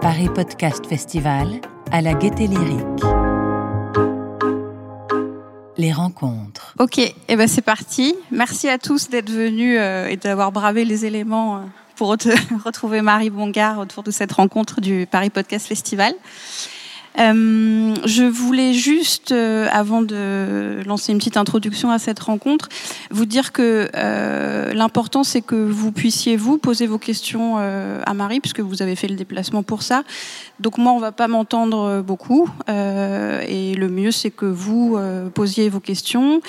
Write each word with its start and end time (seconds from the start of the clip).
Paris 0.00 0.28
Podcast 0.34 0.86
Festival 0.86 1.60
à 1.92 2.00
la 2.00 2.14
Gaieté 2.14 2.46
Lyrique. 2.46 3.04
Les 5.76 5.92
rencontres. 5.92 6.74
Ok, 6.78 6.98
et 6.98 7.14
eh 7.28 7.36
ben 7.36 7.46
c'est 7.46 7.62
parti. 7.62 8.16
Merci 8.30 8.68
à 8.68 8.78
tous 8.78 9.10
d'être 9.10 9.30
venus 9.30 9.76
euh, 9.78 10.08
et 10.08 10.16
d'avoir 10.16 10.50
bravé 10.50 10.84
les 10.84 11.06
éléments 11.06 11.56
euh, 11.56 11.60
pour 11.94 12.08
retrouver 12.64 13.00
Marie 13.00 13.30
Bongard 13.30 13.78
autour 13.78 14.02
de 14.02 14.10
cette 14.10 14.32
rencontre 14.32 14.80
du 14.80 15.06
Paris 15.10 15.30
Podcast 15.30 15.66
Festival. 15.66 16.14
Euh, 17.18 17.94
je 18.04 18.22
voulais 18.22 18.72
juste, 18.72 19.32
euh, 19.32 19.66
avant 19.72 20.02
de 20.02 20.80
lancer 20.86 21.12
une 21.12 21.18
petite 21.18 21.36
introduction 21.36 21.90
à 21.90 21.98
cette 21.98 22.20
rencontre, 22.20 22.68
vous 23.10 23.26
dire 23.26 23.52
que 23.52 23.88
euh, 23.94 24.72
l'important 24.72 25.24
c'est 25.24 25.40
que 25.40 25.56
vous 25.56 25.90
puissiez 25.90 26.36
vous 26.36 26.58
poser 26.58 26.86
vos 26.86 26.98
questions 26.98 27.56
à 27.58 28.14
Marie, 28.14 28.40
puisque 28.40 28.60
vous 28.60 28.82
avez 28.82 28.94
fait 28.94 29.08
le 29.08 29.16
déplacement 29.16 29.62
pour 29.62 29.82
ça. 29.82 30.02
Donc 30.60 30.78
moi, 30.78 30.92
on 30.92 30.98
va 30.98 31.12
pas 31.12 31.28
m'entendre 31.28 32.02
beaucoup, 32.02 32.48
et 32.68 33.74
le 33.74 33.88
mieux 33.88 34.10
c'est 34.10 34.30
que 34.30 34.46
vous 34.46 34.98
posiez 35.34 35.68
vos 35.68 35.80
questions. 35.80 36.40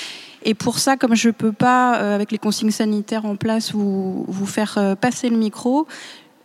Et 0.43 0.53
pour 0.53 0.79
ça, 0.79 0.95
comme 0.95 1.15
je 1.15 1.29
peux 1.29 1.51
pas, 1.51 1.91
avec 1.91 2.31
les 2.31 2.37
consignes 2.37 2.71
sanitaires 2.71 3.25
en 3.25 3.35
place, 3.35 3.73
vous, 3.73 4.25
vous 4.27 4.45
faire 4.45 4.95
passer 4.99 5.29
le 5.29 5.37
micro, 5.37 5.87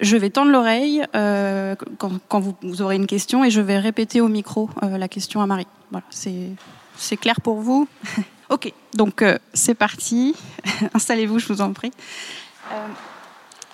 je 0.00 0.16
vais 0.16 0.30
tendre 0.30 0.50
l'oreille 0.50 1.04
euh, 1.14 1.74
quand, 1.98 2.40
vous, 2.40 2.82
aurez 2.82 2.96
une 2.96 3.06
question 3.06 3.44
et 3.44 3.50
je 3.50 3.60
vais 3.60 3.78
répéter 3.78 4.20
au 4.20 4.28
micro 4.28 4.68
euh, 4.82 4.98
la 4.98 5.08
question 5.08 5.40
à 5.40 5.46
Marie. 5.46 5.66
Voilà, 5.90 6.04
c'est 6.10 7.16
clair 7.16 7.40
pour 7.40 7.60
vous 7.60 7.88
Ok, 8.50 8.72
donc 8.92 9.22
euh, 9.22 9.38
c'est 9.54 9.74
parti. 9.74 10.34
Installez-vous, 10.94 11.38
je 11.38 11.48
vous 11.48 11.60
en 11.60 11.72
prie. 11.72 11.92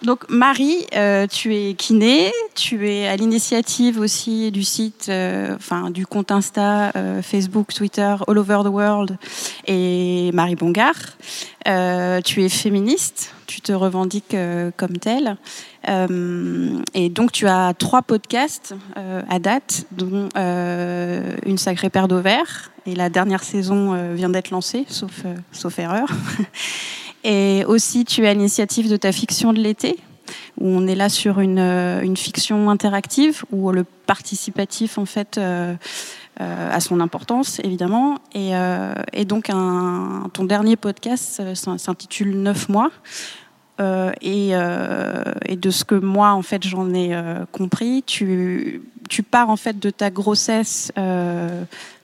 Donc 0.03 0.29
Marie, 0.29 0.87
tu 1.31 1.55
es 1.55 1.75
kiné, 1.75 2.33
tu 2.55 2.89
es 2.89 3.07
à 3.07 3.17
l'initiative 3.17 4.01
aussi 4.01 4.51
du 4.51 4.65
site, 4.65 5.11
enfin 5.55 5.91
du 5.91 6.07
compte 6.07 6.31
Insta, 6.31 6.93
Facebook, 7.23 7.75
Twitter, 7.75 8.17
All 8.27 8.39
Over 8.39 8.61
the 8.65 8.69
World 8.69 9.19
et 9.67 10.31
Marie 10.33 10.57
Bongard. 10.57 11.17
tu 12.25 12.43
es 12.43 12.49
féministe, 12.49 13.35
tu 13.47 13.61
te 13.61 13.73
revendiques 13.73 14.37
comme 14.77 14.97
telle. 14.97 15.37
Euh, 15.89 16.83
et 16.95 17.09
donc 17.09 17.33
tu 17.33 17.47
as 17.49 17.73
trois 17.75 18.03
podcasts 18.03 18.75
euh, 18.97 19.23
à 19.29 19.39
date, 19.39 19.87
dont 19.93 20.29
euh, 20.37 21.37
une 21.47 21.59
sacrée 21.59 21.91
paire 21.91 22.09
d'ovaires. 22.09 22.71
Et 22.87 22.95
la 22.95 23.09
dernière 23.09 23.43
saison 23.43 24.15
vient 24.15 24.31
d'être 24.31 24.51
lancée, 24.51 24.87
sauf, 24.89 25.25
sauf 25.53 25.79
erreur. 25.79 26.09
et 27.25 27.65
aussi 27.67 28.05
tu 28.05 28.27
à 28.27 28.35
l'initiative 28.35 28.91
de 28.91 28.97
ta 28.97 29.13
fiction 29.13 29.53
de 29.53 29.61
l'été, 29.61 29.99
où 30.59 30.69
on 30.69 30.87
est 30.87 30.95
là 30.95 31.09
sur 31.09 31.41
une, 31.41 31.59
une 31.59 32.17
fiction 32.17 32.71
interactive, 32.71 33.45
où 33.51 33.71
le 33.73 33.85
participatif 33.85 34.99
en 34.99 35.07
fait 35.07 35.39
a 36.39 36.81
son 36.81 37.01
importance 37.01 37.61
évidemment. 37.65 38.19
Et, 38.35 39.25
donc 39.25 39.51
ton 40.33 40.45
dernier 40.45 40.77
podcast 40.77 41.43
s'intitule 41.55 42.41
Neuf 42.41 42.69
mois. 42.69 42.91
Euh, 43.81 44.13
euh, 44.23 45.25
et, 45.47 45.57
de 45.57 45.71
ce 45.71 45.85
que 45.85 45.95
moi 45.95 46.33
en 46.33 46.43
fait 46.43 46.67
j'en 46.67 46.93
ai 46.93 47.15
euh, 47.15 47.47
compris, 47.51 48.03
tu, 48.07 48.83
tu 49.09 49.23
pars 49.23 49.49
en 49.49 49.57
fait 49.57 49.79
de 49.79 49.89
ta 49.89 50.11
grossesse 50.11 50.93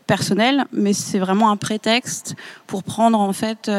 personnelle, 0.06 0.64
mais 0.72 0.92
c'est 0.92 1.18
vraiment 1.18 1.50
un 1.50 1.56
prétexte 1.56 2.36
pour 2.66 2.82
prendre 2.82 3.18
en 3.18 3.32
fait 3.32 3.70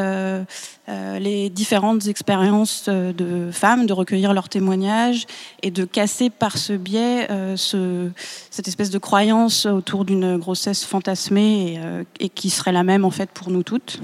les 0.88 1.50
différentes 1.50 2.06
expériences 2.06 2.88
de 2.88 3.50
femmes, 3.52 3.86
de 3.86 3.92
recueillir 3.92 4.32
leurs 4.34 4.48
témoignages 4.48 5.26
et 5.62 5.70
de 5.70 5.84
casser 5.84 6.30
par 6.30 6.56
ce 6.58 6.72
biais 6.72 7.28
ce, 7.56 8.10
cette 8.50 8.68
espèce 8.68 8.90
de 8.90 8.98
croyance 8.98 9.66
autour 9.66 10.04
d'une 10.04 10.36
grossesse 10.38 10.84
fantasmée 10.84 11.74
et, 12.20 12.24
et, 12.24 12.28
qui 12.28 12.50
serait 12.50 12.72
la 12.72 12.84
même 12.84 13.04
en 13.04 13.10
fait 13.10 13.30
pour 13.30 13.50
nous 13.50 13.62
toutes. 13.62 14.00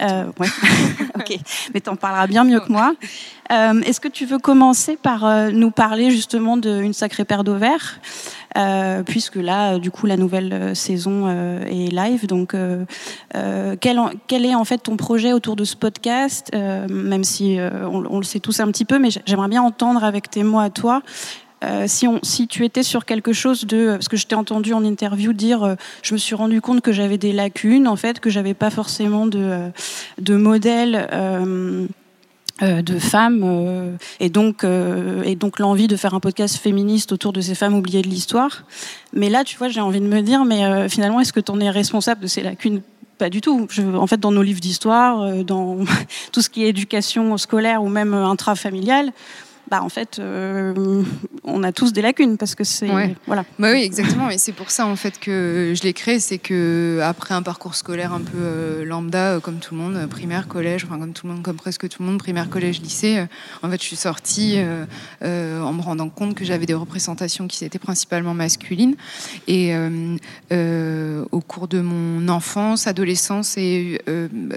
Euh, 0.00 0.24
ouais. 0.38 0.48
ok, 1.14 1.38
mais 1.74 1.80
tu 1.80 1.90
en 1.90 1.96
parleras 1.96 2.26
bien 2.26 2.44
mieux 2.44 2.60
que 2.60 2.70
moi. 2.70 2.94
Euh, 3.52 3.80
est-ce 3.82 4.00
que 4.00 4.08
tu 4.08 4.26
veux 4.26 4.38
commencer 4.38 4.96
par 4.96 5.24
euh, 5.24 5.50
nous 5.50 5.70
parler 5.70 6.10
justement 6.10 6.56
d'une 6.56 6.92
sacrée 6.92 7.24
paire 7.24 7.44
d'ovaires? 7.44 8.00
Puisque 9.04 9.36
là, 9.36 9.78
du 9.78 9.90
coup, 9.90 10.06
la 10.06 10.16
nouvelle 10.16 10.74
saison 10.74 11.28
est 11.66 11.92
live. 11.92 12.26
Donc, 12.26 12.54
quel, 13.80 14.44
est 14.44 14.54
en 14.54 14.64
fait 14.64 14.78
ton 14.78 14.96
projet 14.96 15.32
autour 15.32 15.56
de 15.56 15.64
ce 15.64 15.76
podcast 15.76 16.50
Même 16.54 17.24
si 17.24 17.58
on, 17.60 18.18
le 18.18 18.24
sait 18.24 18.40
tous 18.40 18.60
un 18.60 18.68
petit 18.68 18.84
peu, 18.84 18.98
mais 18.98 19.10
j'aimerais 19.26 19.48
bien 19.48 19.62
entendre 19.62 20.04
avec 20.04 20.30
tes 20.30 20.42
mots 20.42 20.60
à 20.60 20.70
toi 20.70 21.02
euh, 21.64 21.86
si, 21.88 22.48
tu 22.48 22.64
étais 22.64 22.82
sur 22.82 23.04
quelque 23.04 23.32
chose 23.32 23.64
de, 23.64 23.92
parce 23.92 24.08
que 24.08 24.16
je 24.16 24.26
t'ai 24.26 24.34
entendu 24.34 24.72
en 24.72 24.84
interview 24.84 25.32
dire, 25.32 25.62
euh, 25.62 25.74
je 26.02 26.12
me 26.12 26.18
suis 26.18 26.34
rendu 26.34 26.60
compte 26.60 26.82
que 26.82 26.92
j'avais 26.92 27.18
des 27.18 27.32
lacunes, 27.32 27.88
en 27.88 27.96
fait, 27.96 28.20
que 28.20 28.28
j'avais 28.28 28.54
pas 28.54 28.70
forcément 28.70 29.28
euh, 29.34 29.70
de 30.18 30.36
modèle. 30.36 31.08
De 32.60 32.98
femmes 32.98 33.98
et 34.20 34.30
donc 34.30 34.64
et 34.64 35.36
donc 35.36 35.58
l'envie 35.58 35.88
de 35.88 35.96
faire 35.96 36.14
un 36.14 36.20
podcast 36.20 36.56
féministe 36.56 37.12
autour 37.12 37.32
de 37.32 37.40
ces 37.40 37.54
femmes 37.54 37.74
oubliées 37.74 38.02
de 38.02 38.08
l'histoire. 38.08 38.64
Mais 39.12 39.28
là, 39.28 39.44
tu 39.44 39.56
vois, 39.58 39.68
j'ai 39.68 39.80
envie 39.80 40.00
de 40.00 40.06
me 40.06 40.22
dire, 40.22 40.44
mais 40.44 40.88
finalement, 40.88 41.20
est-ce 41.20 41.32
que 41.32 41.40
tu 41.40 41.52
en 41.52 41.60
es 41.60 41.70
responsable 41.70 42.22
de 42.22 42.26
ces 42.26 42.42
lacunes? 42.42 42.80
Pas 43.18 43.30
du 43.30 43.40
tout. 43.40 43.66
Je, 43.70 43.82
en 43.82 44.06
fait, 44.06 44.20
dans 44.20 44.32
nos 44.32 44.42
livres 44.42 44.60
d'histoire, 44.60 45.44
dans 45.44 45.78
tout 46.32 46.42
ce 46.42 46.50
qui 46.50 46.64
est 46.64 46.68
éducation 46.68 47.36
scolaire 47.38 47.82
ou 47.82 47.88
même 47.88 48.14
intrafamiliale, 48.14 49.12
bah 49.68 49.82
en 49.82 49.88
fait, 49.88 50.20
euh, 50.20 51.02
on 51.42 51.64
a 51.64 51.72
tous 51.72 51.92
des 51.92 52.00
lacunes 52.00 52.36
parce 52.36 52.54
que 52.54 52.62
c'est 52.62 52.88
voilà. 53.26 53.44
Bah 53.58 53.70
oui, 53.72 53.82
exactement. 53.82 54.30
Et 54.30 54.38
c'est 54.38 54.52
pour 54.52 54.70
ça 54.70 54.86
en 54.86 54.94
fait 54.94 55.18
que 55.18 55.72
je 55.76 55.82
l'ai 55.82 55.92
créé, 55.92 56.20
c'est 56.20 56.38
que 56.38 57.00
après 57.02 57.34
un 57.34 57.42
parcours 57.42 57.74
scolaire 57.74 58.12
un 58.12 58.20
peu 58.20 58.38
euh, 58.38 58.84
lambda, 58.84 59.34
euh, 59.34 59.40
comme 59.40 59.56
tout 59.56 59.74
le 59.74 59.80
monde, 59.80 60.06
primaire, 60.08 60.46
collège, 60.46 60.84
enfin 60.84 61.00
comme 61.00 61.12
tout 61.12 61.26
le 61.26 61.32
monde, 61.32 61.42
comme 61.42 61.56
presque 61.56 61.88
tout 61.88 62.02
le 62.02 62.08
monde, 62.08 62.18
primaire, 62.18 62.48
collège, 62.48 62.80
lycée. 62.80 63.24
en 63.62 63.70
fait, 63.70 63.80
je 63.80 63.86
suis 63.86 63.96
sortie 63.96 64.58
en 65.22 65.72
me 65.72 65.82
rendant 65.82 66.08
compte 66.08 66.34
que 66.34 66.44
j'avais 66.44 66.66
des 66.66 66.74
représentations 66.74 67.48
qui 67.48 67.64
étaient 67.64 67.80
principalement 67.80 68.34
masculines. 68.34 68.94
Et 69.48 69.74
au 70.52 71.40
cours 71.40 71.66
de 71.66 71.80
mon 71.80 72.28
enfance, 72.28 72.86
adolescence 72.86 73.56
et 73.58 74.00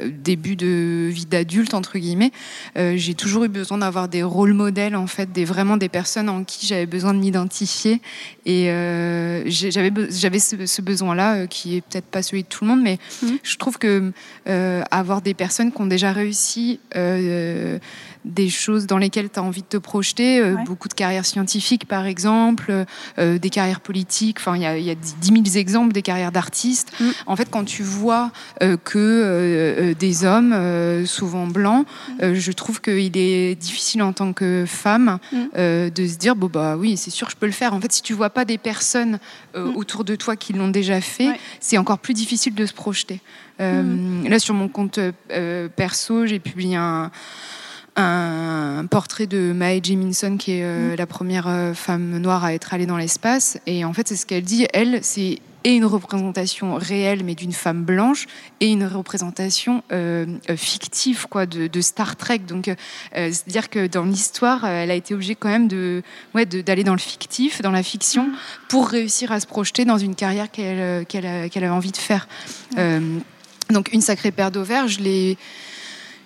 début 0.06 0.56
de 0.56 1.10
vie 1.12 1.26
d'adulte 1.26 1.74
entre 1.74 1.98
guillemets, 1.98 2.32
j'ai 2.76 3.16
toujours 3.16 3.46
eu 3.46 3.50
besoin 3.50 3.80
d'avoir 3.80 4.08
des 4.08 4.22
rôles 4.22 4.54
modèles 4.54 4.96
en 5.00 5.08
fait, 5.08 5.32
des, 5.32 5.46
vraiment 5.46 5.78
des 5.78 5.90
personnes 5.90 6.30
en 6.30 6.44
qui 6.44 6.68
j'avais 6.68 6.86
besoin 6.86 7.14
de 7.14 7.20
m'identifier. 7.20 8.02
Et 8.46 8.70
euh, 8.70 9.44
j'avais, 9.48 9.92
j'avais 10.10 10.40
ce, 10.40 10.82
besoin-là, 10.82 11.36
euh, 11.36 11.48
qui 11.48 11.78
est 11.78 11.82
peut-être 11.82 12.06
pas 12.06 12.22
celui 12.22 12.44
de 12.44 12.48
tout 12.48 12.64
le 12.64 12.70
monde, 12.70 12.82
mais 12.82 13.00
mmh. 13.22 13.28
je 13.42 13.58
trouve 13.58 13.78
que 13.78 14.12
euh, 14.48 14.84
avoir 14.92 15.22
des 15.22 15.34
personnes 15.34 15.72
qui 15.72 15.82
ont 15.82 15.88
déjà 15.88 16.12
réussi 16.12 16.80
des 18.26 18.50
choses 18.50 18.86
dans 18.86 18.98
lesquelles 18.98 19.30
tu 19.30 19.40
as 19.40 19.44
envie 19.44 19.62
de 19.62 19.68
te 19.68 19.78
projeter, 19.78 20.42
beaucoup 20.66 20.88
de 20.88 20.94
carrières 20.94 21.26
scientifiques 21.26 21.88
par 21.88 22.06
exemple, 22.06 22.86
des 23.18 23.50
carrières 23.50 23.80
politiques, 23.80 24.38
enfin 24.40 24.56
il 24.56 24.62
y 24.62 24.66
a, 24.66 24.78
y 24.78 24.92
a 24.92 24.96
10 24.96 25.28
000 25.28 25.58
exemples 25.58 25.94
des 25.94 26.02
carrières 26.02 26.32
d'artistes. 26.32 26.92
Mmh. 27.00 27.06
En 27.28 27.36
fait, 27.36 27.50
quand 27.50 27.64
tu 27.64 27.84
vois 27.84 28.32
que 28.84 29.94
des 29.94 30.26
hommes, 30.26 31.06
souvent 31.06 31.48
blancs, 31.48 31.86
mmh. 32.22 32.34
je 32.34 32.52
trouve 32.52 32.82
qu'il 32.82 33.18
est 33.18 33.56
difficile 33.56 34.04
en 34.04 34.14
tant 34.14 34.34
que 34.34 34.66
femme 34.68 35.20
Mm. 35.32 35.38
Euh, 35.58 35.90
de 35.90 36.08
se 36.08 36.18
dire 36.18 36.36
bon 36.36 36.48
bah 36.48 36.76
oui 36.78 36.98
c'est 36.98 37.10
sûr 37.10 37.30
je 37.30 37.36
peux 37.36 37.46
le 37.46 37.52
faire. 37.52 37.74
En 37.74 37.82
fait 37.82 37.92
si 37.92 38.02
tu 38.02 38.14
vois 38.14 38.30
pas 38.30 38.46
des 38.46 38.58
personnes 38.58 39.20
euh, 39.56 39.72
mm. 39.72 39.76
autour 39.78 40.04
de 40.04 40.16
toi 40.16 40.36
qui 40.36 40.54
l'ont 40.54 40.70
déjà 40.70 41.02
fait, 41.02 41.30
c'est 41.60 41.78
encore 41.78 42.00
plus 42.00 42.14
difficile 42.14 42.56
de 42.56 42.66
se 42.66 42.74
projeter. 42.74 43.22
Euh, 43.62 43.84
mm. 43.84 44.28
Là 44.28 44.40
sur 44.40 44.54
mon 44.54 44.68
compte 44.68 45.00
perso 45.76 46.26
j'ai 46.26 46.40
publié 46.40 46.76
un 46.76 47.12
un 48.00 48.86
portrait 48.86 49.28
de 49.28 49.54
Mae 49.54 49.82
Jemison, 49.84 50.38
qui 50.38 50.54
est 50.54 50.96
la 50.96 51.06
première 51.08 51.74
femme 51.76 52.18
noire 52.18 52.44
à 52.44 52.54
être 52.54 52.74
allée 52.74 52.86
dans 52.86 52.98
l'espace. 52.98 53.60
Et 53.66 53.86
en 53.86 53.94
fait, 53.94 54.08
c'est 54.08 54.16
ce 54.16 54.26
qu'elle 54.26 54.44
dit. 54.44 54.68
Elle, 54.74 55.00
c'est 55.04 55.40
et 55.64 55.74
une 55.74 55.86
représentation 55.86 56.76
réelle 56.76 57.24
mais 57.24 57.36
d'une 57.36 57.52
femme 57.52 57.84
blanche 57.84 58.28
et 58.60 58.68
une 58.68 58.86
représentation 58.86 59.84
euh, 59.92 60.26
euh, 60.50 60.56
fictive 60.56 61.28
quoi 61.30 61.46
de, 61.46 61.82
Star 61.82 62.16
Trek 62.16 62.40
donc 62.40 62.68
euh, 62.70 62.76
c'est 63.12 63.48
à 63.48 63.52
dire 63.52 63.70
que 63.70 63.88
dans 63.88 64.06
l'histoire 64.06 64.66
elle 64.66 64.92
a 64.92 64.96
été 64.96 65.14
obligée 65.14 65.36
quand 65.36 65.50
même 65.50 65.68
de 65.68 66.02
ouais 66.34 66.46
d'aller 66.46 66.84
dans 66.84 66.94
le 66.94 67.00
fictif 67.00 67.62
dans 67.62 67.72
la 67.72 67.84
fiction 67.84 68.28
mm. 68.28 68.36
pour 68.70 68.88
réussir 68.88 69.32
à 69.32 69.40
se 69.40 69.48
projeter 69.48 69.86
dans 69.86 69.98
une 69.98 70.16
carrière 70.16 70.50
qu'elle 70.50 71.06
qu'elle 71.06 71.26
avait 71.26 71.68
envie 71.70 71.92
de 71.92 71.98
faire 71.98 72.28
donc 73.70 73.92
une 73.92 74.02
sacrée 74.02 74.32
paire 74.32 74.52
d'ovaires 74.52 74.88
je 74.88 75.00
l'ai 75.00 75.38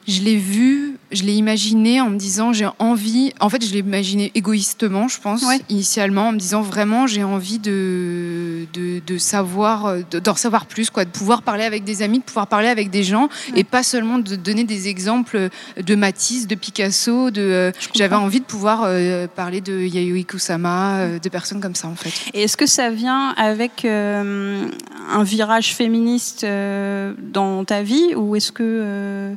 je 0.07 0.21
l'ai 0.21 0.37
vu, 0.37 0.97
je 1.11 1.23
l'ai 1.23 1.33
imaginé 1.33 2.01
en 2.01 2.09
me 2.09 2.17
disant 2.17 2.53
j'ai 2.53 2.67
envie. 2.79 3.33
En 3.39 3.49
fait, 3.49 3.65
je 3.65 3.71
l'ai 3.73 3.79
imaginé 3.79 4.31
égoïstement, 4.35 5.07
je 5.07 5.19
pense, 5.19 5.43
initialement, 5.69 6.29
en 6.29 6.31
me 6.31 6.37
disant 6.37 6.61
vraiment 6.61 7.07
j'ai 7.07 7.23
envie 7.23 7.59
de, 7.59 8.65
de, 8.73 9.17
savoir, 9.17 9.95
d'en 10.23 10.35
savoir 10.35 10.65
plus, 10.65 10.89
quoi, 10.89 11.05
de 11.05 11.09
pouvoir 11.09 11.41
parler 11.41 11.63
avec 11.63 11.83
des 11.83 12.01
amis, 12.01 12.19
de 12.19 12.23
pouvoir 12.23 12.47
parler 12.47 12.67
avec 12.67 12.89
des 12.89 13.03
gens 13.03 13.29
et 13.55 13.63
pas 13.63 13.83
seulement 13.83 14.19
de 14.19 14.35
donner 14.35 14.63
des 14.63 14.87
exemples 14.87 15.49
de 15.77 15.95
Matisse, 15.95 16.47
de 16.47 16.55
Picasso. 16.55 17.31
De, 17.31 17.71
j'avais 17.93 18.15
envie 18.15 18.39
de 18.39 18.45
pouvoir 18.45 18.83
euh, 18.85 19.27
parler 19.27 19.61
de 19.61 19.79
Yayoi 19.79 20.23
Kusama, 20.23 20.97
euh, 20.97 21.19
de 21.19 21.29
personnes 21.29 21.61
comme 21.61 21.75
ça 21.75 21.87
en 21.87 21.95
fait. 21.95 22.11
Et 22.33 22.43
est-ce 22.43 22.57
que 22.57 22.65
ça 22.65 22.89
vient 22.89 23.29
avec 23.37 23.85
euh, 23.85 24.65
un 25.11 25.23
virage 25.23 25.73
féministe 25.73 26.45
dans 26.45 27.63
ta 27.65 27.81
vie 27.81 28.15
ou 28.15 28.35
est-ce 28.35 28.51
que 28.51 28.63
euh, 28.63 29.35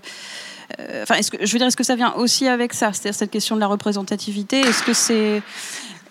enfin, 1.02 1.14
est-ce 1.16 1.30
que 1.30 1.44
je 1.44 1.52
veux 1.52 1.58
dire, 1.58 1.66
est-ce 1.66 1.76
que 1.76 1.84
ça 1.84 1.96
vient 1.96 2.12
aussi 2.14 2.48
avec 2.48 2.72
ça, 2.72 2.92
c'est-à-dire 2.92 3.18
cette 3.18 3.30
question 3.30 3.54
de 3.54 3.60
la 3.60 3.66
représentativité? 3.66 4.60
Est-ce 4.60 4.82
que 4.82 4.92
c'est 4.92 5.42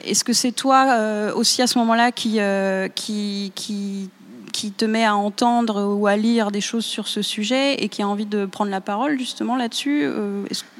est-ce 0.04 0.24
que 0.24 0.34
c'est 0.34 0.52
toi 0.52 0.88
euh, 0.92 1.34
aussi 1.34 1.62
à 1.62 1.68
ce 1.68 1.80
moment-là 1.80 2.12
qui, 2.12 2.40
euh, 2.40 2.88
qui, 2.90 3.52
qui, 3.56 4.10
qui, 4.54 4.72
te 4.72 4.86
met 4.86 5.04
à 5.04 5.16
entendre 5.16 5.96
ou 5.96 6.06
à 6.06 6.16
lire 6.16 6.52
des 6.52 6.62
choses 6.62 6.86
sur 6.86 7.08
ce 7.08 7.24
sujet 7.24 7.76
et 7.84 7.90
qui 7.90 8.04
a 8.04 8.08
envie 8.08 8.28
de 8.28 8.46
prendre 8.46 8.70
la 8.70 8.82
parole 8.82 9.18
justement 9.18 9.56
là-dessus? 9.56 10.08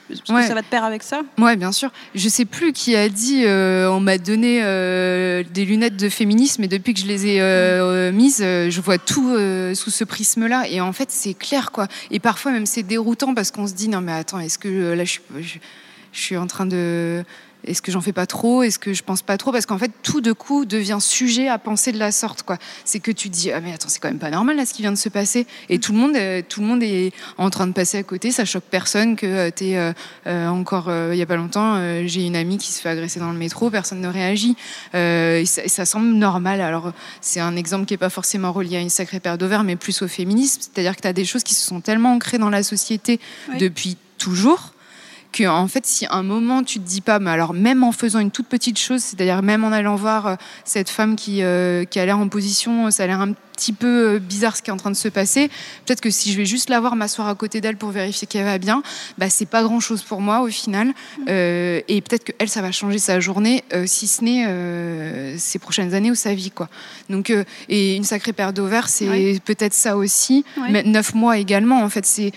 Que 0.10 0.48
ça 0.48 0.54
va 0.54 0.62
te 0.62 0.70
pair 0.70 0.84
avec 0.84 1.04
ça? 1.04 1.22
Ouais, 1.38 1.56
bien 1.56 1.72
sûr. 1.72 1.92
Je 2.14 2.30
sais 2.30 2.46
plus 2.46 2.74
qui 2.74 2.96
a 2.96 3.10
dit 3.10 3.44
euh, 3.46 3.90
on 3.90 4.00
m'a 4.00 4.18
donné 4.18 4.62
euh, 4.64 5.44
des 5.54 5.66
lunettes 5.66 5.98
de 5.98 6.10
féminisme 6.10 6.64
et 6.64 6.68
depuis 6.68 6.94
que 6.94 7.00
je 7.00 7.08
les 7.08 7.28
ai 7.28 7.42
euh, 7.42 8.12
mises, 8.12 8.40
je 8.40 8.82
vois 8.82 8.98
tout 8.98 9.36
sous 9.74 9.90
ce 9.90 10.04
prisme-là. 10.04 10.70
Et 10.70 10.82
en 10.82 10.94
fait, 10.94 11.10
c'est 11.12 11.34
clair, 11.34 11.72
quoi. 11.72 11.88
Et 12.12 12.20
parfois, 12.20 12.52
même, 12.52 12.66
c'est 12.66 12.84
déroutant 12.84 13.34
parce 13.34 13.52
qu'on 13.52 13.68
se 13.68 13.74
dit 13.74 13.90
non, 13.90 14.02
mais 14.02 14.14
attends, 14.14 14.40
est-ce 14.40 14.60
que 14.60 14.94
là, 14.94 15.06
je, 15.06 15.20
je 15.40 16.20
suis 16.20 16.38
en 16.38 16.48
train 16.48 16.66
de 16.66 17.24
est-ce 17.66 17.82
que 17.82 17.92
j'en 17.92 18.02
fais 18.02 18.14
pas 18.14 18.26
trop 18.26 18.64
Est-ce 18.64 18.80
que 18.80 18.94
je 18.94 19.04
pense 19.04 19.22
pas 19.22 19.38
trop 19.38 19.52
Parce 19.52 19.66
qu'en 19.66 19.78
fait, 19.78 19.92
tout 20.04 20.22
de 20.22 20.32
coup 20.32 20.66
devient 20.66 20.98
sujet 21.00 21.48
à 21.48 21.58
penser 21.58 21.92
de 21.92 21.98
la 21.98 22.12
sorte. 22.12 22.44
quoi. 22.44 22.58
C'est 22.84 23.00
que 23.00 23.12
tu 23.12 23.30
dis, 23.30 23.52
ah 23.52 23.60
mais 23.60 23.74
attends, 23.74 23.90
c'est 23.90 24.00
quand 24.00 24.08
même 24.08 24.20
pas 24.20 24.30
normal 24.30 24.56
là 24.56 24.66
ce 24.66 24.74
qui 24.74 24.82
vient 24.82 24.92
de 24.92 24.98
se 24.98 25.10
passer. 25.10 25.48
Et 25.70 25.80
tout 25.80 25.92
le 25.94 26.00
monde, 26.00 26.16
euh, 26.16 26.42
tout 26.48 26.62
le 26.62 26.68
monde 26.68 26.84
est 26.84 27.12
en 27.38 27.50
train 27.50 27.68
de 27.68 27.74
passer 27.74 27.98
à 27.98 28.04
côté. 28.04 28.32
Ça 28.32 28.46
choque 28.46 28.64
personne 28.70 29.16
que 29.16 29.26
euh, 29.26 29.50
tu 29.56 29.66
es 29.66 29.94
euh, 30.28 30.48
encore 30.48 30.92
il 31.12 31.18
y 31.18 31.22
a 31.22 31.26
pas 31.26 31.36
longtemps, 31.36 32.06
j'ai 32.06 32.26
une 32.26 32.36
amie 32.36 32.58
qui 32.58 32.72
se 32.72 32.82
fait 32.82 32.90
agresser 32.90 33.20
dans 33.20 33.32
le 33.32 33.38
métro, 33.38 33.70
personne 33.70 34.02
ne 34.02 34.08
réagit. 34.08 34.56
Et 34.94 35.46
ça, 35.46 35.86
semble 35.86 36.14
normal. 36.14 36.62
Alors 36.62 36.92
c'est 37.22 37.40
un 37.40 37.56
exemple 37.56 37.86
qui 37.86 37.94
est 37.94 37.98
pas 37.98 38.10
forcément 38.10 38.52
relié 38.52 38.78
à 38.78 38.80
une 38.80 38.90
sacrée 38.90 39.20
paire 39.20 39.38
d'ovaires, 39.38 39.64
mais 39.64 39.76
plus 39.76 40.02
au 40.02 40.08
féminisme. 40.08 40.62
C'est-à-dire 40.62 40.96
que 40.96 41.02
tu 41.02 41.08
as 41.08 41.14
des 41.14 41.26
choses 41.26 41.44
qui 41.44 41.54
se 41.54 41.66
sont 41.66 41.82
tellement 41.82 42.14
ancrées 42.14 42.38
dans 42.38 42.50
la 42.50 42.64
société 42.64 43.20
depuis 43.60 43.98
toujours 44.18 44.75
que 45.36 45.44
en 45.48 45.68
fait 45.68 45.86
si 45.86 46.08
un 46.10 46.24
moment 46.24 46.64
tu 46.64 46.80
te 46.80 46.88
dis 46.88 47.02
pas 47.02 47.20
mais 47.20 47.30
alors 47.30 47.54
même 47.54 47.84
en 47.84 47.92
faisant 47.92 48.20
une 48.20 48.32
toute 48.32 48.48
petite 48.48 48.80
chose 48.80 49.02
c'est-à-dire 49.02 49.42
même 49.42 49.66
en 49.66 49.72
allant 49.74 49.96
voir 49.96 50.28
euh, 50.28 50.36
cette 50.64 50.90
femme 50.90 51.18
qui, 51.18 51.44
euh, 51.44 51.84
qui 51.84 52.00
a 52.00 52.06
l'air 52.06 52.18
en 52.18 52.30
position 52.30 52.90
ça 52.90 53.04
a 53.04 53.08
l'air 53.08 53.20
un 53.20 53.34
petit 53.34 53.74
peu 53.74 54.16
euh, 54.16 54.20
bizarre 54.20 54.56
ce 54.56 54.62
qui 54.62 54.70
est 54.70 54.74
en 54.74 54.78
train 54.78 54.92
de 54.92 54.96
se 54.96 55.10
passer 55.10 55.50
peut-être 55.86 56.00
que 56.00 56.10
si 56.10 56.32
je 56.32 56.38
vais 56.38 56.46
juste 56.46 56.70
la 56.70 56.80
voir 56.80 56.96
m'asseoir 56.96 57.28
à 57.28 57.36
côté 57.36 57.60
d'elle 57.60 57.76
pour 57.76 57.90
vérifier 57.90 58.28
qu'elle 58.28 58.46
va 58.46 58.58
bien 58.58 58.82
bah 59.18 59.30
c'est 59.30 59.46
pas 59.46 59.62
grand 59.64 59.82
chose 59.82 60.04
pour 60.04 60.22
moi 60.22 60.40
au 60.42 60.48
final. 60.48 60.88
Mmh. 60.88 61.28
et 61.28 62.02
peut-être 62.06 62.24
que 62.24 62.32
elle 62.40 62.50
ça 62.50 62.62
va 62.62 62.72
changer 62.72 63.00
sa 63.00 63.20
journée 63.20 63.64
si 63.86 64.08
ce 64.08 64.24
n'est 64.24 65.38
ces 65.38 65.60
prochaines 65.60 65.94
années 65.94 66.12
ou 66.12 66.16
sa 66.16 66.34
vie 66.34 66.52
quoi. 66.52 66.70
Donc 67.10 67.34
et 67.70 67.96
une 67.96 68.04
sacrée 68.04 68.34
paire 68.34 68.54
d'ovaires 68.54 68.88
c'est 68.88 69.40
peut-être 69.44 69.74
ça 69.74 69.98
aussi. 69.98 70.46
Mais 70.70 70.84
neuf 70.84 71.14
mois 71.14 71.38
également 71.38 71.82
en 71.82 71.90
fait 71.90 72.06
c'est 72.06 72.32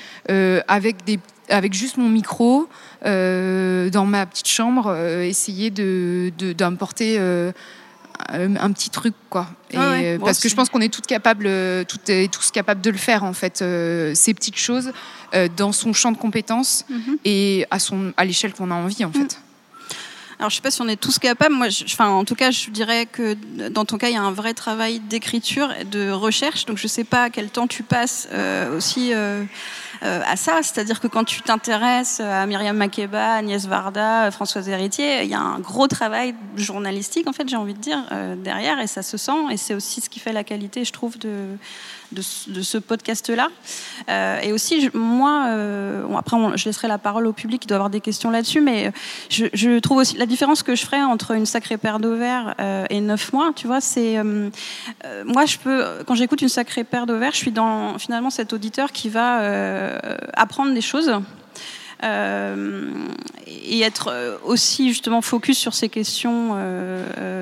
avec 0.68 1.04
des 1.04 1.18
avec 1.50 1.74
juste 1.74 1.96
mon 1.96 2.08
micro, 2.08 2.62
euh, 2.62 2.64
dans 3.04 4.06
ma 4.06 4.26
petite 4.26 4.48
chambre, 4.48 4.86
euh, 4.88 5.22
essayer 5.22 5.70
de, 5.70 6.32
d'importer 6.56 7.16
euh, 7.18 7.52
un 8.28 8.72
petit 8.72 8.90
truc, 8.90 9.14
quoi. 9.30 9.46
Et, 9.70 10.18
parce 10.18 10.40
que 10.40 10.48
je 10.48 10.54
pense 10.54 10.68
qu'on 10.68 10.80
est 10.80 10.92
toutes 10.92 11.06
capables, 11.06 11.48
toutes 11.86 12.08
et 12.08 12.28
tous 12.28 12.50
capables 12.50 12.80
de 12.80 12.90
le 12.90 12.98
faire, 12.98 13.24
en 13.24 13.32
fait, 13.32 13.58
ces 13.58 14.34
petites 14.34 14.58
choses 14.58 14.92
dans 15.56 15.72
son 15.72 15.92
champ 15.92 16.12
de 16.12 16.16
compétences 16.16 16.84
mhm. 16.88 17.18
et 17.24 17.66
à, 17.70 17.78
son, 17.78 18.12
à 18.16 18.24
l'échelle 18.24 18.52
qu'on 18.52 18.70
a 18.70 18.74
envie, 18.74 19.04
en 19.04 19.12
fait. 19.12 19.38
Alors, 20.38 20.50
je 20.50 20.56
sais 20.56 20.62
pas 20.62 20.70
si 20.70 20.80
on 20.80 20.88
est 20.88 21.00
tous 21.00 21.18
capables. 21.18 21.54
Moi, 21.54 21.66
enfin, 21.84 22.08
en 22.08 22.24
tout 22.24 22.36
cas, 22.36 22.52
je 22.52 22.70
dirais 22.70 23.06
que 23.06 23.36
dans 23.70 23.84
ton 23.84 23.98
cas, 23.98 24.08
il 24.08 24.14
y 24.14 24.16
a 24.16 24.22
un 24.22 24.30
vrai 24.30 24.54
travail 24.54 25.00
d'écriture, 25.00 25.68
de 25.90 26.10
recherche. 26.10 26.64
Donc, 26.64 26.78
je 26.78 26.86
sais 26.86 27.02
pas 27.02 27.24
à 27.24 27.30
quel 27.30 27.50
temps 27.50 27.66
tu 27.66 27.82
passes 27.82 28.28
aussi 28.76 29.12
euh, 29.12 29.42
à 30.02 30.36
ça. 30.36 30.60
C'est-à-dire 30.62 31.00
que 31.00 31.06
quand 31.06 31.24
tu 31.24 31.42
t'intéresses 31.42 32.20
à 32.20 32.46
Myriam 32.46 32.76
Makeba, 32.76 33.34
Agnès 33.34 33.66
Varda, 33.66 34.30
Françoise 34.30 34.68
Héritier, 34.68 35.22
il 35.22 35.28
y 35.28 35.34
a 35.34 35.40
un 35.40 35.58
gros 35.58 35.88
travail 35.88 36.34
journalistique, 36.56 37.28
en 37.28 37.32
fait, 37.32 37.48
j'ai 37.48 37.56
envie 37.56 37.74
de 37.74 37.80
dire, 37.80 38.04
euh, 38.12 38.36
derrière, 38.36 38.80
et 38.80 38.86
ça 38.86 39.02
se 39.02 39.16
sent. 39.16 39.32
Et 39.50 39.56
c'est 39.56 39.74
aussi 39.74 40.00
ce 40.00 40.08
qui 40.08 40.20
fait 40.20 40.32
la 40.32 40.44
qualité, 40.44 40.84
je 40.84 40.92
trouve, 40.92 41.18
de, 41.18 41.56
ce 42.22 42.78
podcast-là. 42.78 43.48
Euh, 44.08 44.40
et 44.40 44.52
aussi, 44.52 44.90
moi, 44.94 45.46
euh, 45.48 46.04
après, 46.16 46.36
je 46.56 46.64
laisserai 46.64 46.88
la 46.88 46.98
parole 46.98 47.26
au 47.26 47.32
public 47.32 47.62
qui 47.62 47.66
doit 47.66 47.76
avoir 47.76 47.90
des 47.90 48.00
questions 48.00 48.30
là-dessus, 48.30 48.60
mais 48.60 48.92
je, 49.30 49.78
trouve 49.78 49.98
aussi 49.98 50.16
la 50.16 50.26
différence 50.26 50.62
que 50.62 50.74
je 50.74 50.84
ferais 50.84 51.02
entre 51.02 51.32
une 51.32 51.46
sacrée 51.46 51.76
paire 51.76 51.98
d'ovaires 51.98 52.54
euh, 52.60 52.86
et 52.90 53.00
neuf 53.00 53.32
mois, 53.32 53.52
tu 53.54 53.66
vois, 53.66 53.80
c'est. 53.80 54.22
moi, 55.24 55.46
je 55.46 55.58
peux, 55.58 55.84
quand 56.06 56.14
j'écoute 56.14 56.42
une 56.42 56.48
sacrée 56.48 56.84
paire 56.84 57.06
d'ovaires, 57.06 57.32
je 57.32 57.38
suis 57.38 57.52
dans 57.52 57.98
finalement 57.98 58.30
cet 58.30 58.52
auditeur 58.52 58.92
qui 58.92 59.08
va 59.08 59.40
apprendre 60.34 60.72
des 60.74 60.80
choses. 60.80 61.12
et 62.02 63.80
être 63.80 64.38
aussi 64.44 64.88
justement 64.88 65.20
focus 65.20 65.58
sur 65.58 65.74
ces 65.74 65.88
questions 65.88 66.56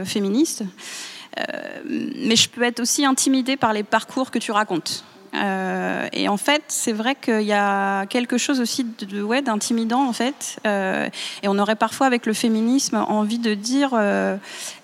féministes. 0.05 0.65
Euh, 1.39 1.81
mais 2.25 2.37
je 2.37 2.49
peux 2.49 2.63
être 2.63 2.81
aussi 2.81 3.05
intimidée 3.05 3.57
par 3.57 3.73
les 3.73 3.83
parcours 3.83 4.31
que 4.31 4.39
tu 4.39 4.53
racontes. 4.53 5.05
Euh, 5.35 6.07
et 6.15 6.29
en 6.29 6.39
fait, 6.39 6.63
c'est 6.69 6.93
vrai 6.93 7.15
qu'il 7.15 7.43
y 7.43 7.53
a 7.53 8.07
quelque 8.07 8.39
chose 8.39 8.61
aussi 8.61 8.85
de, 8.85 9.23
ouais, 9.23 9.43
d'intimidant 9.43 10.09
en 10.09 10.15
fait. 10.15 10.59
Euh, 10.67 11.09
et 11.43 11.49
on 11.49 11.59
aurait 11.59 11.77
parfois 11.77 12.07
avec 12.07 12.25
le 12.25 12.33
féminisme 12.33 12.97
envie 12.97 13.39
de 13.39 13.53
dire, 13.53 13.91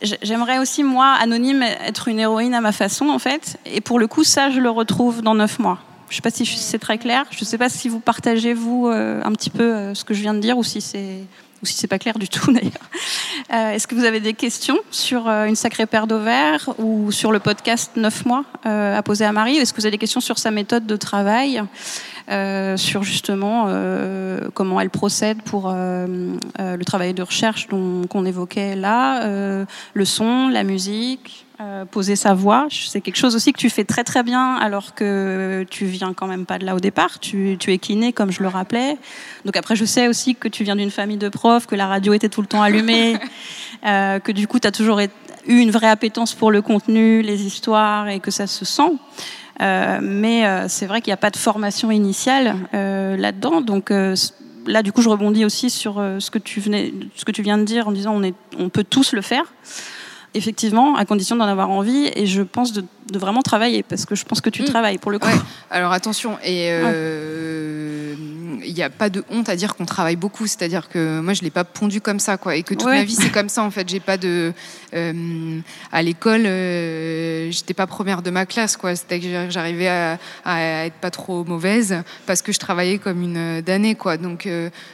j'aimerais 0.03 0.59
aussi 0.59 0.83
moi, 0.83 1.17
anonyme, 1.21 1.63
être 1.63 2.09
une 2.09 2.19
héroïne 2.19 2.55
à 2.55 2.61
ma 2.61 2.73
façon 2.73 3.09
en 3.09 3.19
fait. 3.19 3.59
Et 3.65 3.81
pour 3.81 3.99
le 3.99 4.07
coup, 4.07 4.25
ça, 4.25 4.51
je 4.51 4.61
le 4.61 4.71
retrouve 4.71 5.23
dans 5.23 5.35
neuf 5.35 5.59
mois. 5.59 5.79
Je 6.13 6.17
ne 6.17 6.17
sais 6.17 6.23
pas 6.23 6.31
si 6.31 6.45
c'est 6.45 6.79
très 6.79 6.99
clair. 6.99 7.25
Je 7.31 7.41
ne 7.41 7.47
sais 7.47 7.57
pas 7.57 7.71
si 7.71 7.89
vous 7.89 7.99
partagez 7.99 8.53
vous 8.53 8.87
un 8.87 9.33
petit 9.33 9.49
peu 9.49 9.95
ce 9.95 10.05
que 10.05 10.13
je 10.13 10.21
viens 10.21 10.35
de 10.35 10.41
dire 10.41 10.59
ou 10.59 10.63
si 10.63 10.83
c'est 10.83 11.25
ou 11.63 11.67
si 11.67 11.75
c'est 11.75 11.87
pas 11.87 11.99
clair 11.99 12.19
du 12.19 12.29
tout 12.29 12.53
d'ailleurs. 12.53 12.73
Euh, 13.53 13.71
est-ce 13.71 13.87
que 13.87 13.95
vous 13.95 14.05
avez 14.05 14.21
des 14.21 14.35
questions 14.35 14.79
sur 14.91 15.29
euh, 15.29 15.47
une 15.47 15.57
sacrée 15.57 15.87
paire 15.87 16.07
d'ovaires 16.07 16.69
ou 16.79 17.13
sur 17.13 17.33
le 17.33 17.39
podcast 17.39 17.93
9 17.97 18.27
mois 18.27 18.45
euh, 18.67 18.97
à 18.97 19.03
poser 19.03 19.25
à 19.25 19.33
Marie? 19.33 19.57
Est-ce 19.57 19.73
que 19.73 19.81
vous 19.81 19.87
avez 19.87 19.93
des 19.93 19.99
questions 19.99 20.21
sur 20.21 20.39
sa 20.39 20.51
méthode 20.51 20.87
de 20.87 20.97
travail? 20.97 21.63
Sur 22.29 23.03
justement 23.03 23.69
comment 24.55 24.81
elle 24.81 24.91
procède 24.91 25.43
pour 25.43 25.71
le 25.71 26.85
travail 26.85 27.15
de 27.15 27.23
recherche 27.23 27.69
qu'on 27.69 28.25
évoquait 28.25 28.77
là, 28.77 29.65
le 29.95 30.05
son, 30.05 30.49
la 30.49 30.65
musique, 30.65 31.47
euh, 31.63 31.85
poser 31.85 32.17
sa 32.17 32.35
voix. 32.35 32.67
C'est 32.71 33.01
quelque 33.01 33.17
chose 33.17 33.37
aussi 33.37 33.53
que 33.53 33.59
tu 33.59 33.71
fais 33.71 33.85
très 33.85 34.03
très 34.03 34.25
bien 34.25 34.55
alors 34.57 34.95
que 34.95 35.65
tu 35.71 35.85
viens 35.85 36.13
quand 36.13 36.27
même 36.27 36.45
pas 36.45 36.59
de 36.59 36.65
là 36.65 36.75
au 36.75 36.81
départ. 36.81 37.21
Tu, 37.21 37.57
es 37.69 37.79
kiné 37.79 38.13
comme 38.13 38.33
je 38.33 38.43
le 38.43 38.49
rappelais. 38.49 38.97
Donc 39.45 39.57
après 39.57 39.77
je 39.77 39.85
sais 39.85 40.09
aussi 40.09 40.35
que 40.35 40.49
tu 40.49 40.65
viens 40.65 40.75
d'une 40.75 40.91
famille 40.91 41.19
de 41.19 41.29
profs, 41.29 41.67
que 41.67 41.77
la 41.77 41.87
radio 41.87 42.15
était 42.15 42.29
tout 42.29 42.41
le 42.41 42.49
temps 42.49 42.63
allumée, 42.63 43.17
euh, 43.87 44.19
que 44.19 44.33
du 44.33 44.49
coup 44.49 44.59
tu 44.59 44.67
as 44.67 44.73
toujours 44.73 44.99
eu 45.01 45.07
une 45.47 45.71
vraie 45.71 45.91
appétence 45.91 46.35
pour 46.35 46.51
le 46.51 46.63
contenu, 46.63 47.23
les 47.23 47.47
histoires 47.47 48.09
et 48.09 48.19
que 48.19 48.33
ça 48.33 48.49
se 48.49 48.65
sent. 48.65 48.95
Euh, 49.63 49.99
mais 50.03 50.45
c'est 50.69 50.87
vrai 50.87 51.01
qu'il 51.01 51.11
n'y 51.11 51.15
a 51.15 51.19
pas 51.19 51.31
de 51.31 51.37
formation 51.37 51.91
initiale 51.91 52.57
là-dedans. 52.73 53.61
Donc 53.61 53.91
là, 53.91 54.83
du 54.83 54.93
coup, 54.93 55.03
je 55.03 55.09
rebondis 55.09 55.45
aussi 55.45 55.71
sur 55.71 55.95
ce 56.19 56.31
que 56.31 56.39
tu 56.39 56.61
venais, 56.61 56.93
ce 57.15 57.25
que 57.25 57.33
tu 57.33 57.43
viens 57.43 57.59
de 57.59 57.65
dire 57.65 57.89
en 57.89 57.93
disant 57.93 58.15
on, 58.15 58.23
est, 58.23 58.35
on 58.59 58.69
peut 58.69 58.85
tous 58.85 59.13
le 59.13 59.23
faire 59.23 59.53
effectivement, 60.35 60.97
à 60.97 61.05
condition 61.05 61.37
d'en 61.37 61.45
avoir 61.45 61.71
envie, 61.71 62.11
et 62.15 62.27
je 62.27 62.43
pense 62.43 62.73
de, 62.73 62.85
vraiment 63.13 63.43
travailler, 63.43 63.83
parce 63.83 64.07
que 64.07 64.15
je 64.15 64.25
pense 64.25 64.41
que 64.41 64.51
tu 64.51 64.63
mm. 64.63 64.67
travailles 64.67 64.99
pour 64.99 65.11
le 65.11 65.19
coup. 65.19 65.29
Alors 65.71 65.93
attention, 65.93 66.39
et 66.43 66.69
euh, 66.71 68.15
il 68.65 68.75
n'y 68.75 68.83
a 68.83 68.91
pas 68.91 69.11
de 69.11 69.25
honte 69.31 69.49
à 69.49 69.57
dire 69.57 69.75
qu'on 69.75 69.85
travaille 69.85 70.17
beaucoup, 70.17 70.47
c'est-à-dire 70.47 70.89
que 70.89 71.21
moi 71.21 71.35
je 71.35 71.43
l'ai 71.43 71.51
pas 71.51 71.65
pondu 71.65 72.01
comme 72.01 72.21
ça, 72.21 72.37
quoi, 72.37 72.57
et 72.57 72.63
que 72.63 72.75
toute 72.75 72.89
ma 72.89 73.05
vie 73.05 73.15
c'est 73.15 73.31
comme 73.31 73.49
ça 73.49 73.63
en 73.63 73.71
fait. 73.71 73.89
J'ai 73.89 74.01
pas 74.01 74.17
de, 74.17 74.53
euh, 74.95 75.61
à 75.91 76.03
l'école, 76.03 76.45
euh, 76.47 77.51
j'étais 77.51 77.75
pas 77.75 77.87
première 77.87 78.23
de 78.23 78.31
ma 78.31 78.47
classe, 78.47 78.77
quoi. 78.77 78.95
C'est-à-dire 78.95 79.47
que 79.47 79.51
j'arrivais 79.51 79.89
à, 80.45 80.85
être 80.87 80.95
pas 80.95 81.11
trop 81.11 81.45
mauvaise 81.45 82.03
parce 82.27 82.43
que 82.43 82.53
je 82.53 82.59
travaillais 82.59 82.99
comme 82.99 83.23
une 83.23 83.61
damnée, 83.61 83.95
quoi. 83.95 84.17
Donc 84.17 84.47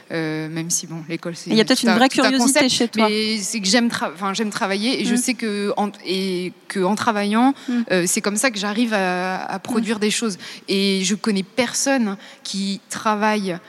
même 0.09 0.69
si 0.69 0.87
bon, 0.87 1.03
l'école 1.09 1.35
c'est. 1.35 1.49
Il 1.49 1.55
y 1.55 1.61
a 1.61 1.65
peut-être 1.65 1.83
une 1.83 1.91
vraie 1.91 2.09
curiosité 2.09 2.69
chez 2.69 2.87
toi. 2.87 3.07
Mais 3.09 3.37
c'est 3.37 3.59
que 3.59 3.67
j'aime, 3.67 3.89
enfin 4.13 4.33
j'aime 4.33 4.49
travailler 4.49 5.01
et 5.01 5.05
je 5.05 5.13
mm. 5.13 5.17
sais 5.17 5.33
que 5.33 5.73
en, 5.77 5.89
et 6.05 6.53
que 6.67 6.79
en 6.79 6.95
travaillant, 6.95 7.53
mm. 7.67 8.05
c'est 8.05 8.21
comme 8.21 8.37
ça 8.37 8.51
que 8.51 8.59
j'arrive 8.59 8.93
à, 8.93 9.59
produire 9.63 9.99
des 9.99 10.11
choses. 10.11 10.37
Et 10.67 11.01
je 11.03 11.15
connais 11.15 11.43
personne 11.43 12.17
qui 12.43 12.81
travaille 12.89 13.48
travaille 13.57 13.59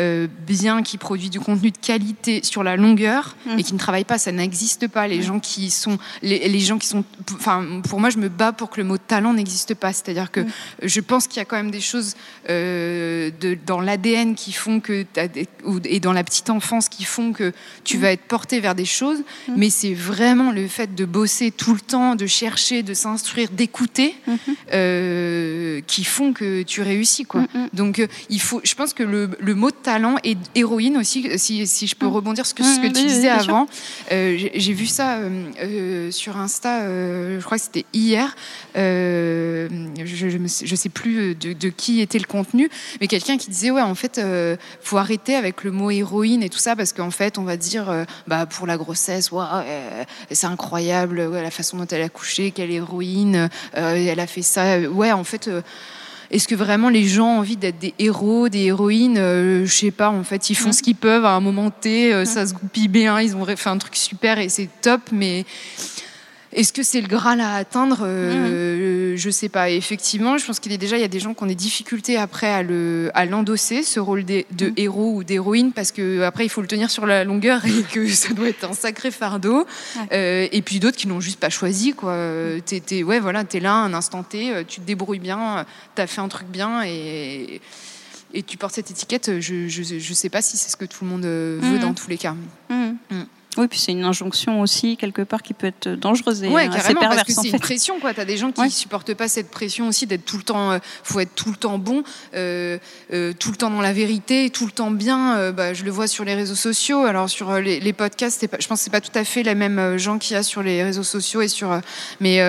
euh, 0.00 0.26
bien, 0.46 0.82
qui 0.82 0.98
produit 0.98 1.30
du 1.30 1.40
contenu 1.40 1.70
de 1.70 1.76
qualité 1.78 2.40
sur 2.42 2.62
la 2.62 2.76
longueur 2.76 3.36
Mm. 3.46 3.58
et 3.58 3.62
qui 3.62 3.72
ne 3.74 3.78
travaille 3.78 4.04
pas, 4.04 4.18
ça 4.18 4.32
n'existe 4.32 4.86
pas. 4.88 5.08
Les 5.08 5.22
gens 5.22 5.40
qui 5.40 5.70
sont, 5.70 5.98
les, 6.22 6.48
les 6.48 6.60
gens 6.60 6.78
qui 6.78 6.86
sont, 6.88 7.04
enfin, 7.34 7.80
pour 7.88 8.00
moi, 8.00 8.10
je 8.10 8.18
me 8.18 8.28
bats 8.28 8.52
pour 8.52 8.68
que 8.70 8.80
le 8.80 8.86
mot 8.86 8.98
talent 8.98 9.32
n'existe 9.32 9.74
pas. 9.74 9.92
C'est-à-dire 9.92 10.30
que 10.30 10.40
Mm. 10.40 10.48
je 10.82 11.00
pense 11.00 11.26
qu'il 11.26 11.38
y 11.38 11.40
a 11.40 11.44
quand 11.44 11.56
même 11.56 11.70
des 11.70 11.80
choses 11.80 12.14
euh, 12.48 13.30
de, 13.40 13.56
dans 13.66 13.80
l'ADN 13.80 14.34
qui 14.34 14.52
font 14.52 14.80
que 14.80 15.04
et 15.84 16.00
dans 16.00 16.12
la 16.12 16.24
petite 16.24 16.50
enfance 16.50 16.88
qui 16.88 17.04
font 17.04 17.32
que 17.32 17.52
tu 17.84 17.96
Mm. 17.96 18.00
vas 18.00 18.12
être 18.12 18.22
porté 18.24 18.60
vers 18.60 18.74
des 18.74 18.84
choses. 18.84 19.22
Mais 19.56 19.70
c'est 19.70 19.94
vraiment 19.94 20.50
le 20.52 20.66
fait 20.68 20.94
de 20.94 21.04
bosser 21.04 21.50
tout 21.50 21.74
le 21.74 21.80
temps, 21.80 22.14
de 22.16 22.26
chercher, 22.26 22.82
de 22.82 22.94
s'instruire, 22.94 23.48
d'écouter, 23.50 24.14
Mhm. 24.26 24.38
euh, 24.72 25.80
qui 25.86 26.04
font 26.04 26.32
que 26.32 26.62
tu 26.62 26.82
réussis, 26.82 27.24
quoi. 27.24 27.42
Mhm. 27.54 27.68
Donc, 27.72 28.06
il 28.28 28.40
faut, 28.40 28.60
je 28.64 28.74
pense 28.74 28.92
que 28.94 29.02
le, 29.02 29.29
le 29.38 29.54
mot 29.54 29.70
talent 29.70 30.16
et 30.24 30.36
héroïne 30.54 30.96
aussi, 30.96 31.38
si, 31.38 31.66
si 31.66 31.86
je 31.86 31.94
peux 31.94 32.06
rebondir 32.06 32.46
sur 32.46 32.50
ce 32.50 32.54
que, 32.54 32.62
ce 32.62 32.80
que 32.80 32.86
Mhm, 32.86 32.92
tu 32.92 33.00
oui, 33.02 33.06
disais 33.06 33.28
avant, 33.28 33.66
euh, 34.12 34.36
j'ai 34.54 34.72
vu 34.72 34.86
ça 34.86 35.18
euh, 35.18 35.44
euh, 35.62 36.10
sur 36.10 36.36
Insta, 36.36 36.82
je 36.86 37.40
crois 37.44 37.56
que 37.58 37.62
c'était 37.62 37.84
hier, 37.92 38.34
je, 38.74 40.38
me 40.38 40.48
sais- 40.48 40.88
plus 40.88 41.34
de, 41.34 41.52
de 41.52 41.68
qui 41.68 42.00
était 42.00 42.18
le 42.18 42.24
contenu, 42.24 42.68
mais 43.00 43.06
quelqu'un 43.06 43.36
qui 43.36 43.48
disait, 43.50 43.70
ouais, 43.70 43.80
en 43.82 43.94
fait, 43.94 44.20
faut 44.82 44.96
arrêter 44.98 45.36
avec 45.36 45.62
le 45.64 45.70
mot 45.70 45.90
héroïne 45.90 46.42
et 46.42 46.48
tout 46.48 46.58
ça, 46.58 46.74
parce 46.74 46.92
qu'en 46.92 47.10
fait, 47.10 47.38
on 47.38 47.42
va 47.44 47.56
dire, 47.56 48.04
bah, 48.26 48.46
pour 48.46 48.66
la 48.66 48.76
grossesse, 48.76 49.30
c'est 50.30 50.46
incroyable, 50.46 51.20
ouais, 51.20 51.42
la 51.42 51.50
façon 51.50 51.76
dont 51.76 51.86
elle 51.90 52.02
a 52.02 52.08
couché, 52.08 52.50
quelle 52.50 52.70
héroïne, 52.70 53.48
elle 53.74 54.20
a 54.20 54.26
fait 54.26 54.42
ça, 54.42 54.80
ouais, 54.80 55.12
en 55.12 55.24
fait... 55.24 55.48
est-ce 56.30 56.46
que 56.46 56.54
vraiment 56.54 56.88
les 56.90 57.06
gens 57.06 57.26
ont 57.36 57.38
envie 57.38 57.56
d'être 57.56 57.78
des 57.78 57.94
héros, 57.98 58.48
des 58.48 58.64
héroïnes 58.66 59.18
Euh, 59.18 59.66
Je 59.66 59.72
sais 59.74 59.90
pas, 59.90 60.10
en 60.10 60.22
fait, 60.24 60.50
ils 60.50 60.54
font 60.54 60.68
Mm. 60.70 60.72
ce 60.72 60.82
qu'ils 60.82 60.94
peuvent 60.96 61.24
à 61.24 61.30
un 61.32 61.40
moment 61.40 61.70
T, 61.70 62.12
euh, 62.12 62.24
ça 62.24 62.46
se 62.46 62.54
goupille 62.54 62.88
bien, 62.88 63.20
ils 63.20 63.34
ont 63.36 63.44
fait 63.44 63.68
un 63.68 63.78
truc 63.78 63.96
super 63.96 64.38
et 64.38 64.48
c'est 64.48 64.68
top, 64.80 65.00
mais 65.12 65.44
est-ce 66.52 66.72
que 66.72 66.82
c'est 66.82 67.00
le 67.00 67.06
Graal 67.08 67.40
à 67.40 67.54
atteindre 67.54 67.98
Euh, 68.02 69.14
Je 69.16 69.30
sais 69.30 69.48
pas. 69.48 69.70
Et 69.70 69.76
effectivement, 69.76 70.38
je 70.38 70.46
pense 70.46 70.60
qu'il 70.60 70.72
est 70.72 70.78
déjà, 70.78 70.96
il 70.96 71.00
y 71.00 71.04
a 71.04 71.08
des 71.08 71.20
gens 71.20 71.34
qui 71.34 71.42
ont 71.42 71.46
des 71.46 71.54
difficultés 71.54 72.16
après 72.16 72.46
à 72.48 72.62
le 72.62 73.10
à 73.14 73.24
l'endosser, 73.26 73.82
ce 73.82 74.00
rôle 74.00 74.24
de, 74.24 74.44
de 74.52 74.68
Mm. 74.68 74.72
héros 74.76 75.12
ou 75.16 75.24
d'héroïne, 75.24 75.72
parce 75.72 75.92
que 75.92 76.22
après 76.22 76.44
il 76.44 76.48
faut 76.48 76.60
le 76.62 76.66
tenir 76.68 76.90
sur 76.90 77.06
la 77.06 77.24
longueur 77.24 77.64
et 77.66 77.82
que 77.92 78.06
ça 78.22 78.32
doit 78.34 78.48
être 78.48 78.64
un 78.64 78.72
sacré 78.72 79.10
fardeau. 79.10 79.66
Euh, 80.12 80.48
et 80.50 80.62
puis 80.62 80.80
d'autres 80.80 80.96
qui 80.96 81.06
n'ont 81.08 81.20
juste 81.20 81.38
pas 81.40 81.50
choisi, 81.50 81.92
quoi. 81.92 82.12
Euh, 82.12 82.60
T'es, 82.64 82.80
t'es- 82.80 83.02
ouais, 83.02 83.20
voilà, 83.20 83.44
t'es 83.44 83.60
là, 83.60 83.74
un 83.74 83.92
instant 83.94 84.22
T, 84.22 84.52
euh, 84.52 84.62
tu 84.66 84.80
te 84.80 84.86
débrouilles 84.86 85.18
bien, 85.18 85.64
t'as 85.94 86.06
fait 86.06 86.20
un 86.20 86.28
truc 86.28 86.46
bien 86.48 86.82
et 86.84 87.60
et 88.32 88.44
tu 88.44 88.56
portes 88.56 88.74
cette 88.76 88.90
étiquette. 88.92 89.40
Je 89.40 89.66
je, 89.68 89.82
je 89.98 90.14
sais 90.14 90.28
pas 90.28 90.40
si 90.40 90.56
c'est 90.56 90.70
ce 90.70 90.76
que 90.76 90.84
tout 90.84 91.04
le 91.04 91.10
monde 91.10 91.24
veut 91.24 91.60
Mhm. 91.60 91.78
dans 91.80 91.94
tous 91.94 92.08
les 92.08 92.18
cas. 92.18 92.34
Oui, 93.56 93.66
puis 93.66 93.80
c'est 93.80 93.90
une 93.90 94.04
injonction 94.04 94.60
aussi, 94.60 94.96
quelque 94.96 95.22
part, 95.22 95.42
qui 95.42 95.54
peut 95.54 95.66
être 95.66 95.88
dangereuse 95.88 96.44
et 96.44 96.48
Ouais, 96.48 96.66
euh, 96.66 96.68
assez 96.70 96.78
carrément, 96.94 97.00
parce 97.00 97.22
que 97.22 97.26
perverse, 97.26 97.38
c'est 97.42 97.48
une 97.48 97.52
fait. 97.54 97.58
pression, 97.58 97.98
quoi. 97.98 98.14
T'as 98.14 98.24
des 98.24 98.36
gens 98.36 98.52
qui 98.52 98.60
Ouais. 98.60 98.70
supportent 98.70 99.12
pas 99.14 99.26
cette 99.26 99.50
pression 99.50 99.88
aussi 99.88 100.06
d'être 100.06 100.24
tout 100.24 100.36
le 100.36 100.44
temps, 100.44 100.70
euh, 100.70 100.78
faut 101.02 101.18
être 101.18 101.34
tout 101.34 101.50
le 101.50 101.56
temps 101.56 101.76
bon, 101.76 102.04
euh, 102.34 102.78
euh, 103.12 103.32
tout 103.36 103.50
le 103.50 103.56
temps 103.56 103.70
dans 103.70 103.80
la 103.80 103.92
vérité, 103.92 104.50
tout 104.50 104.66
le 104.66 104.70
temps 104.72 104.92
bien. 104.92 105.50
bah, 105.50 105.74
je 105.74 105.82
le 105.84 105.90
vois 105.90 106.06
sur 106.06 106.24
les 106.24 106.34
réseaux 106.34 106.54
sociaux. 106.54 107.04
Alors 107.04 107.28
sur 107.28 107.52
les, 107.60 107.80
les 107.80 107.92
podcasts, 107.92 108.46
pas, 108.46 108.56
je 108.60 108.66
pense 108.68 108.78
que 108.78 108.84
c'est 108.84 108.90
pas 108.90 109.00
tout 109.00 109.10
à 109.18 109.24
fait 109.24 109.42
la 109.42 109.56
même 109.56 109.78
euh, 109.80 109.98
gens 109.98 110.18
qu'il 110.18 110.34
y 110.34 110.36
a 110.36 110.42
sur 110.44 110.62
les 110.62 110.82
réseaux 110.84 111.02
sociaux 111.02 111.42
et 111.42 111.48
sur. 111.48 111.80
mais 112.20 112.40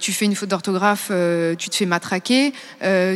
tu 0.00 0.12
fais 0.12 0.26
une 0.26 0.34
faute 0.34 0.50
d'orthographe, 0.50 1.10
tu 1.58 1.70
te 1.70 1.74
fais 1.76 1.86
matraquer. 1.86 2.52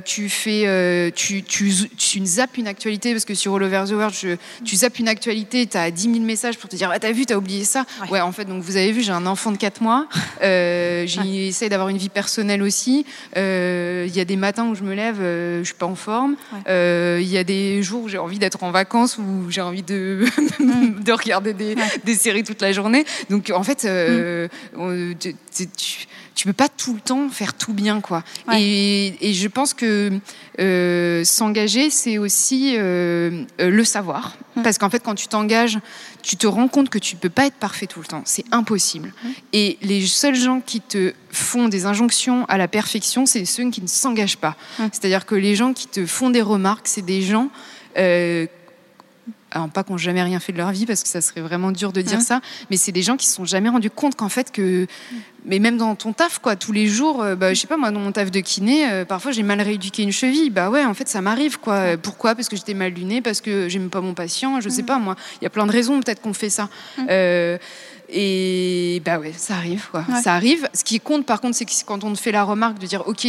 tu 0.07 0.28
fais, 0.31 1.12
tu, 1.14 1.43
tu, 1.43 1.71
tu 1.99 2.25
zappes 2.26 2.57
une 2.57 2.66
actualité 2.69 3.12
parce 3.12 3.25
que 3.26 3.35
sur 3.35 3.55
All 3.57 3.62
Over 3.64 3.85
the 3.88 3.93
World, 3.93 4.14
je- 4.19 4.37
tu 4.64 4.76
zappes 4.76 4.99
une 4.99 5.09
actualité, 5.09 5.66
t'as 5.66 5.90
10 5.90 6.02
000 6.14 6.21
messages 6.21 6.57
pour 6.57 6.71
te 6.71 6.76
dire, 6.76 6.90
ah, 6.93 6.99
t'as 6.99 7.12
vu, 7.12 7.25
t'as 7.26 7.37
oublié 7.37 7.64
ça. 7.64 7.85
Ouais. 8.02 8.11
Ouais. 8.12 8.21
en 8.21 8.33
fait, 8.33 8.45
donc 8.47 8.62
vous 8.62 8.76
avez 8.76 8.92
vu, 8.92 9.02
j'ai 9.02 9.12
un 9.12 9.26
enfant 9.26 9.50
de 9.52 9.56
4 9.59 9.80
mois. 9.83 10.06
Euh, 10.42 11.06
J'essaie 11.06 11.68
d'avoir 11.68 11.88
une 11.88 11.99
vie 11.99 12.09
personnelle 12.09 12.62
aussi. 12.62 13.04
Euh, 13.37 14.04
Il 14.09 14.16
y 14.16 14.21
a 14.21 14.25
des 14.25 14.37
matins 14.37 14.66
où 14.66 14.75
je 14.75 14.83
me 14.83 14.95
lève, 14.95 15.18
euh, 15.21 15.61
je 15.61 15.64
suis 15.66 15.75
pas 15.75 15.87
en 15.87 15.95
forme. 15.95 16.37
Ouais. 16.52 16.61
Euh, 16.68 17.18
Il 17.21 17.28
y 17.28 17.38
a 17.38 17.45
des 17.45 17.83
jours 17.83 18.04
où 18.04 18.09
j'ai 18.09 18.18
envie 18.18 18.38
d'être 18.38 18.62
en 18.62 18.71
vacances, 18.71 19.18
où 19.18 19.50
j'ai 19.50 19.61
envie 19.61 19.83
de, 19.83 20.25
de 20.61 21.12
regarder 21.12 21.52
des, 21.52 21.75
Ouais. 21.75 21.83
des 22.04 22.14
séries 22.14 22.45
toute 22.45 22.62
la 22.62 22.73
journée. 22.73 23.04
Donc 23.30 23.50
en 23.54 23.62
fait, 23.62 23.85
euh, 23.85 24.49
on- 24.76 25.12
tu, 25.18 25.35
tu, 25.76 26.06
tu- 26.37 26.47
peux 26.47 26.52
pas 26.52 26.69
tout 26.69 26.95
le 26.95 27.00
temps 27.00 27.28
faire 27.28 27.55
tout 27.55 27.73
bien, 27.73 28.00
quoi. 28.00 28.23
Ouais. 28.47 28.62
Et, 28.62 29.31
et 29.31 29.33
je 29.33 29.49
pense 29.49 29.75
que 29.75 30.12
euh, 30.61 31.25
s'engager, 31.25 31.90
c'est 31.90 32.19
aussi 32.19 32.76
euh, 32.76 33.43
euh, 33.61 33.69
le 33.71 33.85
savoir. 33.85 34.37
Mm. 34.55 34.62
Parce 34.62 34.78
qu'en 34.78 34.88
fait, 34.88 35.02
quand 35.02 35.16
tu 35.16 35.26
t'engages, 35.26 35.78
tu 36.23 36.37
te 36.37 36.47
rends 36.47 36.69
compte 36.69 36.88
que 36.88 36.99
tu 37.00 37.16
peux 37.16 37.31
pas 37.31 37.47
être 37.47 37.57
parfait 37.57 37.87
tout 37.87 37.99
le 38.00 38.07
temps. 38.07 38.23
C'est 38.25 38.45
impossible. 38.52 39.12
Mm. 39.25 39.28
Et 39.55 39.78
les 39.83 40.07
seuls 40.07 40.37
gens 40.37 40.61
qui 40.61 40.81
te 40.81 41.14
font 41.33 41.69
des 41.69 41.85
injonctions 41.85 42.45
à 42.47 42.59
la 42.59 42.69
perfection, 42.69 43.26
c'est 43.26 43.45
ceux 43.45 43.69
qui 43.71 43.83
ne 43.83 43.88
s'engagent 43.88 44.38
pas. 44.38 44.57
Mm. 44.78 44.85
C'est-à-dire 44.93 45.26
que 45.26 45.35
les 45.35 45.57
gens 45.57 45.73
qui 45.73 45.88
te 45.88 46.07
font 46.07 46.31
des 46.31 46.43
remarques, 46.43 46.87
c'est 46.87 47.02
des 47.05 47.23
gens... 47.23 47.50
euh, 47.99 48.47
alors 49.57 49.69
pas 49.69 49.83
qui 49.85 49.93
n'ont 49.93 49.99
jamais 49.99 50.23
rien 50.23 50.39
fait 50.39 50.53
de 50.53 50.59
leur 50.59 50.71
vie 50.71 50.87
parce 50.87 51.03
que 51.03 51.09
ça 51.09 51.21
serait 51.21 51.41
vraiment 51.41 51.73
dur 51.73 51.93
de 51.93 52.03
dire 52.03 52.19
Mm. 52.19 52.23
ça, 52.23 52.41
mais 52.71 52.77
c'est 52.77 52.93
des 52.93 53.03
gens 53.03 53.17
qui 53.17 53.27
se 53.27 53.35
sont 53.35 53.45
jamais 53.45 53.69
rendus 53.69 53.91
compte 53.91 54.15
qu'en 54.15 54.29
fait 54.29 54.53
que, 54.53 54.87
mais 55.45 55.59
même 55.59 55.77
dans 55.77 55.95
ton 55.95 56.13
taf 56.13 56.39
quoi, 56.39 56.57
tous 56.57 56.73
les 56.73 56.87
jours, 56.87 57.23
euh, 57.23 57.35
bah, 57.37 57.55
je 57.55 57.61
sais 57.61 57.67
pas 57.67 57.77
moi 57.77 57.91
dans 57.91 58.01
mon 58.01 58.13
taf 58.13 58.31
de 58.31 58.41
kiné, 58.41 58.89
euh, 58.91 59.05
parfois 59.05 59.33
j'ai 59.33 59.43
mal 59.43 59.61
rééduqué 59.61 60.03
une 60.03 60.13
cheville, 60.13 60.51
bah 60.51 60.71
ouais 60.71 60.85
en 60.85 60.95
fait 60.95 61.09
ça 61.09 61.21
m'arrive 61.21 61.59
quoi. 61.59 61.97
Pourquoi? 61.97 62.35
Parce 62.35 62.49
que 62.49 62.57
j'étais 62.57 62.75
mal 62.75 62.93
lunée, 62.93 63.21
parce 63.23 63.41
que 63.41 63.69
j'aime 63.69 63.89
pas 63.91 64.01
mon 64.01 64.15
patient, 64.15 64.61
je 64.61 64.69
sais 64.69 64.83
pas 64.83 64.99
moi. 64.99 65.17
Il 65.41 65.45
y 65.45 65.47
a 65.47 65.51
plein 65.51 65.67
de 65.67 65.73
raisons 65.73 66.01
peut-être 66.01 66.21
qu'on 66.21 66.35
fait 66.35 66.51
ça. 66.51 66.69
Euh, 67.09 67.59
et 68.09 69.03
bah 69.05 69.19
ouais, 69.19 69.33
ça 69.37 69.55
arrive 69.55 69.89
quoi. 69.91 70.05
Ouais. 70.09 70.21
Ça 70.23 70.35
arrive. 70.35 70.69
Ce 70.75 70.85
qui 70.85 71.01
compte 71.01 71.27
par 71.27 71.41
contre, 71.41 71.57
c'est 71.57 71.65
que 71.65 71.73
quand 71.85 72.05
on 72.05 72.13
te 72.13 72.19
fait 72.19 72.33
la 72.33 72.45
remarque 72.45 72.79
de 72.79 72.87
dire 72.87 73.03
ok, 73.07 73.27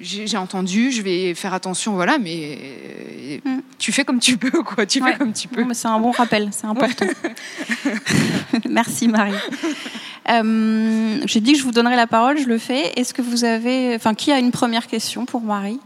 j'ai 0.00 0.36
entendu, 0.36 0.90
je 0.90 1.02
vais 1.02 1.34
faire 1.34 1.52
attention, 1.54 1.92
voilà, 1.94 2.18
mais 2.18 2.58
euh, 2.62 3.38
Mm. 3.44 3.60
tu 3.78 3.92
fais 3.92 4.04
comme 4.04 4.18
tu 4.18 4.36
peux 4.36 4.62
quoi. 4.62 4.84
Tu 4.86 5.00
Ouais. 5.02 5.12
fais 5.12 5.18
comme 5.18 5.32
tu 5.32 5.46
peux. 5.48 5.64
C'est 5.74 5.88
un 5.88 6.00
bon 6.00 6.10
rappel, 6.10 6.48
c'est 6.52 6.66
important. 6.66 7.06
Merci 8.68 9.06
Marie. 9.08 9.34
Euh, 10.28 11.20
J'ai 11.26 11.40
dit 11.40 11.52
que 11.52 11.58
je 11.58 11.62
vous 11.64 11.70
donnerai 11.72 11.96
la 11.96 12.06
parole, 12.06 12.38
je 12.38 12.46
le 12.46 12.58
fais. 12.58 12.92
Est-ce 12.98 13.14
que 13.14 13.22
vous 13.22 13.44
avez, 13.44 13.94
enfin, 13.94 14.14
qui 14.14 14.32
a 14.32 14.38
une 14.38 14.50
première 14.50 14.86
question 14.86 15.26
pour 15.26 15.40
Marie? 15.42 15.78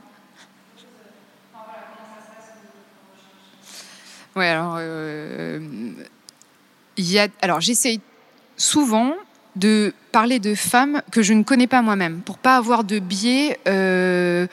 Ouais, 4.37 4.49
alors, 4.49 4.77
euh, 4.79 5.61
y 6.97 7.19
a, 7.19 7.29
alors 7.41 7.61
j'essaye 7.61 8.01
souvent 8.57 9.13
de 9.57 9.93
parler 10.13 10.39
de 10.39 10.55
femmes 10.55 11.03
que 11.13 11.23
je 11.23 11.33
ne 11.33 11.43
connais 11.43 11.67
pas 11.67 11.83
moi-même, 11.83 12.21
pour 12.21 12.39
pas 12.39 12.57
avoir 12.57 12.85
de 12.85 12.99
biais, 12.99 13.59
euh, 13.69 14.47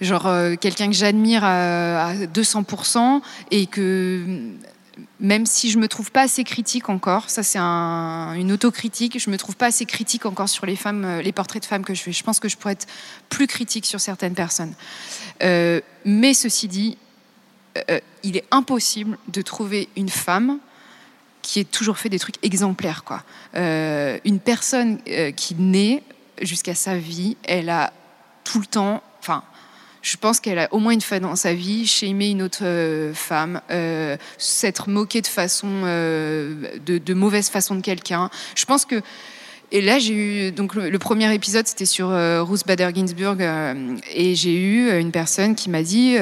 genre 0.00 0.26
euh, 0.26 0.56
quelqu'un 0.56 0.86
que 0.88 0.94
j'admire 0.94 1.44
à, 1.44 2.08
à 2.08 2.14
200% 2.14 3.20
et 3.50 3.66
que 3.66 4.24
même 5.18 5.46
si 5.46 5.70
je 5.70 5.78
me 5.78 5.86
trouve 5.88 6.10
pas 6.10 6.22
assez 6.22 6.44
critique 6.44 6.88
encore, 6.88 7.30
ça 7.30 7.42
c'est 7.42 7.58
un- 7.60 8.34
une 8.34 8.52
autocritique, 8.52 9.18
je 9.18 9.30
me 9.30 9.36
trouve 9.38 9.56
pas 9.56 9.66
assez 9.66 9.86
critique 9.86 10.26
encore 10.26 10.48
sur 10.48 10.66
les 10.66 10.76
femmes, 10.76 11.04
euh, 11.04 11.22
les 11.22 11.32
portraits 11.32 11.62
de 11.62 11.66
femmes 11.66 11.84
que 11.84 11.94
je 11.94 12.02
fais. 12.02 12.12
Je 12.12 12.22
pense 12.24 12.40
que 12.40 12.48
je 12.48 12.56
pourrais 12.56 12.72
être 12.74 12.86
plus 13.28 13.46
critique 13.46 13.86
sur 13.86 14.00
certaines 14.00 14.34
personnes. 14.34 14.74
Mais 15.42 16.34
ceci 16.34 16.68
dit, 16.68 16.98
il 18.24 18.36
est 18.36 18.44
impossible 18.50 19.16
de 19.28 19.42
trouver 19.42 19.88
une 19.96 20.08
femme 20.08 20.58
qui 21.42 21.60
ait 21.60 21.64
toujours 21.64 21.98
fait 21.98 22.08
des 22.08 22.18
trucs 22.18 22.36
exemplaires. 22.44 23.04
Quoi. 23.04 23.22
Euh, 23.54 24.18
une 24.24 24.40
personne 24.40 24.98
euh, 25.08 25.30
qui 25.32 25.54
naît 25.54 26.02
jusqu'à 26.40 26.74
sa 26.74 26.96
vie, 26.96 27.36
elle 27.44 27.70
a 27.70 27.92
tout 28.44 28.60
le 28.60 28.66
temps, 28.66 29.02
enfin, 29.20 29.42
je 30.02 30.16
pense 30.16 30.40
qu'elle 30.40 30.58
a 30.58 30.72
au 30.72 30.78
moins 30.78 30.92
une 30.92 31.02
fois 31.02 31.20
dans 31.20 31.36
sa 31.36 31.52
vie 31.52 31.90
aimé 32.02 32.30
une 32.30 32.42
autre 32.42 32.62
euh, 32.62 33.12
femme, 33.12 33.60
s'être 34.38 34.88
moquée 34.88 35.20
de 35.20 35.26
façon, 35.26 35.82
de 35.82 37.14
mauvaise 37.14 37.50
façon 37.50 37.74
de 37.74 37.82
quelqu'un. 37.82 38.30
Je 38.54 38.64
pense 38.64 38.84
que 38.84 39.02
et 39.72 39.80
là, 39.80 40.00
j'ai 40.00 40.14
eu 40.14 40.52
donc 40.52 40.74
le, 40.74 40.98
premier 40.98 41.32
épisode, 41.32 41.66
c'était 41.66 41.86
sur 41.86 42.10
euh, 42.10 42.42
Ruth 42.42 42.66
Bader 42.66 42.90
Ginsburg, 42.92 43.40
euh, 43.40 43.96
et 44.12 44.34
j'ai 44.34 44.54
eu 44.54 44.88
euh, 44.88 45.00
une 45.00 45.12
personne 45.12 45.54
qui 45.54 45.70
m'a 45.70 45.82
dit, 45.82 46.16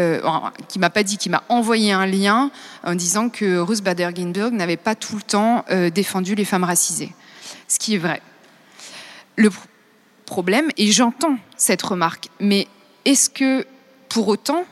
qui 0.69 0.79
m'a 0.79 0.91
pas 0.91 1.03
dit, 1.03 1.17
qui 1.17 1.31
m'a 1.31 1.43
envoyé 1.49 1.93
un 1.93 2.07
lien 2.07 2.51
en 2.85 2.95
disant 2.95 3.31
que 3.31 3.59
Ruth 3.59 3.83
Bader 3.83 4.11
Ginsburg 4.15 4.53
n'avait 4.53 4.77
pas 4.77 4.95
tout 4.95 5.17
le 5.17 5.23
temps 5.23 5.65
défendu 5.95 6.35
les 6.35 6.45
femmes 6.45 6.65
racisées, 6.65 7.13
ce 7.69 7.79
qui 7.79 7.95
est 7.95 7.99
vrai. 7.99 8.21
Le 9.37 9.49
pr- 9.49 9.65
problème, 10.27 10.69
et 10.77 10.91
j'entends 10.91 11.39
cette 11.57 11.83
remarque, 11.83 12.29
mais 12.41 12.69
est-ce 13.05 13.31
que 13.31 13.67
pour 14.09 14.29
autant 14.29 14.65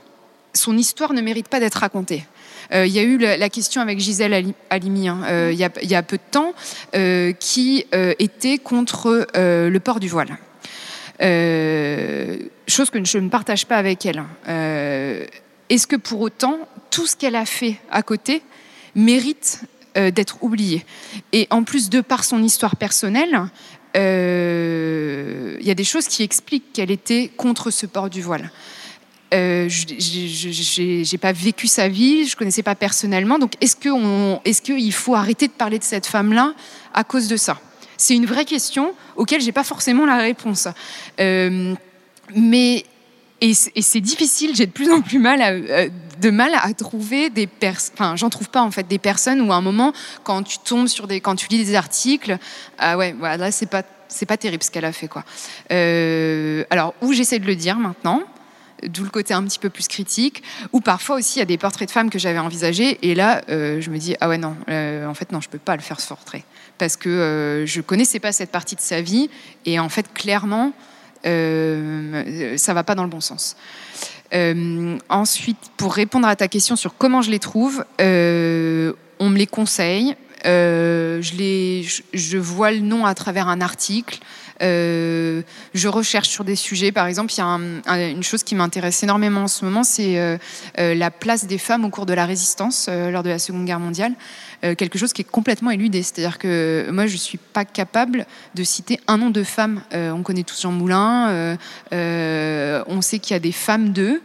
son 0.52 0.76
histoire 0.76 1.12
ne 1.14 1.23
mérite 1.23 1.49
pas 1.49 1.61
d'être 1.61 1.76
racontée? 1.76 2.25
Il 2.73 2.93
y 2.93 2.99
a 2.99 3.03
eu 3.03 3.19
la, 3.19 3.49
question 3.49 3.81
avec 3.81 3.99
Gisèle 3.99 4.35
Ali- 4.35 4.55
Halimi 4.71 5.09
hein, 5.09 5.21
euh, 5.27 5.51
il, 5.53 5.59
y 5.59 5.95
a, 5.95 6.03
peu 6.03 6.17
de 6.17 6.23
temps 6.31 6.53
euh, 6.95 7.33
qui 7.33 7.87
euh, 7.95 8.15
était 8.19 8.59
contre 8.59 9.27
euh, 9.37 9.71
le 9.71 9.81
port 9.81 10.01
du 10.01 10.09
voile. 10.09 10.37
Euh, 11.23 12.37
chose 12.69 12.91
que 12.91 13.03
je 13.05 13.19
ne 13.19 13.29
partage 13.29 13.67
pas 13.67 13.77
avec 13.77 14.05
elle. 14.05 14.23
Euh, 14.49 15.25
est-ce 15.69 15.87
que 15.87 15.97
pour 15.97 16.21
autant, 16.21 16.59
tout 16.91 17.07
ce 17.07 17.17
qu'elle 17.17 17.37
a 17.37 17.47
fait 17.47 17.77
à 17.91 18.03
côté 18.03 18.43
mérite 18.95 19.63
euh, 19.97 20.11
d'être 20.11 20.43
oublié? 20.43 20.85
Et 21.33 21.47
en 21.51 21.65
plus, 21.65 21.89
de 21.91 22.01
par 22.01 22.25
son 22.25 22.43
histoire 22.43 22.77
personnelle, 22.77 23.41
euh, 23.97 25.57
il 25.61 25.67
y 25.67 25.71
a 25.71 25.75
des 25.75 25.85
choses 25.85 26.07
qui 26.07 26.23
expliquent 26.23 26.73
qu'elle 26.73 26.91
était 26.91 27.31
contre 27.37 27.71
ce 27.71 27.87
port 27.87 28.11
du 28.11 28.21
voile. 28.21 28.51
Euh, 29.35 29.68
je 29.68 31.12
n'ai 31.12 31.18
pas 31.18 31.33
vécu 31.33 31.66
sa 31.66 31.88
vie, 31.88 32.26
je 32.26 32.37
connaissais 32.37 32.62
pas 32.62 32.75
personnellement. 32.75 33.38
Donc, 33.38 33.54
est-ce 33.61 33.76
qu'il 33.76 33.92
est 34.45 34.61
qu'il 34.62 34.92
faut 34.92 35.14
arrêter 35.14 35.49
de 35.49 35.52
parler 35.52 35.78
de 35.78 35.85
cette 35.85 36.06
femme-là 36.06 36.54
à 36.95 37.04
cause 37.04 37.28
de 37.28 37.37
ça? 37.37 37.59
C'est 37.97 38.14
une 38.14 38.26
vraie 38.26 38.45
question 38.45 38.92
auquel 39.16 39.40
j'ai 39.40 39.52
pas 39.52 39.64
forcément 39.64 40.06
la 40.06 40.18
réponse. 40.18 40.68
Euh, 41.18 41.75
mais 42.35 42.85
et 43.40 43.52
c'est 43.54 44.00
difficile. 44.00 44.52
J'ai 44.54 44.66
de 44.66 44.71
plus 44.71 44.90
en 44.90 45.02
plus 45.02 45.18
mal 45.18 45.40
euh, 45.42 45.88
de 46.21 46.30
mal 46.30 46.52
à 46.54 46.73
trouver 46.73 47.28
des 47.28 47.47
personnes. 47.47 47.95
Enfin, 47.95 48.16
j'en 48.16 48.30
trouve 48.30 48.49
pas 48.49 48.62
en 48.62 48.71
fait 48.71 48.88
des 48.88 48.99
personnes 48.99 49.40
où 49.42 49.52
à 49.52 49.56
un 49.56 49.61
moment, 49.61 49.92
quand 50.25 50.42
tu 50.42 50.59
tombes 50.59 50.87
sur 50.87 51.06
des, 51.06 51.21
quand 51.21 51.37
tu 51.37 51.47
lis 51.49 51.62
des 51.62 51.75
articles, 51.75 52.38
ah 52.78 52.97
ouais, 52.97 53.14
voilà, 53.18 53.37
là 53.37 53.50
c'est 53.50 53.66
pas 53.66 53.83
c'est 54.09 54.26
pas 54.26 54.37
terrible 54.37 54.62
ce 54.62 54.71
qu'elle 54.71 54.85
a 54.85 54.92
fait 54.92 55.09
quoi. 55.09 55.25
Euh, 55.71 56.64
alors 56.71 56.95
où 57.02 57.12
j'essaie 57.12 57.38
de 57.38 57.47
le 57.47 57.56
dire 57.56 57.76
maintenant, 57.76 58.23
d'où 58.83 59.04
le 59.04 59.11
côté 59.11 59.35
un 59.35 59.42
petit 59.45 59.59
peu 59.59 59.71
plus 59.71 59.88
critique, 59.88 60.42
ou 60.73 60.80
parfois 60.80 61.16
aussi 61.16 61.37
il 61.37 61.38
y 61.40 61.42
a 61.42 61.47
des 61.47 61.59
portraits 61.59 61.88
de 61.88 61.92
femmes 61.92 62.11
que 62.11 62.18
j'avais 62.18 62.38
envisagés, 62.38 62.99
et 63.02 63.14
là 63.14 63.42
euh, 63.49 63.80
je 63.80 63.90
me 63.90 63.99
dis 63.99 64.16
ah 64.21 64.28
ouais 64.28 64.38
non, 64.38 64.56
euh, 64.68 65.06
en 65.06 65.14
fait 65.14 65.33
non, 65.33 65.40
je 65.40 65.49
peux 65.49 65.59
pas 65.59 65.76
le 65.76 65.83
faire 65.83 66.00
ce 66.00 66.09
portrait, 66.09 66.45
parce 66.78 66.97
que 66.97 67.09
euh, 67.09 67.66
je 67.66 67.80
connaissais 67.80 68.21
pas 68.21 68.33
cette 68.33 68.50
partie 68.50 68.76
de 68.76 68.80
sa 68.80 69.00
vie, 69.00 69.30
et 69.64 69.78
en 69.78 69.88
fait 69.88 70.12
clairement 70.12 70.73
ça 71.25 72.73
va 72.73 72.85
pas 72.85 72.95
dans 72.95 73.02
le 73.02 73.09
bon 73.09 73.21
sens. 73.21 73.56
ensuite, 75.09 75.59
pour 75.76 75.92
répondre 75.92 76.28
à 76.28 76.37
ta 76.37 76.47
question 76.47 76.76
sur 76.76 76.97
comment 76.97 77.21
je 77.21 77.33
les 77.33 77.40
trouve, 77.40 77.85
on 77.99 79.28
me 79.28 79.37
les 79.37 79.49
conseille. 79.49 80.14
je, 80.45 81.37
les, 81.37 81.85
je 82.14 82.38
vois 82.38 82.71
le 82.71 82.78
nom 82.78 83.06
à 83.06 83.14
travers 83.16 83.49
un 83.49 83.61
article. 83.61 84.21
Euh, 84.63 85.43
je 85.75 85.89
recherche 85.89 86.29
sur 86.29 86.45
des 86.45 86.57
sujets. 86.57 86.93
Par 86.93 87.07
exemple, 87.07 87.33
il 87.33 87.39
y 87.39 87.43
a 87.43 88.09
une 88.09 88.23
chose 88.23 88.43
qui 88.43 88.55
m'intéresse 88.55 89.03
énormément 89.03 89.43
en 89.43 89.49
ce 89.49 89.65
moment, 89.65 89.85
c'est 89.85 90.19
euh, 90.19 90.39
euh, 90.79 90.95
la 90.95 91.11
place 91.11 91.47
des 91.47 91.59
femmes 91.59 91.85
au 91.85 91.91
cours 91.91 92.07
de 92.07 92.15
la 92.15 92.27
résistance 92.27 92.89
lors 92.89 93.23
de 93.23 93.29
la 93.29 93.39
Seconde 93.39 93.65
Guerre 93.65 93.81
mondiale. 93.81 94.13
quelque 94.63 94.99
chose 94.99 95.13
qui 95.13 95.23
est 95.23 95.31
complètement 95.31 95.71
éludé. 95.71 96.03
C'est-à-dire 96.03 96.39
que 96.39 96.89
moi, 96.91 97.07
je 97.07 97.13
ne 97.13 97.19
suis 97.19 97.39
pas 97.39 97.65
capable 97.65 98.27
de 98.55 98.65
citer 98.65 99.01
un 99.07 99.19
nom 99.19 99.31
de 99.31 99.43
femme. 99.43 99.83
on 99.93 100.23
connaît 100.23 100.43
tous 100.43 100.63
Jean 100.63 100.73
Moulin, 100.73 101.57
on 101.93 103.01
sait 103.03 103.19
qu'il 103.19 103.35
y 103.35 103.37
a 103.37 103.41
des 103.41 103.53
femmes 103.53 103.93
d'eux. 103.93 104.23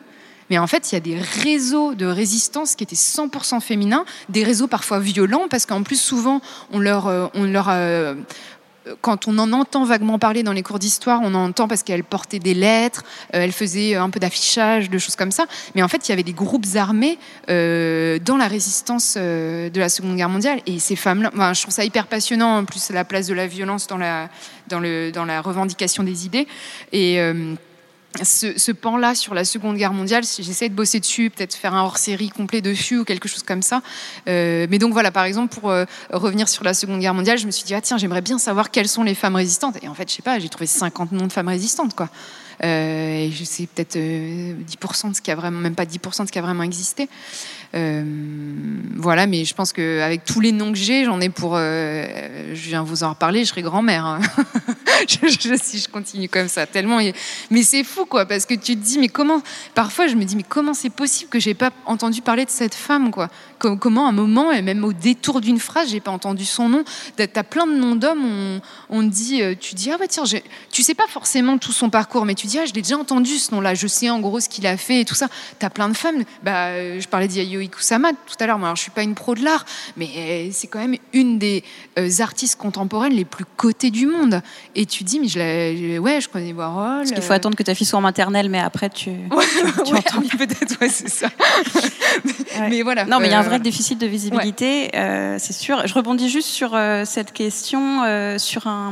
Mais 0.49 0.57
en 0.57 0.67
fait, 0.67 0.91
il 0.91 0.95
y 0.95 0.97
a 0.97 1.01
des 1.01 1.17
réseaux 1.17 1.93
de 1.93 2.05
résistance 2.05 2.75
qui 2.75 2.83
étaient 2.83 2.93
100% 2.93 3.61
féminins, 3.61 4.03
des 4.27 4.43
réseaux 4.43 4.67
parfois 4.67 4.99
violents, 4.99 5.47
parce 5.49 5.65
qu'en 5.65 5.81
plus, 5.81 5.99
souvent, 5.99 6.41
on 6.73 6.79
leur, 6.79 7.31
on 7.33 7.43
leur, 7.45 7.69
quand 9.01 9.27
on 9.27 9.37
en 9.37 9.53
entend 9.53 9.83
vaguement 9.83 10.19
parler 10.19 10.43
dans 10.43 10.53
les 10.53 10.63
cours 10.63 10.79
d'histoire, 10.79 11.19
on 11.23 11.33
en 11.35 11.49
entend 11.49 11.67
parce 11.67 11.83
qu'elle 11.83 12.03
portait 12.03 12.39
des 12.39 12.53
lettres, 12.53 13.03
euh, 13.33 13.41
elle 13.41 13.51
faisait 13.51 13.95
un 13.95 14.09
peu 14.09 14.19
d'affichage, 14.19 14.89
de 14.89 14.97
choses 14.97 15.15
comme 15.15 15.31
ça. 15.31 15.45
Mais 15.75 15.83
en 15.83 15.87
fait, 15.87 16.07
il 16.07 16.11
y 16.11 16.13
avait 16.13 16.23
des 16.23 16.33
groupes 16.33 16.65
armés 16.75 17.17
euh, 17.49 18.19
dans 18.19 18.37
la 18.37 18.47
résistance 18.47 19.15
euh, 19.17 19.69
de 19.69 19.79
la 19.79 19.89
Seconde 19.89 20.15
Guerre 20.15 20.29
mondiale. 20.29 20.61
Et 20.65 20.79
ces 20.79 20.95
femmes-là, 20.95 21.53
je 21.53 21.61
trouve 21.61 21.73
ça 21.73 21.85
hyper 21.85 22.07
passionnant, 22.07 22.57
en 22.57 22.65
plus 22.65 22.89
la 22.89 23.05
place 23.05 23.27
de 23.27 23.33
la 23.33 23.47
violence 23.47 23.87
dans 23.87 23.97
la, 23.97 24.29
dans 24.67 24.79
le, 24.79 25.11
dans 25.11 25.25
la 25.25 25.41
revendication 25.41 26.03
des 26.03 26.25
idées. 26.25 26.47
Ce, 28.23 28.71
pan-là 28.71 29.15
sur 29.15 29.33
la 29.33 29.45
Seconde 29.45 29.77
Guerre 29.77 29.93
mondiale, 29.93 30.23
si 30.23 30.43
j'essaie 30.43 30.69
de 30.69 30.73
bosser 30.73 30.99
dessus, 30.99 31.29
peut-être 31.29 31.55
faire 31.55 31.73
un 31.73 31.83
hors-série 31.83 32.29
complet 32.29 32.61
dessus 32.61 32.99
ou 32.99 33.03
quelque 33.05 33.27
chose 33.27 33.43
comme 33.43 33.61
ça. 33.61 33.81
Euh, 34.27 34.67
mais 34.69 34.79
donc 34.79 34.93
voilà, 34.93 35.11
par 35.11 35.23
exemple, 35.23 35.53
pour 35.53 35.69
euh, 35.69 35.85
revenir 36.11 36.49
sur 36.49 36.63
la 36.63 36.73
Seconde 36.73 36.99
Guerre 36.99 37.13
mondiale, 37.13 37.37
je 37.37 37.45
me 37.45 37.51
suis 37.51 37.63
dit, 37.63 37.73
ah 37.73 37.81
tiens, 37.81 37.97
j'aimerais 37.97 38.21
bien 38.21 38.37
savoir 38.37 38.71
quelles 38.71 38.89
sont 38.89 39.03
les 39.03 39.15
femmes 39.15 39.35
résistantes. 39.35 39.77
Et 39.81 39.87
en 39.87 39.93
fait, 39.93 40.09
je 40.09 40.15
sais 40.15 40.21
pas, 40.21 40.39
j'ai 40.39 40.49
trouvé 40.49 40.67
50 40.67 41.11
noms 41.13 41.27
de 41.27 41.31
femmes 41.31 41.47
résistantes, 41.47 41.95
quoi. 41.95 42.09
Euh, 42.63 43.25
et 43.25 43.31
je 43.31 43.43
sais 43.43 43.67
peut-être 43.67 43.97
10% 43.97 45.09
de 45.09 45.15
ce 45.15 45.21
qui 45.21 45.31
a 45.31 45.35
vraiment, 45.35 45.59
même 45.59 45.75
pas 45.75 45.85
10% 45.85 46.21
de 46.21 46.27
ce 46.27 46.31
qui 46.31 46.39
a 46.39 46.41
vraiment 46.41 46.63
existé. 46.63 47.09
voilà, 47.73 49.27
mais 49.27 49.45
je 49.45 49.53
pense 49.53 49.73
qu'avec 49.73 50.23
tous 50.25 50.39
les 50.39 50.51
noms 50.51 50.71
que 50.71 50.77
j'ai, 50.77 51.05
j'en 51.05 51.19
ai 51.21 51.29
pour. 51.29 51.55
je 51.55 52.51
viens 52.53 52.83
vous 52.83 53.03
en 53.03 53.09
reparler, 53.09 53.43
je 53.43 53.49
serai 53.49 53.61
grand-mère. 53.61 54.05
Hein. 54.05 54.19
si 55.07 55.79
je 55.79 55.89
continue 55.89 56.29
comme 56.29 56.47
ça, 56.47 56.65
tellement. 56.65 56.99
Mais 57.49 57.63
c'est 57.63 57.83
fou, 57.83 58.05
quoi, 58.05 58.25
parce 58.25 58.45
que 58.45 58.53
tu 58.53 58.75
te 58.75 58.83
dis, 58.83 58.99
mais 58.99 59.09
comment. 59.09 59.41
Parfois, 59.73 60.07
je 60.07 60.15
me 60.15 60.23
dis, 60.23 60.35
mais 60.35 60.45
comment 60.47 60.73
c'est 60.73 60.89
possible 60.89 61.29
que 61.29 61.39
j'ai 61.39 61.53
pas 61.53 61.71
entendu 61.85 62.21
parler 62.21 62.45
de 62.45 62.49
cette 62.49 62.75
femme, 62.75 63.11
quoi 63.11 63.29
Comment, 63.61 64.07
à 64.07 64.09
un 64.09 64.13
moment, 64.13 64.51
et 64.51 64.61
même 64.61 64.83
au 64.83 64.91
détour 64.91 65.39
d'une 65.39 65.59
phrase, 65.59 65.89
j'ai 65.89 65.99
pas 65.99 66.11
entendu 66.11 66.45
son 66.45 66.69
nom. 66.69 66.83
T'as 67.15 67.43
plein 67.43 67.67
de 67.67 67.73
noms 67.73 67.95
d'hommes, 67.95 68.25
on, 68.25 68.61
on 68.89 69.03
dit, 69.03 69.41
euh, 69.41 69.53
tu 69.59 69.75
dis, 69.75 69.91
ah 69.91 69.97
bah 69.99 70.05
tiens, 70.09 70.23
tu 70.71 70.81
sais 70.81 70.95
pas 70.95 71.07
forcément 71.07 71.57
tout 71.57 71.71
son 71.71 71.89
parcours, 71.89 72.25
mais 72.25 72.33
tu 72.33 72.47
dis, 72.47 72.57
ah, 72.57 72.65
je 72.65 72.73
l'ai 72.73 72.81
déjà 72.81 72.97
entendu 72.97 73.37
ce 73.37 73.53
nom-là, 73.53 73.75
je 73.75 73.87
sais 73.87 74.09
en 74.09 74.19
gros 74.19 74.39
ce 74.39 74.49
qu'il 74.49 74.65
a 74.65 74.77
fait 74.77 75.01
et 75.01 75.05
tout 75.05 75.15
ça. 75.15 75.27
T'as 75.59 75.69
plein 75.69 75.89
de 75.89 75.93
femmes. 75.93 76.23
Bah, 76.43 76.99
je 76.99 77.07
parlais 77.07 77.27
d'Yayo 77.27 77.61
Ikusama 77.61 78.11
tout 78.11 78.35
à 78.39 78.47
l'heure. 78.47 78.57
Moi, 78.57 78.67
alors, 78.67 78.75
je 78.75 78.81
suis 78.81 78.91
pas 78.91 79.03
une 79.03 79.15
pro 79.15 79.35
de 79.35 79.43
l'art, 79.43 79.65
mais 79.95 80.09
euh, 80.17 80.49
c'est 80.51 80.67
quand 80.67 80.79
même 80.79 80.97
une 81.13 81.37
des 81.37 81.63
euh, 81.99 82.09
artistes 82.19 82.57
contemporaines 82.57 83.13
les 83.13 83.25
plus 83.25 83.45
cotées 83.57 83.91
du 83.91 84.07
monde. 84.07 84.41
Et 84.75 84.85
tu 84.85 85.03
dis, 85.03 85.19
mais 85.19 85.27
je 85.27 85.39
l'ai, 85.39 85.99
ouais, 85.99 86.21
je 86.21 86.29
connais 86.29 86.53
Warhol. 86.53 86.99
Parce 86.99 87.11
qu'il 87.11 87.21
faut 87.21 87.33
attendre 87.33 87.55
que 87.55 87.63
ta 87.63 87.75
fille 87.75 87.85
soit 87.85 87.99
en 87.99 88.01
maternelle, 88.01 88.49
mais 88.49 88.59
après 88.59 88.89
tu, 88.89 89.09
ouais, 89.09 89.45
tu, 89.85 89.93
entends. 89.95 90.21
peut-être, 90.37 90.79
ouais, 90.81 90.89
c'est 90.89 91.09
ça. 91.09 91.29
mais, 92.69 92.81
voilà. 92.81 93.05
Non, 93.05 93.19
mais 93.19 93.27
il 93.27 93.31
y 93.31 93.33
a 93.33 93.39
un 93.39 93.45
euh, 93.45 93.50
vrai 93.51 93.59
déficit 93.59 93.99
de 93.99 94.07
visibilité, 94.07 94.91
euh, 94.95 95.37
c'est 95.39 95.53
sûr. 95.53 95.85
Je 95.85 95.93
rebondis 95.93 96.29
juste 96.29 96.47
sur 96.47 96.73
euh, 96.73 97.05
cette 97.05 97.33
question, 97.33 98.01
sur 98.37 98.67
un, 98.67 98.91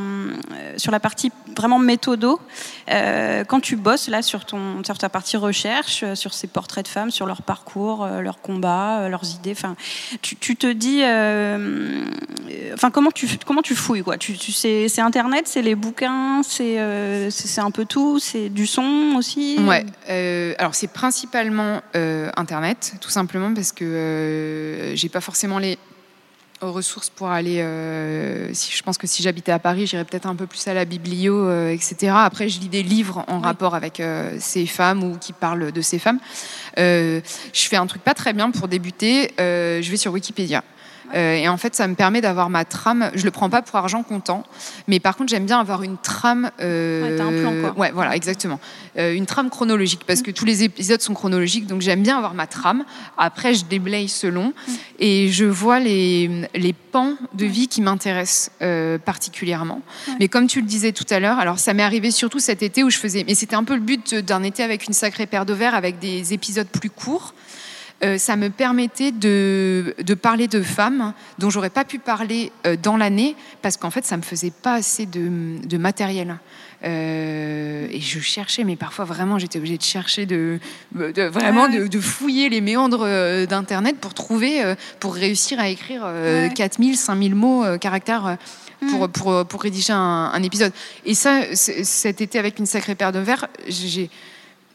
sur 0.78 0.92
la 0.92 1.00
partie 1.00 1.32
vraiment 1.56 1.80
méthodo. 1.80 2.40
quand 2.88 3.60
tu 3.60 3.76
bosses 3.76 4.08
là 4.08 4.22
sur 4.22 4.46
ton, 4.46 4.84
sur 4.84 4.98
ta 4.98 5.10
partie 5.10 5.38
recherche, 5.38 6.04
sur 6.14 6.34
ces 6.34 6.48
portraits 6.48 6.86
de 6.86 6.90
femmes, 6.90 7.12
sur 7.12 7.26
leur 7.26 7.42
parcours, 7.42 8.06
leurs 8.06 8.42
combats, 8.42 9.10
leurs 9.10 9.36
idées. 9.36 9.52
Enfin, 9.52 9.76
tu, 10.22 10.36
tu, 10.36 10.56
te 10.56 10.72
dis, 10.72 11.02
enfin, 12.74 12.92
comment 12.92 13.12
tu, 13.12 13.28
comment 13.46 13.62
tu 13.62 13.76
fouilles 13.76 14.04
quoi? 14.04 14.18
Tu, 14.18 14.38
tu 14.38 14.52
sais, 14.52 14.88
c'est 14.88 15.02
Internet, 15.02 15.48
c'est 15.48 15.62
les 15.62 15.76
bouquins, 15.76 16.42
euh, 16.62 17.30
c'est 17.30 17.62
un 17.62 17.72
peu 17.72 17.86
tout, 17.86 18.20
c'est 18.20 18.50
du 18.50 18.68
son 18.68 19.14
aussi? 19.18 19.58
Ouais, 19.60 19.86
euh, 20.10 20.54
alors 20.58 20.76
c'est 20.76 20.92
principalement 20.92 21.82
euh, 21.96 22.30
Internet, 22.36 22.94
tout 23.02 23.10
simplement 23.10 23.54
parce 23.54 23.72
que 23.72 23.86
j'ai 24.96 25.10
pas 25.10 25.22
forcément 25.22 25.60
les 25.60 25.78
ressources 26.62 27.10
pour 27.10 27.30
aller. 27.30 27.64
si, 28.54 28.76
je 28.76 28.84
pense 28.84 28.98
que 28.98 29.08
si 29.08 29.24
j'habitais 29.24 29.52
à 29.52 29.60
Paris, 29.60 29.88
j'irais 29.88 30.04
peut-être 30.04 30.26
un 30.26 30.36
peu 30.36 30.46
plus 30.46 30.68
à 30.68 30.74
la 30.74 30.86
biblio, 30.86 31.50
etc. 31.70 32.12
Après, 32.16 32.50
je 32.50 32.60
lis 32.60 32.68
des 32.68 32.84
livres 32.84 33.24
en 33.28 33.40
rapport 33.40 33.76
avec 33.76 34.02
ces 34.40 34.66
femmes 34.66 35.04
ou 35.04 35.18
qui 35.18 35.32
parlent 35.32 35.72
de 35.72 35.82
ces 35.82 36.00
femmes. 36.00 36.20
je 36.76 37.22
fais 37.54 37.78
un 37.78 37.88
truc 37.88 38.04
pas 38.04 38.14
très 38.14 38.34
bien 38.34 38.52
pour 38.52 38.68
débuter. 38.68 39.32
je 39.38 39.90
vais 39.90 39.98
sur 39.98 40.12
Wikipédia. 40.12 40.64
Euh, 41.14 41.34
et 41.36 41.48
en 41.48 41.58
fait, 41.58 41.76
ça 41.76 41.88
me 41.88 41.96
permet 41.96 42.22
d'avoir 42.22 42.50
ma 42.50 42.66
trame. 42.66 43.12
Je 43.16 43.26
le 43.26 43.32
prends 43.32 43.50
pas 43.50 43.62
pour 43.62 43.76
argent 43.76 44.04
comptant, 44.04 44.44
mais 44.88 45.00
par 45.00 45.16
contre, 45.16 45.30
j'aime 45.30 45.46
bien 45.46 45.60
avoir 45.60 45.84
une 45.84 45.98
trame. 45.98 46.52
Euh, 46.62 47.18
ouais, 47.18 47.22
un 47.22 47.42
plan, 47.42 47.62
quoi. 47.62 47.80
Ouais, 47.80 47.92
voilà, 47.92 48.16
exactement. 48.16 48.60
Euh, 48.98 49.14
une 49.14 49.26
trame 49.26 49.50
chronologique, 49.50 50.02
parce 50.06 50.22
que 50.22 50.32
tous 50.32 50.46
les 50.46 50.64
épisodes 50.64 51.02
sont 51.02 51.14
chronologiques, 51.14 51.68
donc 51.68 51.82
j'aime 51.82 52.04
bien 52.04 52.18
avoir 52.18 52.34
ma 52.34 52.48
trame. 52.48 52.84
Après, 53.18 53.54
je 53.54 53.66
déblaye 53.66 54.08
selon, 54.08 54.48
mm. 54.48 54.74
et 55.00 55.30
je 55.30 55.46
vois 55.46 55.80
les, 55.80 56.48
les 56.56 56.74
pans 56.74 57.16
de 57.34 57.46
vie 57.46 57.68
qui 57.68 57.82
m'intéressent 57.82 58.52
particulièrement. 59.06 59.82
Mais 60.20 60.28
comme 60.28 60.48
tu 60.48 60.62
le 60.62 60.68
disais 60.68 60.92
tout 60.92 61.06
à 61.10 61.20
l'heure, 61.20 61.40
alors 61.40 61.60
ça 61.60 61.74
m'est 61.74 61.84
arrivé 61.84 62.12
surtout 62.12 62.40
cet 62.40 62.64
été 62.64 62.84
où 62.84 62.90
je 62.90 62.98
faisais. 62.98 63.24
Mais 63.28 63.36
c'était 63.36 63.56
un 63.56 63.64
peu 63.64 63.76
le 63.76 63.82
but 63.82 64.16
d'un 64.16 64.44
été 64.44 64.64
avec 64.64 64.88
une 64.88 64.94
sacrée 64.94 65.26
paire 65.26 65.46
de 65.46 65.54
verres, 65.54 65.76
avec 65.76 66.00
des 66.00 66.34
épisodes 66.34 66.68
plus 66.68 66.90
courts. 66.90 67.34
Euh, 68.02 68.18
ça 68.18 68.38
me 68.38 68.50
permettait 68.50 69.12
de, 69.12 69.94
parler 70.22 70.48
de 70.48 70.62
femmes 70.62 71.14
dont 71.38 71.50
j'aurais 71.50 71.70
pas 71.70 71.84
pu 71.84 72.00
parler 72.00 72.52
euh, 72.66 72.78
dans 72.82 72.96
l'année 72.96 73.36
parce 73.62 73.76
qu'en 73.76 73.92
fait, 73.92 74.06
ça 74.06 74.16
me 74.16 74.22
faisait 74.22 74.52
pas 74.52 74.76
assez 74.76 75.06
de, 75.06 75.78
matériel. 75.78 76.38
Euh, 76.86 77.88
et 77.92 78.00
je 78.00 78.20
cherchais, 78.20 78.64
mais 78.64 78.78
parfois 78.78 79.04
vraiment, 79.04 79.38
j'étais 79.38 79.58
obligée 79.60 79.78
de 79.78 79.84
chercher, 79.84 80.26
de, 80.26 80.60
vraiment 80.94 81.68
de, 81.68 82.00
fouiller 82.00 82.48
les 82.48 82.62
méandres 82.62 83.06
d'Internet 83.48 83.98
pour 84.00 84.14
trouver, 84.14 84.76
pour 85.02 85.14
réussir 85.14 85.60
à 85.60 85.68
écrire 85.68 86.08
4000, 86.56 86.96
5000 86.96 87.36
mots, 87.36 87.66
caractères. 87.80 88.38
Pour, 88.92 89.10
mm. 89.10 89.12
pour, 89.12 89.46
pour, 89.46 89.62
rédiger 89.62 89.92
un, 89.92 90.32
un 90.34 90.42
épisode. 90.42 90.72
Et 91.04 91.14
ça, 91.14 91.54
cet 91.54 92.22
été, 92.22 92.40
avec 92.40 92.60
une 92.60 92.66
sacrée 92.66 92.96
paire 92.96 93.12
de 93.12 93.20
verres, 93.20 93.50
j'ai 93.68 94.10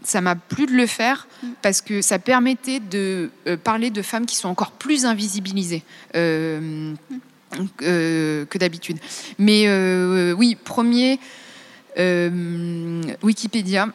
ça 0.04 0.20
m'a 0.20 0.36
plu 0.36 0.66
de 0.66 0.72
le 0.72 0.86
faire 0.86 1.26
mm. 1.42 1.48
parce 1.62 1.80
que 1.80 2.02
ça 2.02 2.18
permettait 2.18 2.80
de 2.80 3.30
euh, 3.46 3.56
parler 3.56 3.90
de 3.90 4.02
femmes 4.02 4.26
qui 4.26 4.36
sont 4.36 4.48
encore 4.48 4.72
plus 4.72 5.04
invisibilisées 5.06 5.82
euh, 6.14 6.94
euh, 7.82 8.44
que 8.46 8.58
d'habitude. 8.58 8.98
Mais 9.38 9.66
oui, 10.34 10.56
premier, 10.56 11.18
Wikipédia. 13.22 13.88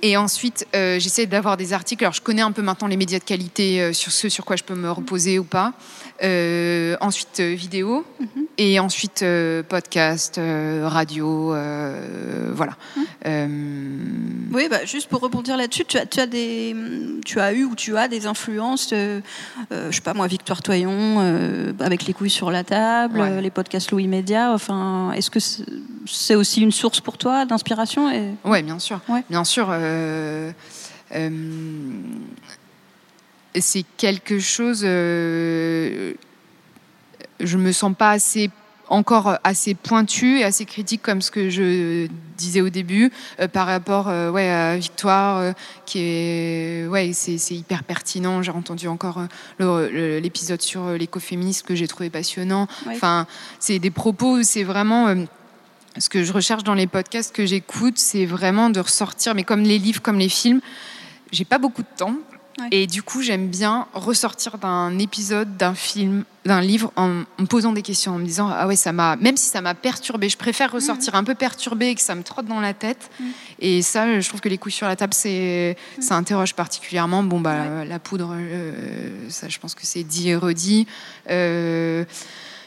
Et 0.00 0.16
ensuite, 0.16 0.66
j'essaie 0.72 1.26
d'avoir 1.26 1.58
des 1.58 1.74
articles. 1.74 2.02
Alors, 2.04 2.14
je 2.14 2.22
connais 2.22 2.40
un 2.40 2.52
peu 2.52 2.62
maintenant 2.62 2.88
les 2.88 2.96
médias 2.96 3.18
de 3.18 3.24
qualité 3.24 3.92
sur 3.92 4.12
ce 4.12 4.30
sur 4.30 4.46
quoi 4.46 4.56
je 4.56 4.64
peux 4.64 4.74
me 4.74 4.90
reposer 4.90 5.38
ou 5.38 5.44
pas. 5.44 5.74
Euh, 6.22 6.96
ensuite, 7.00 7.40
euh, 7.40 7.54
vidéo. 7.54 8.04
Mhm. 8.20 8.44
Et 8.56 8.78
ensuite, 8.78 9.22
euh, 9.22 9.62
podcast, 9.64 10.38
euh, 10.38 10.86
radio. 10.86 11.54
voilà. 12.52 12.74
Mhm. 13.24 14.50
Oui, 14.52 14.68
bah, 14.70 14.84
juste 14.84 15.08
pour 15.08 15.20
rebondir 15.20 15.56
là-dessus, 15.56 15.84
tu 15.84 15.98
as, 15.98 16.06
tu 16.06 16.20
as 16.20 16.26
des, 16.26 16.76
tu 17.24 17.40
as 17.40 17.52
eu 17.52 17.64
ou 17.64 17.74
tu 17.74 17.96
as 17.96 18.06
des 18.06 18.26
influences, 18.26 18.90
je 18.92 19.20
sais 19.90 20.00
pas 20.00 20.14
moi, 20.14 20.28
Victoire 20.28 20.62
Toyon, 20.62 21.74
avec 21.80 22.06
les 22.06 22.12
couilles 22.12 22.30
sur 22.30 22.50
la 22.52 22.62
table, 22.62 23.18
Ouais. 23.18 23.40
les 23.42 23.50
podcasts 23.50 23.90
Louis 23.90 24.06
Média. 24.06 24.52
Enfin, 24.52 25.10
est-ce 25.12 25.30
que 25.30 25.40
c'est 26.06 26.36
aussi 26.36 26.60
une 26.62 26.70
source 26.72 27.00
pour 27.00 27.18
toi 27.18 27.44
d'inspiration 27.44 28.08
et... 28.10 28.30
Ouais, 28.44 28.62
bien 28.62 28.78
sûr. 28.78 29.00
Ouais. 29.08 29.24
Bien 29.28 29.42
sûr. 29.44 29.68
C'est 33.60 33.84
quelque 33.96 34.38
chose. 34.38 34.82
euh, 34.84 36.14
je 37.40 37.58
me 37.58 37.72
sens 37.72 37.94
pas 37.96 38.10
assez 38.12 38.50
encore 38.88 39.38
assez 39.44 39.74
pointu 39.74 40.40
et 40.40 40.44
assez 40.44 40.66
critique 40.66 41.00
comme 41.02 41.22
ce 41.22 41.30
que 41.30 41.48
je 41.48 42.06
disais 42.36 42.60
au 42.60 42.68
début 42.68 43.10
euh, 43.40 43.48
par 43.48 43.66
rapport 43.66 44.08
euh, 44.08 44.30
ouais, 44.30 44.48
à 44.50 44.76
Victoire 44.76 45.38
euh, 45.38 45.52
qui 45.86 46.00
est 46.00 46.86
ouais 46.86 47.12
c'est 47.14 47.38
hyper 47.54 47.82
pertinent 47.84 48.42
j'ai 48.42 48.50
entendu 48.50 48.86
encore 48.86 49.22
l'épisode 49.58 50.60
sur 50.60 50.90
l'écoféminisme 50.90 51.66
que 51.66 51.74
j'ai 51.74 51.88
trouvé 51.88 52.10
passionnant 52.10 52.68
Ouais. 52.86 52.94
enfin 52.94 53.26
c'est 53.58 53.78
des 53.78 53.90
propos 53.90 54.42
c'est 54.42 54.64
vraiment 54.64 55.14
ce 55.96 56.08
que 56.10 56.22
je 56.22 56.32
recherche 56.32 56.62
dans 56.62 56.74
les 56.74 56.86
podcasts 56.88 57.34
que 57.34 57.46
j'écoute, 57.46 57.98
c'est 57.98 58.26
vraiment 58.26 58.68
de 58.68 58.80
ressortir, 58.80 59.34
mais 59.36 59.44
comme 59.44 59.62
les 59.62 59.78
livres, 59.78 60.02
comme 60.02 60.18
les 60.18 60.28
films, 60.28 60.60
j'ai 61.30 61.44
pas 61.44 61.58
beaucoup 61.58 61.82
de 61.82 61.96
temps. 61.96 62.16
Ouais. 62.60 62.68
Et 62.70 62.86
du 62.86 63.02
coup, 63.02 63.20
j'aime 63.20 63.48
bien 63.48 63.88
ressortir 63.94 64.58
d'un 64.58 64.96
épisode, 64.98 65.56
d'un 65.56 65.74
film, 65.74 66.24
d'un 66.44 66.60
livre 66.60 66.92
en 66.94 67.08
me 67.08 67.46
posant 67.46 67.72
des 67.72 67.82
questions, 67.82 68.12
en 68.14 68.18
me 68.18 68.24
disant 68.24 68.48
ah 68.48 68.68
ouais 68.68 68.76
ça 68.76 68.92
m'a, 68.92 69.16
même 69.16 69.36
si 69.36 69.48
ça 69.48 69.60
m'a 69.60 69.74
perturbé, 69.74 70.28
je 70.28 70.36
préfère 70.36 70.70
ressortir 70.70 71.16
un 71.16 71.24
peu 71.24 71.34
perturbé 71.34 71.88
et 71.88 71.94
que 71.96 72.00
ça 72.00 72.14
me 72.14 72.22
trotte 72.22 72.46
dans 72.46 72.60
la 72.60 72.72
tête. 72.74 73.10
Mhm. 73.18 73.26
Et 73.58 73.82
ça, 73.82 74.20
je 74.20 74.28
trouve 74.28 74.40
que 74.40 74.48
les 74.48 74.58
coups 74.58 74.74
sur 74.74 74.86
la 74.86 74.94
table, 74.94 75.14
c'est, 75.14 75.76
ça 75.98 76.14
interroge 76.16 76.54
particulièrement. 76.54 77.22
Bon 77.24 77.40
bah 77.40 77.84
la 77.84 77.98
poudre, 77.98 78.32
euh, 78.38 79.10
ça, 79.30 79.48
je 79.48 79.58
pense 79.58 79.74
que 79.74 79.84
c'est 79.84 80.04
dit 80.04 80.28
et 80.30 80.36
redit. 80.36 80.86
Euh, 81.30 82.04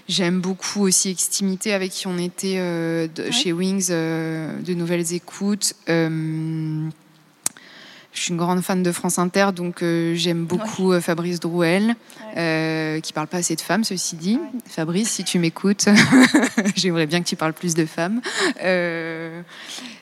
J'aime 0.09 0.39
beaucoup 0.39 0.83
aussi 0.83 1.09
Extimité 1.09 1.73
avec 1.73 1.91
qui 1.91 2.07
on 2.07 2.17
était 2.17 2.55
euh, 2.59 3.09
de- 3.13 3.23
Ouais. 3.23 3.31
chez 3.33 3.51
Wings, 3.51 3.87
euh, 3.89 4.57
de 4.61 4.73
nouvelles 4.73 5.11
écoutes. 5.13 5.73
Euh, 5.89 6.87
je 8.17 8.23
suis 8.23 8.31
une 8.31 8.37
grande 8.37 8.61
fan 8.61 8.81
de 8.81 8.91
France 8.91 9.19
Inter, 9.19 9.49
donc 9.55 9.83
euh, 9.83 10.15
j'aime 10.15 10.45
beaucoup 10.45 10.91
euh, 10.91 10.99
Fabrice 10.99 11.39
Drouel, 11.39 11.95
euh, 12.35 12.99
qui 12.99 13.13
parle 13.13 13.27
pas 13.27 13.37
assez 13.37 13.55
de 13.55 13.61
femmes, 13.61 13.83
ceci 13.83 14.15
dit. 14.15 14.39
Fabrice, 14.65 15.11
si 15.11 15.23
tu 15.23 15.37
m'écoutes, 15.37 15.85
j'aimerais 16.75 17.05
bien 17.05 17.21
que 17.21 17.27
tu 17.27 17.35
parles 17.35 17.53
plus 17.53 17.75
de 17.75 17.85
femmes. 17.85 18.21
Euh, 18.63 19.41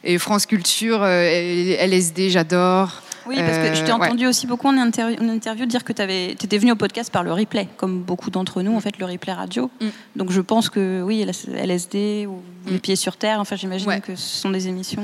et 0.05 0.17
France 0.17 0.45
Culture, 0.45 1.03
LSD, 1.03 2.29
j'adore. 2.29 3.01
Oui, 3.27 3.35
parce 3.37 3.57
que 3.57 3.73
je 3.73 3.83
t'ai 3.83 3.91
ouais. 3.91 4.05
entendu 4.05 4.27
aussi 4.27 4.47
beaucoup 4.47 4.67
en 4.67 4.77
interview, 4.77 5.17
en 5.21 5.27
interview 5.27 5.65
dire 5.65 5.83
que 5.83 5.91
tu 5.91 6.01
étais 6.01 6.57
venu 6.57 6.71
au 6.71 6.75
podcast 6.75 7.11
par 7.11 7.23
le 7.23 7.33
replay, 7.33 7.67
comme 7.75 8.01
beaucoup 8.01 8.29
d'entre 8.29 8.61
nous, 8.61 8.75
en 8.75 8.79
fait, 8.79 8.97
le 8.97 9.05
replay 9.05 9.33
radio. 9.33 9.69
Mm. 9.81 9.87
Donc 10.15 10.31
je 10.31 10.41
pense 10.41 10.69
que 10.69 11.01
oui, 11.01 11.25
LSD 11.53 12.27
ou 12.27 12.41
Les 12.67 12.77
Mm. 12.77 12.79
Pieds 12.79 12.95
sur 12.95 13.17
Terre, 13.17 13.39
enfin 13.39 13.55
j'imagine 13.55 13.99
que 13.99 14.15
ce 14.15 14.39
sont 14.41 14.51
des 14.51 14.67
émissions. 14.67 15.01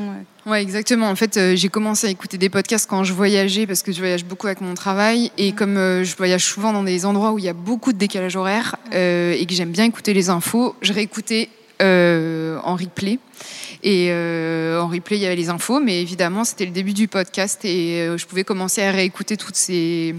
Ouais, 0.47 0.61
exactement. 0.61 1.07
En 1.07 1.15
fait, 1.15 1.37
euh, 1.37 1.55
j'ai 1.55 1.69
commencé 1.69 2.07
à 2.07 2.09
écouter 2.09 2.39
des 2.39 2.49
podcasts 2.49 2.89
quand 2.89 3.03
je 3.03 3.13
voyageais 3.13 3.67
parce 3.67 3.83
que 3.83 3.91
je 3.91 3.99
voyage 3.99 4.25
beaucoup 4.25 4.47
avec 4.47 4.59
mon 4.61 4.73
travail 4.73 5.31
et 5.37 5.51
comme 5.51 5.77
euh, 5.77 6.03
je 6.03 6.15
voyage 6.15 6.43
souvent 6.45 6.73
dans 6.73 6.81
des 6.81 7.05
endroits 7.05 7.31
où 7.31 7.37
il 7.37 7.45
y 7.45 7.49
a 7.49 7.53
beaucoup 7.53 7.93
de 7.93 7.97
décalage 7.99 8.35
horaire 8.35 8.75
euh, 8.93 9.33
et 9.33 9.45
que 9.45 9.53
j'aime 9.53 9.69
bien 9.69 9.85
écouter 9.85 10.15
les 10.15 10.29
infos, 10.29 10.75
je 10.81 10.93
réécoutais 10.93 11.49
en 11.79 12.75
replay. 12.75 13.17
Et 13.83 14.11
en 14.11 14.87
replay, 14.87 15.17
il 15.17 15.23
y 15.23 15.25
avait 15.25 15.35
les 15.35 15.49
infos, 15.49 15.79
mais 15.79 15.99
évidemment, 15.99 16.43
c'était 16.43 16.65
le 16.65 16.71
début 16.71 16.93
du 16.93 17.07
podcast 17.07 17.65
et 17.65 18.07
je 18.15 18.25
pouvais 18.27 18.43
commencer 18.43 18.83
à 18.83 18.91
réécouter 18.91 19.35
toutes 19.35 19.55
ces 19.55 20.13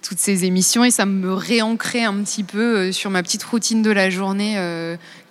toutes 0.00 0.20
ces 0.20 0.44
émissions 0.44 0.84
et 0.84 0.92
ça 0.92 1.06
me 1.06 1.34
réancrait 1.34 2.04
un 2.04 2.14
petit 2.22 2.44
peu 2.44 2.92
sur 2.92 3.10
ma 3.10 3.24
petite 3.24 3.42
routine 3.42 3.82
de 3.82 3.90
la 3.90 4.10
journée 4.10 4.56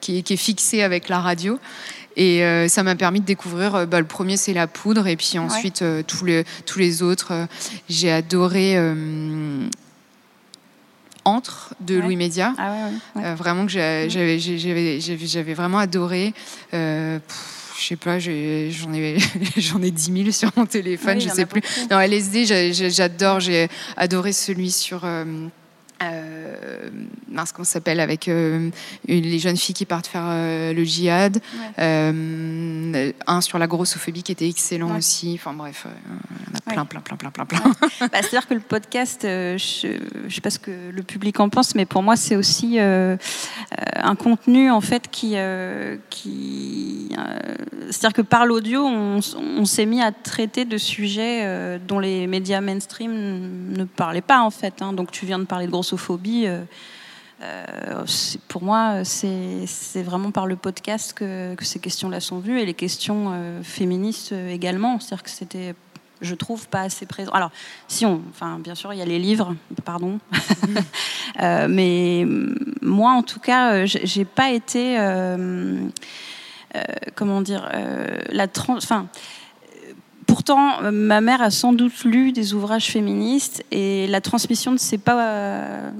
qui, 0.02 0.18
est, 0.18 0.22
qui 0.24 0.34
est 0.34 0.38
fixée 0.38 0.82
avec 0.82 1.08
la 1.08 1.22
radio. 1.22 1.58
Et 2.20 2.44
euh, 2.44 2.68
ça 2.68 2.82
m'a 2.84 2.96
permis 2.96 3.22
de 3.22 3.26
découvrir, 3.26 3.76
euh, 3.76 3.86
bah, 3.86 4.00
le 4.00 4.08
premier 4.08 4.36
c'est 4.38 4.54
la 4.54 4.66
poudre, 4.68 5.06
et 5.08 5.16
puis 5.16 5.38
ensuite 5.38 5.84
euh, 5.84 6.02
tous, 6.06 6.26
les, 6.26 6.44
tous 6.66 6.80
les 6.80 7.04
autres. 7.04 7.48
j'ai 7.88 8.12
adoré 8.12 8.76
Entre 11.26 11.76
de 11.82 11.96
Ouais. 11.98 12.02
Louis 12.02 12.16
Média. 12.16 12.54
Ah 12.58 12.72
ouais, 12.72 12.78
ouais, 12.84 13.22
ouais. 13.22 13.28
Euh, 13.32 13.36
vraiment 13.36 13.66
que 13.66 13.72
j'avais 13.72 15.54
vraiment 15.54 15.78
adoré. 15.78 16.34
Euh, 16.74 17.20
pff, 17.20 17.76
je 17.80 17.86
sais 17.86 17.96
pas, 17.98 18.18
j'en 18.18 18.32
ai, 18.32 19.18
j'en 19.58 19.82
ai 19.84 19.92
10 19.92 20.14
000 20.24 20.32
sur 20.32 20.50
mon 20.56 20.66
téléphone, 20.66 21.18
Oui, 21.18 21.22
je 21.24 21.30
sais 21.30 21.46
plus. 21.46 21.62
Non, 21.92 22.00
LSD, 22.00 22.46
j'adore. 22.90 23.42
J'ai 23.42 23.68
adoré 23.96 24.32
celui 24.34 24.72
sur. 24.72 25.02
Euh, 25.04 25.26
euh, 26.04 26.90
mince, 27.30 27.52
comment 27.52 27.66
ça 27.66 27.74
s'appelle 27.74 28.00
Avec 28.00 28.28
euh, 28.28 28.70
une- 29.08 29.24
les 29.24 29.40
jeunes 29.40 29.58
filles 29.58 29.76
qui 29.76 29.86
partent 29.86 30.08
faire 30.08 30.26
euh, 30.28 30.74
le 30.74 30.84
djihad. 30.84 31.40
Euh, 31.80 33.12
un 33.26 33.42
sur 33.42 33.58
la 33.60 33.68
grossophobie 33.68 34.24
qui 34.24 34.32
était 34.32 34.48
excellent 34.50 34.92
Ouais. 34.92 34.98
aussi. 34.98 35.34
Enfin 35.40 35.54
bref, 35.54 35.86
euh, 35.86 35.90
il 36.10 36.48
y 36.48 36.52
en 36.52 36.54
a 36.54 36.58
Ouais. 36.68 36.74
plein, 36.74 36.86
plein, 36.86 37.02
plein, 37.02 37.18
plein, 37.18 37.30
plein, 37.32 37.46
plein. 37.46 37.60
Bah, 38.02 38.08
C'est-à-dire 38.22 38.48
que 38.48 38.54
le 38.54 38.60
podcast, 38.60 39.26
euh, 39.26 39.58
je 39.58 39.88
ne 40.26 40.30
sais 40.30 40.42
pas 40.42 40.50
ce 40.50 40.60
que 40.60 40.72
le 40.94 41.04
public 41.04 41.40
en 41.40 41.50
pense, 41.50 41.76
mais 41.76 41.86
pour 41.86 42.04
moi, 42.04 42.16
c'est 42.16 42.36
aussi 42.36 42.78
un 42.80 44.16
contenu 44.16 44.70
en 44.72 44.82
fait 44.82 45.10
qui. 45.10 45.34
euh, 45.36 45.98
qui 46.10 47.10
euh, 47.18 47.56
C'est-à-dire 47.90 48.14
que 48.14 48.22
par 48.22 48.46
l'audio, 48.46 48.84
on, 48.86 49.66
s'est 49.66 49.86
mis 49.86 50.02
à 50.02 50.12
traiter 50.12 50.66
de 50.66 50.78
sujets 50.78 51.42
euh, 51.44 51.78
dont 51.86 52.00
les 52.00 52.28
médias 52.28 52.62
mainstream 52.62 53.12
ne 53.72 53.84
parlaient 53.86 54.22
pas 54.22 54.42
en 54.42 54.50
fait. 54.50 54.82
hein. 54.82 54.94
Donc 54.94 55.12
tu 55.12 55.26
viens 55.26 55.40
de 55.40 55.46
parler 55.46 55.66
de 55.66 55.72
grossophobie. 55.72 55.87
Euh, 55.94 56.64
euh, 57.44 58.04
c'est- 58.08 58.42
pour 58.48 58.64
moi, 58.64 59.04
c'est 59.04 60.04
vraiment 60.04 60.32
par 60.32 60.48
le 60.48 60.56
podcast 60.56 61.14
que, 61.14 61.56
ces 61.62 61.80
questions-là 61.80 62.20
sont 62.20 62.40
venues 62.40 62.60
et 62.60 62.66
les 62.66 62.74
questions 62.74 63.32
euh, 63.34 63.62
féministes 63.64 64.32
euh, 64.32 64.50
également. 64.52 65.00
C'est-à-dire 65.00 65.24
que 65.24 65.30
c'était, 65.30 65.76
je 66.22 66.34
trouve, 66.36 66.68
pas 66.68 66.82
assez 66.82 67.06
présent. 67.06 67.32
Alors, 67.32 67.52
si 67.88 68.06
on, 68.06 68.22
enfin, 68.32 68.58
bien 68.60 68.74
sûr, 68.76 68.92
il 68.94 69.00
y 69.00 69.02
a 69.04 69.06
les 69.06 69.20
livres, 69.20 69.56
pardon, 69.86 70.20
Euh, 71.44 71.68
mais 71.70 72.26
moi, 72.82 73.12
en 73.12 73.22
tout 73.22 73.40
cas, 73.40 73.74
euh, 73.74 73.86
j'ai 73.86 74.26
pas 74.26 74.50
été, 74.50 74.98
euh, 75.00 75.78
euh, 76.76 76.82
comment 77.14 77.42
dire, 77.42 77.70
euh, 77.76 78.18
la 78.32 78.48
trans, 78.48 78.78
enfin. 78.78 79.08
Pourtant, 80.28 80.84
euh, 80.84 80.92
ma 80.92 81.22
mère 81.22 81.42
a 81.42 81.50
sans 81.50 81.74
doute 81.74 82.04
lu 82.04 82.32
des 82.32 82.54
ouvrages 82.54 82.88
féministes 82.88 83.64
et 83.72 84.08
la 84.08 84.22
transmission 84.22 84.72
ne 84.72 84.78
s'est 84.78 84.98
pas, 84.98 85.28
euh, 85.28 85.92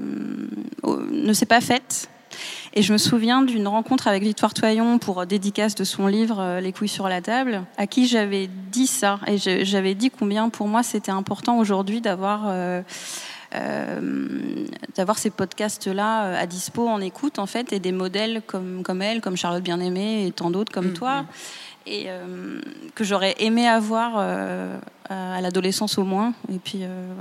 ne 0.84 1.32
s'est 1.32 1.46
pas 1.46 1.60
faite. 1.60 2.08
Et 2.74 2.82
je 2.82 2.92
me 2.92 2.98
souviens 2.98 3.42
d'une 3.42 3.66
rencontre 3.66 4.08
avec 4.08 4.22
Victoire 4.22 4.54
Toyon 4.54 4.98
pour 4.98 5.20
euh, 5.20 5.24
dédicace 5.24 5.74
de 5.74 5.84
son 5.84 6.06
livre 6.06 6.38
euh, 6.38 6.60
Les 6.60 6.72
couilles 6.72 6.88
sur 6.88 7.08
la 7.08 7.20
table, 7.20 7.64
à 7.76 7.86
qui 7.86 8.06
j'avais 8.06 8.48
dit 8.70 8.86
ça. 8.86 9.18
Et 9.26 9.36
j'avais 9.38 9.94
dit 9.94 10.10
combien 10.10 10.48
pour 10.48 10.68
moi 10.68 10.82
c'était 10.82 11.10
important 11.10 11.58
aujourd'hui 11.58 12.00
d'avoir 12.00 12.44
euh, 12.46 12.82
d'avoir 14.96 15.18
ces 15.18 15.30
podcasts-là 15.30 16.24
euh, 16.26 16.42
à 16.42 16.46
dispo 16.46 16.86
en 16.88 17.00
écoute, 17.00 17.38
en 17.38 17.46
fait, 17.46 17.72
et 17.72 17.80
des 17.80 17.92
modèles 17.92 18.42
comme, 18.46 18.82
comme 18.82 19.02
elle, 19.02 19.20
comme 19.20 19.36
Charlotte 19.36 19.62
Bien-Aimée 19.62 20.26
et 20.26 20.32
tant 20.32 20.50
d'autres 20.50 20.72
comme 20.72 20.88
Mhm. 20.88 20.92
toi, 20.94 21.24
et 21.86 22.04
euh, 22.08 22.60
que 22.94 23.04
j'aurais 23.04 23.34
aimé 23.38 23.66
avoir 23.66 24.14
euh, 24.18 24.78
à 25.08 25.40
l'adolescence 25.40 25.96
au 25.98 26.04
moins. 26.04 26.34
Et 26.52 26.58
puis, 26.58 26.80
euh, 26.82 27.12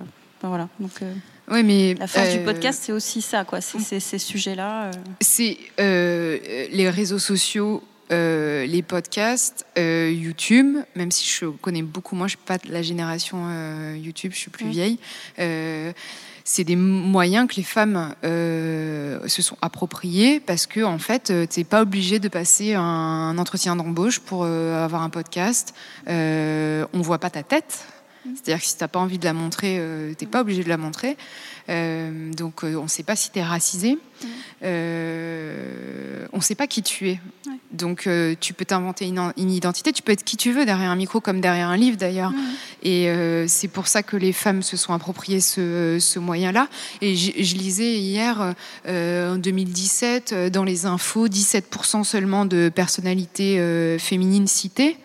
ben 0.41 0.49
voilà. 0.49 0.67
Donc, 0.79 0.91
euh, 1.01 1.13
Ouais, 1.49 1.63
mais 1.63 1.93
la 1.93 2.07
force 2.07 2.29
du 2.31 2.39
euh, 2.39 2.43
podcast, 2.43 2.81
c'est 2.83 2.91
aussi 2.91 3.21
ça, 3.21 3.45
quoi. 3.45 3.61
C'est 3.61 3.79
c'est 3.79 4.01
ces 4.01 4.17
sujets-là. 4.17 4.87
euh. 4.87 4.91
C'est 5.21 5.57
euh, 5.79 6.37
les 6.71 6.89
réseaux 6.89 7.19
sociaux, 7.19 7.81
euh, 8.11 8.65
les 8.65 8.81
podcasts, 8.81 9.65
euh, 9.77 10.09
YouTube, 10.11 10.77
même 10.95 11.11
si 11.11 11.27
je 11.27 11.45
connais 11.47 11.81
beaucoup, 11.81 12.15
moi 12.15 12.27
je 12.27 12.31
suis 12.31 12.45
pas 12.45 12.57
de 12.57 12.71
la 12.71 12.81
génération 12.81 13.37
euh, 13.49 13.97
YouTube, 14.01 14.31
je 14.33 14.37
suis 14.39 14.51
plus 14.51 14.65
Mm. 14.65 14.69
vieille. 14.69 14.99
c'est 16.43 16.63
des 16.63 16.77
moyens 16.77 17.45
que 17.49 17.55
les 17.55 17.63
femmes 17.63 18.15
se 18.23 19.41
sont 19.41 19.57
appropriés 19.61 20.39
parce 20.39 20.65
que 20.65 20.81
en 20.81 20.97
fait, 20.97 21.33
t'es 21.49 21.65
pas 21.65 21.81
obligé 21.81 22.19
de 22.19 22.29
passer 22.29 22.73
un, 22.73 23.37
entretien 23.37 23.75
d'embauche 23.75 24.19
pour 24.19 24.45
avoir 24.45 25.01
un 25.01 25.09
podcast. 25.09 25.73
On 26.07 27.01
voit 27.01 27.19
pas 27.19 27.29
ta 27.29 27.43
tête. 27.43 27.85
C'est-à-dire 28.23 28.59
que 28.59 28.65
si 28.65 28.77
t'as 28.77 28.87
pas 28.87 28.99
envie 28.99 29.17
de 29.17 29.25
la 29.25 29.33
montrer, 29.33 29.77
euh, 29.79 30.13
t'es 30.13 30.25
pas 30.25 30.41
obligé 30.41 30.63
de 30.63 30.69
la 30.69 30.77
montrer. 30.77 31.17
Euh, 31.69 32.31
donc 32.33 32.63
euh, 32.63 32.75
on 32.75 32.83
ne 32.83 32.87
sait 32.87 33.03
pas 33.03 33.15
si 33.15 33.29
tu 33.31 33.39
es 33.39 33.43
racisé. 33.43 33.97
Euh, 34.63 36.25
on 36.31 36.37
ne 36.37 36.41
sait 36.41 36.55
pas 36.55 36.67
qui 36.67 36.81
tu 36.81 37.09
es. 37.09 37.19
Ouais. 37.45 37.53
Donc 37.71 38.09
tu 38.39 38.53
peux 38.53 38.65
t'inventer 38.65 39.05
une, 39.05 39.33
une, 39.37 39.51
identité, 39.51 39.91
tu 39.91 40.01
peux 40.01 40.11
être 40.11 40.23
qui 40.23 40.37
tu 40.37 40.51
veux 40.51 40.65
derrière 40.65 40.89
un 40.89 40.95
micro 40.95 41.19
comme 41.19 41.41
derrière 41.41 41.69
un 41.69 41.77
livre 41.77 41.97
d'ailleurs. 41.97 42.31
Et 42.83 43.09
c'est 43.47 43.67
pour 43.67 43.87
ça 43.87 44.03
que 44.03 44.17
les 44.17 44.33
femmes 44.33 44.63
se 44.63 44.77
sont 44.77 44.93
appropriées 44.93 45.41
ce, 45.41 45.97
ce 45.99 46.19
moyen-là. 46.19 46.67
Et 47.01 47.15
je, 47.15 47.55
lisais 47.55 47.95
hier, 47.95 48.55
en 48.87 49.35
2017, 49.35 50.33
euh, 50.33 50.49
dans 50.49 50.63
les 50.63 50.85
infos, 50.85 51.27
17% 51.27 52.03
seulement 52.03 52.45
de 52.45 52.69
personnalités 52.73 53.97
féminines 53.99 54.47
citées. 54.47 54.97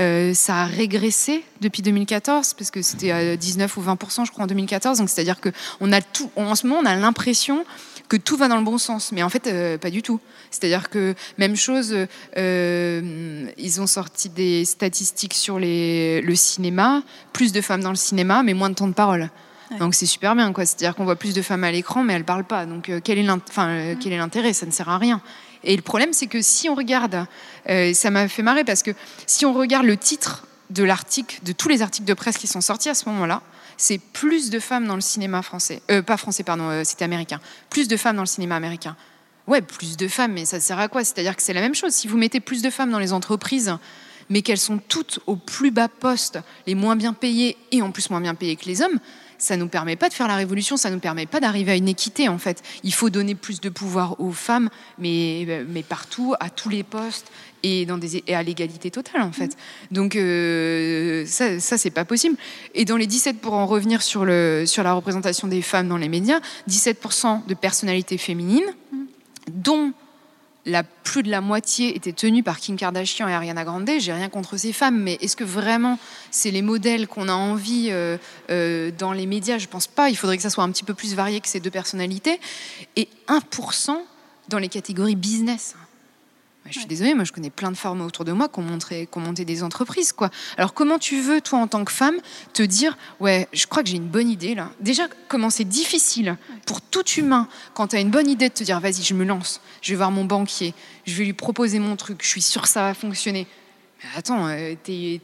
Euh, 0.00 0.32
ça 0.32 0.62
a 0.62 0.64
régressé 0.64 1.44
depuis 1.60 1.82
2014 1.82 2.54
parce 2.54 2.70
que 2.70 2.80
c'était 2.80 3.10
à 3.10 3.36
19 3.36 3.76
ou 3.76 3.80
20 3.82 3.98
je 4.24 4.30
crois 4.30 4.44
en 4.44 4.46
2014. 4.46 4.98
Donc 4.98 5.10
c'est-à-dire 5.10 5.40
que 5.40 5.50
on 5.80 5.92
a 5.92 6.00
tout. 6.00 6.30
En 6.36 6.54
ce 6.54 6.66
moment, 6.66 6.80
on 6.82 6.86
a 6.86 6.96
l'impression 6.96 7.64
que 8.08 8.16
tout 8.16 8.36
va 8.36 8.48
dans 8.48 8.58
le 8.58 8.64
bon 8.64 8.78
sens, 8.78 9.12
mais 9.12 9.22
en 9.22 9.28
fait, 9.28 9.46
euh, 9.46 9.78
pas 9.78 9.90
du 9.90 10.02
tout. 10.02 10.20
C'est-à-dire 10.50 10.90
que 10.90 11.14
même 11.38 11.56
chose, 11.56 11.96
euh, 12.36 13.46
ils 13.56 13.80
ont 13.80 13.86
sorti 13.86 14.28
des 14.28 14.64
statistiques 14.64 15.34
sur 15.34 15.58
les, 15.58 16.20
le 16.20 16.34
cinéma, 16.34 17.02
plus 17.32 17.52
de 17.52 17.60
femmes 17.60 17.82
dans 17.82 17.90
le 17.90 17.96
cinéma, 17.96 18.42
mais 18.42 18.54
moins 18.54 18.70
de 18.70 18.74
temps 18.74 18.88
de 18.88 18.92
parole. 18.92 19.30
Donc 19.78 19.94
c'est 19.94 20.06
super 20.06 20.34
bien, 20.34 20.52
quoi. 20.52 20.66
C'est-à-dire 20.66 20.94
qu'on 20.94 21.04
voit 21.04 21.16
plus 21.16 21.32
de 21.32 21.40
femmes 21.40 21.64
à 21.64 21.72
l'écran, 21.72 22.02
mais 22.02 22.12
elles 22.12 22.24
parlent 22.24 22.44
pas. 22.44 22.66
Donc 22.66 22.88
euh, 22.88 23.00
quel 23.02 23.18
est 23.18 23.22
l'intérêt 23.22 23.96
quel 24.00 24.12
est 24.12 24.18
l'intérêt? 24.18 24.52
Ça 24.52 24.66
ne 24.66 24.70
sert 24.70 24.88
à 24.88 24.98
rien. 24.98 25.22
Et 25.64 25.76
le 25.76 25.82
problème, 25.82 26.12
c'est 26.12 26.26
que 26.26 26.42
si 26.42 26.68
on 26.68 26.74
regarde, 26.74 27.26
euh, 27.68 27.94
ça 27.94 28.10
m'a 28.10 28.28
fait 28.28 28.42
marrer 28.42 28.64
parce 28.64 28.82
que 28.82 28.90
si 29.26 29.46
on 29.46 29.52
regarde 29.52 29.86
le 29.86 29.96
titre 29.96 30.46
de 30.70 30.84
l'article, 30.84 31.38
de 31.42 31.52
tous 31.52 31.68
les 31.68 31.82
articles 31.82 32.06
de 32.06 32.14
presse 32.14 32.38
qui 32.38 32.46
sont 32.46 32.60
sortis 32.60 32.88
à 32.88 32.94
ce 32.94 33.08
moment-là, 33.08 33.42
c'est 33.76 33.98
plus 33.98 34.50
de 34.50 34.58
femmes 34.58 34.86
dans 34.86 34.94
le 34.94 35.00
cinéma 35.00 35.42
français, 35.42 35.82
euh, 35.90 36.02
pas 36.02 36.16
français, 36.16 36.42
pardon, 36.42 36.68
euh, 36.70 36.82
c'était 36.84 37.04
américain, 37.04 37.40
plus 37.70 37.88
de 37.88 37.96
femmes 37.96 38.16
dans 38.16 38.22
le 38.22 38.26
cinéma 38.26 38.56
américain. 38.56 38.96
Ouais, 39.46 39.60
plus 39.60 39.96
de 39.96 40.06
femmes, 40.06 40.32
mais 40.34 40.44
ça 40.44 40.60
sert 40.60 40.78
à 40.78 40.88
quoi? 40.88 41.02
C'est-à-dire 41.02 41.34
que 41.34 41.42
c'est 41.42 41.52
la 41.52 41.60
même 41.60 41.74
chose. 41.74 41.92
Si 41.92 42.06
vous 42.06 42.16
mettez 42.16 42.38
plus 42.38 42.62
de 42.62 42.70
femmes 42.70 42.92
dans 42.92 43.00
les 43.00 43.12
entreprises, 43.12 43.76
mais 44.30 44.42
qu'elles 44.42 44.58
sont 44.58 44.78
toutes 44.78 45.18
au 45.26 45.34
plus 45.34 45.72
bas 45.72 45.88
poste, 45.88 46.38
les 46.66 46.76
moins 46.76 46.94
bien 46.94 47.12
payées 47.12 47.56
et 47.72 47.82
en 47.82 47.90
plus 47.90 48.08
moins 48.10 48.20
bien 48.20 48.36
payées 48.36 48.54
que 48.54 48.66
les 48.66 48.82
hommes, 48.82 49.00
ça 49.42 49.56
nous 49.56 49.66
permet 49.66 49.96
pas 49.96 50.08
de 50.08 50.14
faire 50.14 50.28
la 50.28 50.36
révolution, 50.36 50.76
ça 50.76 50.88
nous 50.88 51.00
permet 51.00 51.26
pas 51.26 51.40
d'arriver 51.40 51.72
à 51.72 51.76
une 51.76 51.88
équité 51.88 52.28
en 52.28 52.38
fait. 52.38 52.62
Il 52.84 52.94
faut 52.94 53.10
donner 53.10 53.34
plus 53.34 53.60
de 53.60 53.68
pouvoir 53.68 54.20
aux 54.20 54.30
femmes, 54.30 54.70
mais, 54.98 55.64
mais 55.68 55.82
partout, 55.82 56.34
à 56.38 56.48
tous 56.48 56.68
les 56.68 56.84
postes 56.84 57.26
et, 57.64 57.84
dans 57.84 57.98
des, 57.98 58.22
et 58.24 58.36
à 58.36 58.42
l'égalité 58.44 58.92
totale 58.92 59.22
en 59.22 59.32
fait. 59.32 59.56
Donc 59.90 60.14
euh, 60.14 61.26
ça, 61.26 61.58
ça 61.58 61.76
c'est 61.76 61.90
pas 61.90 62.04
possible. 62.04 62.36
Et 62.76 62.84
dans 62.84 62.96
les 62.96 63.08
17, 63.08 63.40
pour 63.40 63.54
en 63.54 63.66
revenir 63.66 64.00
sur, 64.02 64.24
le, 64.24 64.62
sur 64.64 64.84
la 64.84 64.92
représentation 64.92 65.48
des 65.48 65.60
femmes 65.60 65.88
dans 65.88 65.96
les 65.96 66.08
médias, 66.08 66.38
17% 66.70 67.44
de 67.44 67.54
personnalités 67.54 68.18
féminines, 68.18 68.72
dont 69.50 69.92
la 70.64 70.84
plus 70.84 71.22
de 71.22 71.30
la 71.30 71.40
moitié 71.40 71.96
était 71.96 72.12
tenue 72.12 72.42
par 72.42 72.58
Kim 72.58 72.76
Kardashian 72.76 73.28
et 73.28 73.34
Ariana 73.34 73.64
Grande. 73.64 73.90
J'ai 73.98 74.12
rien 74.12 74.28
contre 74.28 74.56
ces 74.56 74.72
femmes, 74.72 74.98
mais 74.98 75.18
est-ce 75.20 75.36
que 75.36 75.44
vraiment 75.44 75.98
c'est 76.30 76.50
les 76.50 76.62
modèles 76.62 77.08
qu'on 77.08 77.28
a 77.28 77.34
envie 77.34 77.88
euh, 77.90 78.16
euh, 78.50 78.90
dans 78.96 79.12
les 79.12 79.26
médias? 79.26 79.58
Je 79.58 79.66
pense 79.66 79.86
pas. 79.86 80.08
Il 80.08 80.16
faudrait 80.16 80.36
que 80.36 80.42
ça 80.42 80.50
soit 80.50 80.64
un 80.64 80.70
petit 80.70 80.84
peu 80.84 80.94
plus 80.94 81.14
varié 81.14 81.40
que 81.40 81.48
ces 81.48 81.60
deux 81.60 81.70
personnalités. 81.70 82.40
Et 82.96 83.08
1% 83.28 83.96
dans 84.48 84.58
les 84.58 84.68
catégories 84.68 85.16
business. 85.16 85.74
Je 86.70 86.78
suis 86.78 86.86
désolée, 86.86 87.14
moi 87.14 87.24
je 87.24 87.32
connais 87.32 87.50
plein 87.50 87.70
de 87.70 87.76
femmes 87.76 88.00
autour 88.00 88.24
de 88.24 88.32
moi 88.32 88.48
qui 88.48 88.60
ont, 88.60 88.62
montré, 88.62 89.08
qui 89.10 89.18
ont 89.18 89.20
monté 89.20 89.44
des 89.44 89.62
entreprises. 89.62 90.12
quoi. 90.12 90.30
Alors 90.56 90.74
comment 90.74 90.98
tu 90.98 91.20
veux, 91.20 91.40
toi 91.40 91.58
en 91.58 91.66
tant 91.66 91.84
que 91.84 91.92
femme, 91.92 92.16
te 92.52 92.62
dire, 92.62 92.96
ouais, 93.20 93.48
je 93.52 93.66
crois 93.66 93.82
que 93.82 93.88
j'ai 93.90 93.96
une 93.96 94.08
bonne 94.08 94.28
idée 94.28 94.54
là. 94.54 94.70
Déjà, 94.80 95.04
comment 95.28 95.50
c'est 95.50 95.64
difficile 95.64 96.36
pour 96.66 96.80
tout 96.80 97.06
humain, 97.16 97.48
quand 97.74 97.88
tu 97.88 97.96
as 97.96 98.00
une 98.00 98.10
bonne 98.10 98.28
idée, 98.28 98.48
de 98.48 98.54
te 98.54 98.64
dire, 98.64 98.80
vas-y, 98.80 99.02
je 99.02 99.14
me 99.14 99.24
lance, 99.24 99.60
je 99.80 99.90
vais 99.90 99.96
voir 99.96 100.10
mon 100.10 100.24
banquier, 100.24 100.72
je 101.04 101.14
vais 101.14 101.24
lui 101.24 101.32
proposer 101.32 101.78
mon 101.78 101.96
truc, 101.96 102.20
je 102.22 102.28
suis 102.28 102.42
sûre 102.42 102.62
que 102.62 102.68
ça 102.68 102.82
va 102.82 102.94
fonctionner. 102.94 103.46
Attends, 104.16 104.48
euh, 104.48 104.74
si, 104.84 105.20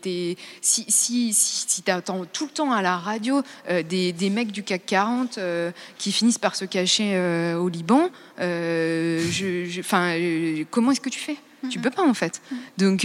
si, 0.60 0.84
si, 0.88 1.32
si 1.32 1.82
tu 1.82 1.90
attends 1.90 2.24
tout 2.24 2.44
le 2.44 2.50
temps 2.50 2.72
à 2.72 2.80
la 2.80 2.96
radio 2.96 3.42
euh, 3.68 3.82
des, 3.82 4.12
des, 4.12 4.30
mecs 4.30 4.52
du 4.52 4.62
CAC 4.62 4.86
40 4.86 5.38
euh, 5.38 5.72
qui 5.98 6.12
finissent 6.12 6.38
par 6.38 6.54
se 6.54 6.64
cacher 6.64 7.18
au 7.56 7.68
Liban, 7.68 8.08
je, 8.38 9.64
je, 9.68 10.64
comment 10.64 10.92
est-ce 10.92 11.00
que 11.00 11.10
tu 11.10 11.18
fais? 11.18 11.36
Mm-hmm. 11.64 11.68
Tu 11.70 11.80
peux 11.80 11.90
pas 11.90 12.02
en 12.02 12.14
fait. 12.14 12.40
Mm-hmm. 12.52 12.56
Donc, 12.78 13.00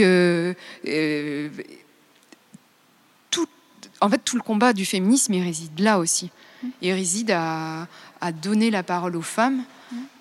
tout, 3.32 3.48
en 4.00 4.10
fait, 4.10 4.22
tout 4.24 4.38
le 4.38 4.44
combat 4.44 4.74
du 4.74 4.86
féminisme, 4.86 5.34
il 5.34 5.44
réside 5.44 5.80
là 5.80 5.98
aussi. 5.98 6.28
Mm-hmm. 6.28 6.70
Il 6.82 6.92
réside 6.94 7.32
à, 7.32 7.88
à 8.22 8.32
donner 8.32 8.70
la 8.70 8.84
parole 8.84 9.16
aux 9.16 9.22
femmes, 9.22 9.64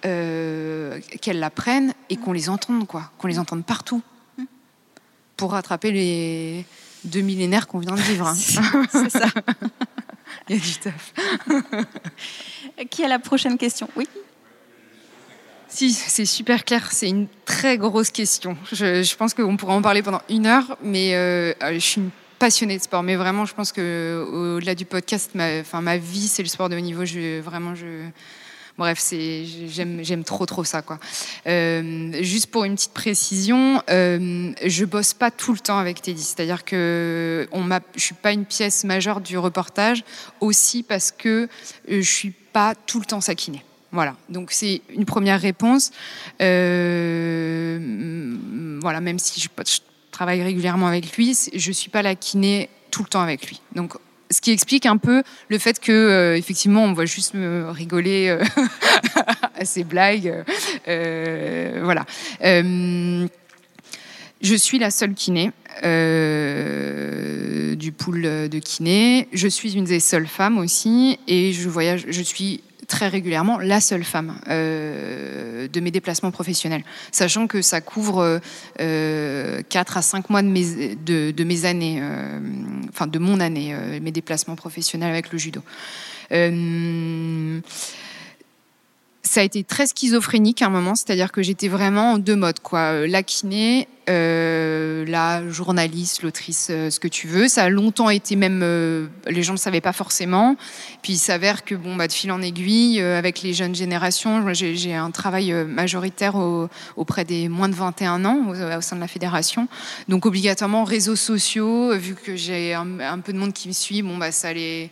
qu'elles 0.00 1.38
la 1.38 1.50
prennent 1.50 1.92
et 2.08 2.16
qu'on 2.16 2.32
les 2.32 2.48
entende, 2.48 2.86
quoi, 2.86 3.12
qu'on 3.18 3.28
les 3.28 3.38
entende 3.38 3.64
partout 3.64 4.02
pour 5.42 5.50
rattraper 5.50 5.90
les 5.90 6.64
deux 7.02 7.20
millénaires 7.20 7.66
qu'on 7.66 7.80
vient 7.80 7.96
de 7.96 8.00
vivre. 8.00 8.28
Hein. 8.28 8.34
C'est 8.92 9.10
ça. 9.10 9.26
Il 10.48 10.54
y 10.54 10.60
a 10.60 10.62
du 10.62 10.74
taf. 10.76 11.12
Qui 12.90 13.02
a 13.02 13.08
la 13.08 13.18
prochaine 13.18 13.58
question? 13.58 13.88
Oui. 13.96 14.06
Si, 15.66 15.92
c'est 15.92 16.26
super 16.26 16.64
clair. 16.64 16.92
C'est 16.92 17.08
une 17.08 17.26
très 17.44 17.76
grosse 17.76 18.10
question. 18.10 18.56
Je, 18.70 19.02
je 19.02 19.16
pense 19.16 19.34
qu'on 19.34 19.56
pourrait 19.56 19.74
en 19.74 19.82
parler 19.82 20.02
pendant 20.02 20.22
une 20.28 20.46
heure, 20.46 20.76
mais 20.80 21.16
euh, 21.16 21.52
je 21.72 21.78
suis 21.78 22.00
une 22.00 22.10
passionnée 22.38 22.78
de 22.78 22.82
sport. 22.82 23.02
Mais 23.02 23.16
vraiment, 23.16 23.44
je 23.44 23.54
pense 23.54 23.72
que 23.72 24.24
au-delà 24.30 24.76
du 24.76 24.84
podcast, 24.84 25.32
ma, 25.34 25.58
enfin, 25.58 25.80
ma 25.80 25.96
vie, 25.96 26.28
c'est 26.28 26.44
le 26.44 26.48
sport 26.48 26.68
de 26.68 26.76
haut 26.76 26.80
niveau. 26.80 27.04
Je, 27.04 27.40
vraiment, 27.40 27.74
je, 27.74 28.04
Bref, 28.78 29.12
j'aime 29.12 30.24
trop 30.24 30.46
trop 30.46 30.64
ça. 30.64 30.82
Euh, 31.46 32.22
juste 32.22 32.46
pour 32.46 32.64
une 32.64 32.74
petite 32.74 32.94
précision, 32.94 33.82
euh, 33.90 34.52
je 34.64 34.84
bosse 34.84 35.12
pas 35.12 35.30
tout 35.30 35.52
le 35.52 35.58
temps 35.58 35.78
avec 35.78 36.00
Teddy, 36.00 36.22
c'est-à-dire 36.22 36.64
que 36.64 37.48
on 37.52 37.60
m'a, 37.60 37.80
je 37.94 38.00
suis 38.00 38.14
pas 38.14 38.32
une 38.32 38.46
pièce 38.46 38.84
majeure 38.84 39.20
du 39.20 39.36
reportage, 39.36 40.04
aussi 40.40 40.82
parce 40.82 41.10
que 41.10 41.48
euh, 41.90 42.00
je 42.00 42.10
suis 42.10 42.30
pas 42.30 42.74
tout 42.74 42.98
le 42.98 43.04
temps 43.04 43.20
sa 43.20 43.34
kiné. 43.34 43.62
Voilà, 43.92 44.16
donc 44.30 44.52
c'est 44.52 44.80
une 44.88 45.04
première 45.04 45.40
réponse. 45.40 45.90
Euh, 46.40 47.78
voilà, 48.80 49.02
même 49.02 49.18
si 49.18 49.38
je, 49.38 49.48
je, 49.66 49.80
travaille 50.10 50.42
régulièrement 50.42 50.86
avec 50.86 51.14
lui, 51.16 51.36
je 51.54 51.72
suis 51.72 51.90
pas 51.90 52.00
la 52.00 52.14
kiné 52.14 52.70
tout 52.90 53.02
le 53.02 53.08
temps 53.08 53.20
avec 53.20 53.46
lui. 53.48 53.60
Donc 53.74 53.96
ce 54.32 54.40
qui 54.40 54.50
explique 54.50 54.86
un 54.86 54.96
peu 54.96 55.22
le 55.48 55.58
fait 55.58 55.78
que 55.78 55.92
euh, 55.92 56.36
effectivement 56.36 56.84
on 56.84 56.92
voit 56.92 57.04
juste 57.04 57.34
me 57.34 57.70
rigoler 57.70 58.28
euh, 58.28 58.42
à 59.56 59.64
ces 59.64 59.84
blagues 59.84 60.44
euh, 60.88 61.80
voilà. 61.84 62.04
Je 64.44 64.56
suis 64.56 64.80
la 64.80 64.90
seule 64.90 65.14
kiné 65.14 65.52
du 67.76 67.92
pool 67.92 68.22
de 68.22 68.58
kiné. 68.58 69.28
Je 69.32 69.46
suis 69.46 69.76
une 69.76 69.84
des 69.84 70.00
seules 70.00 70.26
femmes 70.26 70.58
aussi 70.58 71.20
et 71.28 71.52
je 71.52 71.68
voyage 71.68 72.06
je 72.08 72.22
suis 72.22 72.64
très 72.92 73.08
régulièrement 73.08 73.58
la 73.58 73.80
seule 73.80 74.04
femme 74.04 74.34
euh, 74.48 75.66
de 75.66 75.80
mes 75.80 75.90
déplacements 75.90 76.30
professionnels, 76.30 76.84
sachant 77.10 77.46
que 77.46 77.62
ça 77.62 77.80
couvre 77.80 78.38
euh, 78.80 79.62
4 79.66 79.96
à 79.96 80.02
5 80.02 80.28
mois 80.28 80.42
de 80.42 80.48
mes, 81.44 81.64
années, 81.64 82.00
euh, 82.02 82.38
enfin 82.90 83.06
de 83.06 83.18
mon 83.18 83.40
année, 83.40 83.74
euh, 83.74 83.98
mes 84.02 84.12
déplacements 84.12 84.56
professionnels 84.56 85.10
avec 85.10 85.32
le 85.32 85.38
judo. 85.38 85.62
Euh, 89.32 89.34
ça 89.34 89.40
a 89.40 89.44
été 89.44 89.64
très 89.64 89.86
schizophrénique 89.86 90.62
à 90.62 90.66
un 90.66 90.70
moment, 90.70 90.94
c'est-à-dire 90.94 91.32
que 91.32 91.42
j'étais 91.42 91.68
vraiment 91.68 92.12
en 92.12 92.18
deux 92.18 92.36
modes, 92.36 92.60
quoi. 92.60 93.06
La 93.06 93.22
kiné, 93.22 93.88
euh, 94.08 95.04
la 95.06 95.48
journaliste, 95.48 96.22
l'autrice, 96.22 96.68
euh, 96.70 96.90
ce 96.90 97.00
que 97.00 97.08
tu 97.08 97.28
veux. 97.28 97.48
Ça 97.48 97.64
a 97.64 97.68
longtemps 97.68 98.10
été 98.10 98.36
même, 98.36 98.60
euh, 98.62 99.06
les 99.26 99.42
gens 99.42 99.52
ne 99.52 99.58
le 99.58 99.62
savaient 99.62 99.80
pas 99.80 99.92
forcément. 99.92 100.56
Puis 101.02 101.14
il 101.14 101.18
s'avère 101.18 101.64
que, 101.64 101.74
bon, 101.74 101.96
bah, 101.96 102.08
de 102.08 102.12
fil 102.12 102.30
en 102.32 102.42
aiguille, 102.42 103.00
euh, 103.00 103.18
avec 103.18 103.42
les 103.42 103.54
jeunes 103.54 103.74
générations, 103.74 104.44
j'ai 104.52 104.94
un 104.94 105.10
travail 105.10 105.52
euh, 105.52 105.64
majoritaire 105.64 106.36
au, 106.36 106.68
auprès 106.96 107.24
des 107.24 107.48
moins 107.48 107.68
de 107.68 107.74
21 107.74 108.24
ans 108.24 108.38
au, 108.48 108.54
au, 108.54 108.80
sein 108.80 108.96
de 108.96 109.00
la 109.00 109.08
fédération. 109.08 109.68
Donc 110.08 110.26
obligatoirement, 110.26 110.84
réseaux 110.84 111.16
sociaux, 111.16 111.96
vu 111.96 112.14
que 112.14 112.36
j'ai 112.36 112.74
un, 112.74 113.00
un, 113.00 113.18
peu 113.20 113.32
de 113.32 113.38
monde 113.38 113.52
qui 113.52 113.68
me 113.68 113.72
suit, 113.72 114.02
bon, 114.02 114.18
bah, 114.18 114.32
ça 114.32 114.52
les 114.52 114.90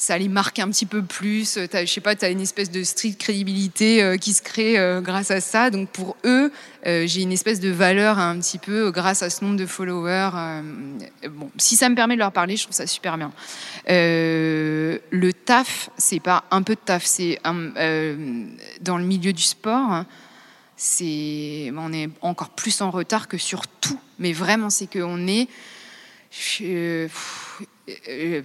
ça 0.00 0.16
les 0.16 0.28
marque 0.28 0.58
un 0.58 0.70
petit 0.70 0.86
peu 0.86 1.02
plus. 1.02 1.58
As, 1.58 1.84
je 1.84 1.92
sais 1.92 2.00
pas, 2.00 2.16
tu 2.16 2.24
as 2.24 2.30
une 2.30 2.40
espèce 2.40 2.70
de 2.70 2.82
street 2.84 3.16
crédibilité 3.18 4.02
euh, 4.02 4.16
qui 4.16 4.32
se 4.32 4.40
crée 4.40 4.78
euh, 4.78 5.02
grâce 5.02 5.30
à 5.30 5.42
ça. 5.42 5.68
Donc 5.68 5.90
pour 5.90 6.16
eux, 6.24 6.50
euh, 6.86 7.06
j'ai 7.06 7.20
une 7.20 7.32
espèce 7.32 7.60
de 7.60 7.68
valeur 7.68 8.18
un 8.18 8.40
petit 8.40 8.56
peu 8.56 8.86
euh, 8.86 8.90
grâce 8.90 9.22
à 9.22 9.28
ce 9.28 9.44
nombre 9.44 9.58
de 9.58 9.66
followers. 9.66 10.30
Euh, 10.34 10.62
bon, 11.28 11.50
si 11.58 11.76
ça 11.76 11.90
me 11.90 11.94
permet 11.94 12.14
de 12.14 12.20
leur 12.20 12.32
parler, 12.32 12.56
je 12.56 12.62
trouve 12.62 12.74
ça 12.74 12.86
super 12.86 13.18
bien. 13.18 13.30
Euh, 13.90 14.98
le 15.10 15.32
taf, 15.34 15.90
c'est 15.98 16.20
pas 16.20 16.44
un 16.50 16.62
peu 16.62 16.76
de 16.76 16.80
taf, 16.80 17.04
c'est 17.04 17.38
dans 17.44 18.96
le 18.96 19.04
milieu 19.04 19.34
du 19.34 19.42
sport. 19.42 20.04
C'est, 20.78 21.70
on 21.76 21.92
est 21.92 22.08
encore 22.22 22.50
plus 22.50 22.80
en 22.80 22.90
retard 22.90 23.28
que 23.28 23.36
sur 23.36 23.66
tout. 23.66 24.00
Mais 24.18 24.32
vraiment, 24.32 24.70
c'est 24.70 24.90
qu'on 24.90 25.26
est. 25.26 25.46
Je, 26.30 27.06
euh, 28.08 28.42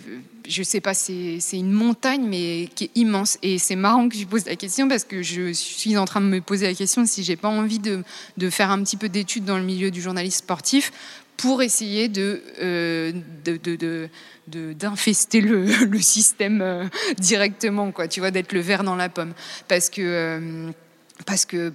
je 0.48 0.64
sais 0.64 0.82
pas, 0.82 0.94
c'est 0.94 1.40
une 1.54 1.72
montagne, 1.72 2.26
mais 2.28 2.70
qui 2.76 2.86
est 2.86 2.92
immense. 2.96 3.38
Et 3.42 3.58
c'est 3.58 3.76
marrant 3.76 4.10
que 4.10 4.18
je 4.18 4.26
pose 4.26 4.46
la 4.46 4.56
question 4.56 4.88
parce 4.88 5.04
que 5.04 5.22
je 5.22 5.52
suis 5.54 5.98
en 5.98 6.06
train 6.06 6.22
de 6.22 6.28
me 6.28 6.42
poser 6.42 6.68
la 6.68 6.74
question 6.74 7.06
si 7.06 7.24
j'ai 7.24 7.36
pas 7.36 7.50
envie 7.50 7.80
de, 7.80 8.04
faire 8.50 8.72
un 8.72 8.82
petit 8.84 8.98
peu 8.98 9.10
d'études 9.10 9.46
dans 9.46 9.58
le 9.58 9.64
milieu 9.64 9.92
du 9.92 10.02
journalisme 10.02 10.40
sportif 10.40 10.92
pour 11.38 11.62
essayer 11.62 12.08
de, 12.08 12.42
euh, 12.62 13.12
d'infester 14.48 15.42
le, 15.42 16.00
système 16.00 16.62
euh, 16.62 16.86
directement, 17.18 17.92
quoi, 17.92 18.08
tu 18.08 18.22
vois, 18.22 18.32
d'être 18.32 18.54
le 18.54 18.62
verre 18.62 18.84
dans 18.84 18.96
la 18.96 19.10
pomme. 19.10 19.34
Parce 19.68 19.90
que, 19.90 20.02
euh, 20.02 20.72
parce 21.26 21.46
que, 21.46 21.74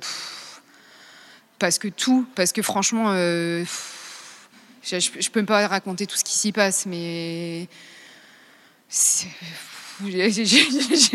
parce 1.58 1.78
que 1.78 1.88
tout, 1.88 2.26
parce 2.34 2.52
que 2.52 2.62
franchement, 2.62 3.14
je, 4.82 4.98
je, 4.98 5.30
peux 5.30 5.44
pas 5.44 5.66
raconter 5.66 6.06
tout 6.06 6.16
ce 6.16 6.24
qui 6.24 6.34
s'y 6.34 6.52
passe, 6.52 6.86
mais 6.86 7.68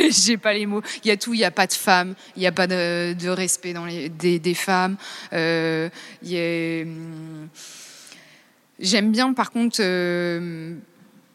j'ai 0.10 0.38
pas 0.38 0.54
les 0.54 0.66
mots. 0.66 0.82
Il 1.04 1.08
y 1.08 1.12
a 1.12 1.18
tout, 1.18 1.34
il 1.34 1.38
n'y 1.38 1.46
a 1.46 1.52
pas 1.52 1.68
de 1.68 1.74
femmes, 1.74 2.16
il 2.36 2.42
n'y 2.42 2.48
a 2.48 2.52
pas 2.52 2.68
de, 2.68 3.28
respect 3.28 3.74
dans 3.74 3.86
des, 3.88 4.54
femmes. 4.54 4.98
a, 5.32 5.90
hum, 6.24 7.50
J'aime 8.80 9.12
bien, 9.12 9.34
par 9.34 9.52
contre 9.52 9.82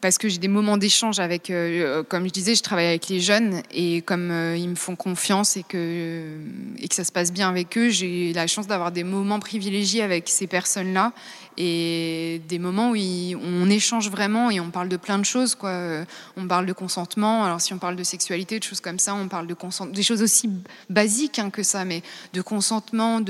parce 0.01 0.17
que 0.17 0.27
j'ai 0.27 0.39
des 0.39 0.47
moments 0.47 0.77
d'échange 0.77 1.19
avec, 1.19 1.49
euh, 1.49 1.99
euh, 1.99 2.03
comme 2.03 2.25
je 2.25 2.31
disais, 2.31 2.55
je 2.55 2.63
travaille 2.63 2.87
avec 2.87 3.07
les 3.07 3.19
jeunes 3.19 3.61
et 3.71 4.01
comme 4.01 4.31
euh, 4.31 4.57
ils 4.57 4.67
me 4.67 4.75
font 4.75 4.95
confiance 4.95 5.55
et 5.55 5.63
que, 5.63 6.39
et 6.79 6.87
que 6.87 6.95
ça 6.95 7.03
se 7.03 7.11
passe 7.11 7.31
bien 7.31 7.47
avec 7.47 7.77
eux, 7.77 7.89
j'ai 7.89 8.33
la 8.33 8.47
chance 8.47 8.67
d'avoir 8.67 8.91
des 8.91 9.03
moments 9.03 9.39
privilégiés 9.39 10.01
avec 10.01 10.27
ces 10.27 10.47
personnes-là 10.47 11.13
et 11.57 12.41
des 12.47 12.59
moments 12.59 12.91
où, 12.91 12.95
on 12.95 13.69
échange 13.69 14.09
vraiment 14.09 14.49
et 14.49 14.59
on 14.59 14.71
parle 14.71 14.89
de 14.89 14.97
plein 14.97 15.19
de 15.19 15.25
choses. 15.25 15.55
Quoi. 15.55 16.05
On 16.37 16.47
parle 16.47 16.65
de 16.65 16.73
consentement, 16.73 17.43
alors 17.43 17.61
si 17.61 17.73
on 17.73 17.77
parle 17.77 17.95
de 17.95 18.03
sexualité, 18.03 18.59
de 18.59 18.63
choses 18.63 18.81
comme 18.81 18.99
ça, 18.99 19.13
on 19.15 19.27
parle 19.27 19.47
de 19.47 19.53
consentement, 19.53 19.93
des 19.93 20.03
choses 20.03 20.21
aussi 20.21 20.49
basiques 20.89 21.39
hein, 21.39 21.49
que 21.49 21.63
ça, 21.63 21.85
mais 21.85 22.01
de 22.33 22.41
consentement, 22.41 23.21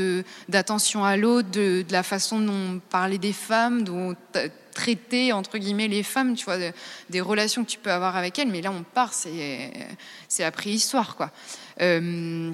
d'attention 0.50 1.04
à 1.04 1.18
l'autre, 1.18 1.50
de, 1.52 1.86
la 1.90 2.04
façon 2.04 2.40
dont 2.40 2.54
on 2.54 2.80
parlait 2.90 3.18
des 3.18 3.34
femmes, 3.34 3.84
dont 3.84 4.16
traiter 4.74 5.34
entre 5.34 5.58
guillemets 5.58 5.88
les 5.88 6.04
femmes, 6.04 6.36
tu 6.36 6.46
vois, 6.46 6.58
des 7.10 7.22
relations 7.22 7.64
que 7.64 7.70
tu 7.70 7.80
peux 7.80 7.92
avoir 7.92 8.16
avec 8.16 8.40
elles. 8.40 8.50
Mais 8.50 8.62
là, 8.62 8.72
on 8.72 8.84
part, 8.84 9.14
c'est 9.14 9.72
c'est 10.28 10.44
la 10.44 10.52
préhistoire, 10.52 11.16
quoi. 11.16 11.32
Euh, 11.82 12.52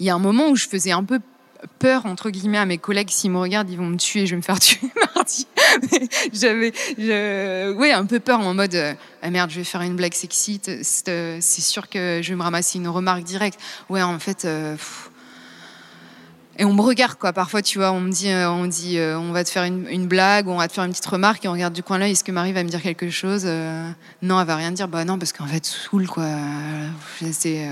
il 0.00 0.06
y 0.06 0.10
a 0.10 0.14
un 0.14 0.18
moment 0.18 0.48
où 0.48 0.56
je 0.56 0.66
faisais 0.66 0.92
un 0.92 1.04
peu 1.04 1.20
peur 1.78 2.06
entre 2.06 2.30
guillemets 2.30 2.58
à 2.58 2.66
mes 2.66 2.78
collègues 2.78 3.10
s'ils 3.10 3.30
me 3.30 3.38
regardent 3.38 3.70
ils 3.70 3.78
vont 3.78 3.86
me 3.86 3.96
tuer 3.96 4.26
je 4.26 4.32
vais 4.32 4.36
me 4.36 4.42
faire 4.42 4.58
tuer 4.60 4.88
mardi 5.14 5.46
j'avais 6.32 6.72
ouais 7.72 7.92
un 7.92 8.06
peu 8.06 8.20
peur 8.20 8.40
en 8.40 8.54
mode 8.54 8.74
euh, 8.74 8.94
ah 9.22 9.30
merde 9.30 9.50
je 9.50 9.56
vais 9.56 9.64
faire 9.64 9.82
une 9.82 9.96
blague 9.96 10.14
sexy 10.14 10.60
c'est 10.82 11.40
sûr 11.40 11.88
que 11.88 12.20
je 12.22 12.28
vais 12.30 12.36
me 12.36 12.42
ramasser 12.42 12.78
une 12.78 12.88
remarque 12.88 13.24
directe 13.24 13.58
ouais 13.88 14.02
en 14.02 14.18
fait 14.18 14.44
euh, 14.44 14.76
et 16.58 16.64
on 16.64 16.74
me 16.74 16.82
regarde 16.82 17.14
quoi. 17.14 17.32
Parfois, 17.32 17.62
tu 17.62 17.78
vois, 17.78 17.92
on 17.92 18.00
me 18.00 18.10
dit, 18.10 18.30
euh, 18.30 18.50
on 18.50 18.66
dit, 18.66 18.98
euh, 18.98 19.16
on 19.16 19.30
va 19.30 19.44
te 19.44 19.50
faire 19.50 19.62
une, 19.62 20.08
blague, 20.08 20.48
on 20.48 20.56
va 20.56 20.66
te 20.66 20.72
faire 20.72 20.82
une 20.84 20.90
petite 20.90 21.06
remarque, 21.06 21.44
et 21.44 21.48
on 21.48 21.52
regarde 21.52 21.72
du 21.72 21.84
coin 21.84 21.98
là. 21.98 22.08
Est-ce 22.08 22.24
que 22.24 22.32
Marie 22.32 22.52
va 22.52 22.64
me 22.64 22.68
dire 22.68 22.82
quelque 22.82 23.10
chose 23.10 23.44
euh, 23.46 23.88
Non, 24.22 24.40
elle 24.40 24.46
va 24.46 24.56
rien 24.56 24.72
dire. 24.72 24.88
Bah 24.88 25.04
non, 25.04 25.18
parce 25.18 25.32
qu'en 25.32 25.46
fait, 25.46 25.64
saoule 25.64 26.08
quoi. 26.08 26.26
C'est 27.30 27.68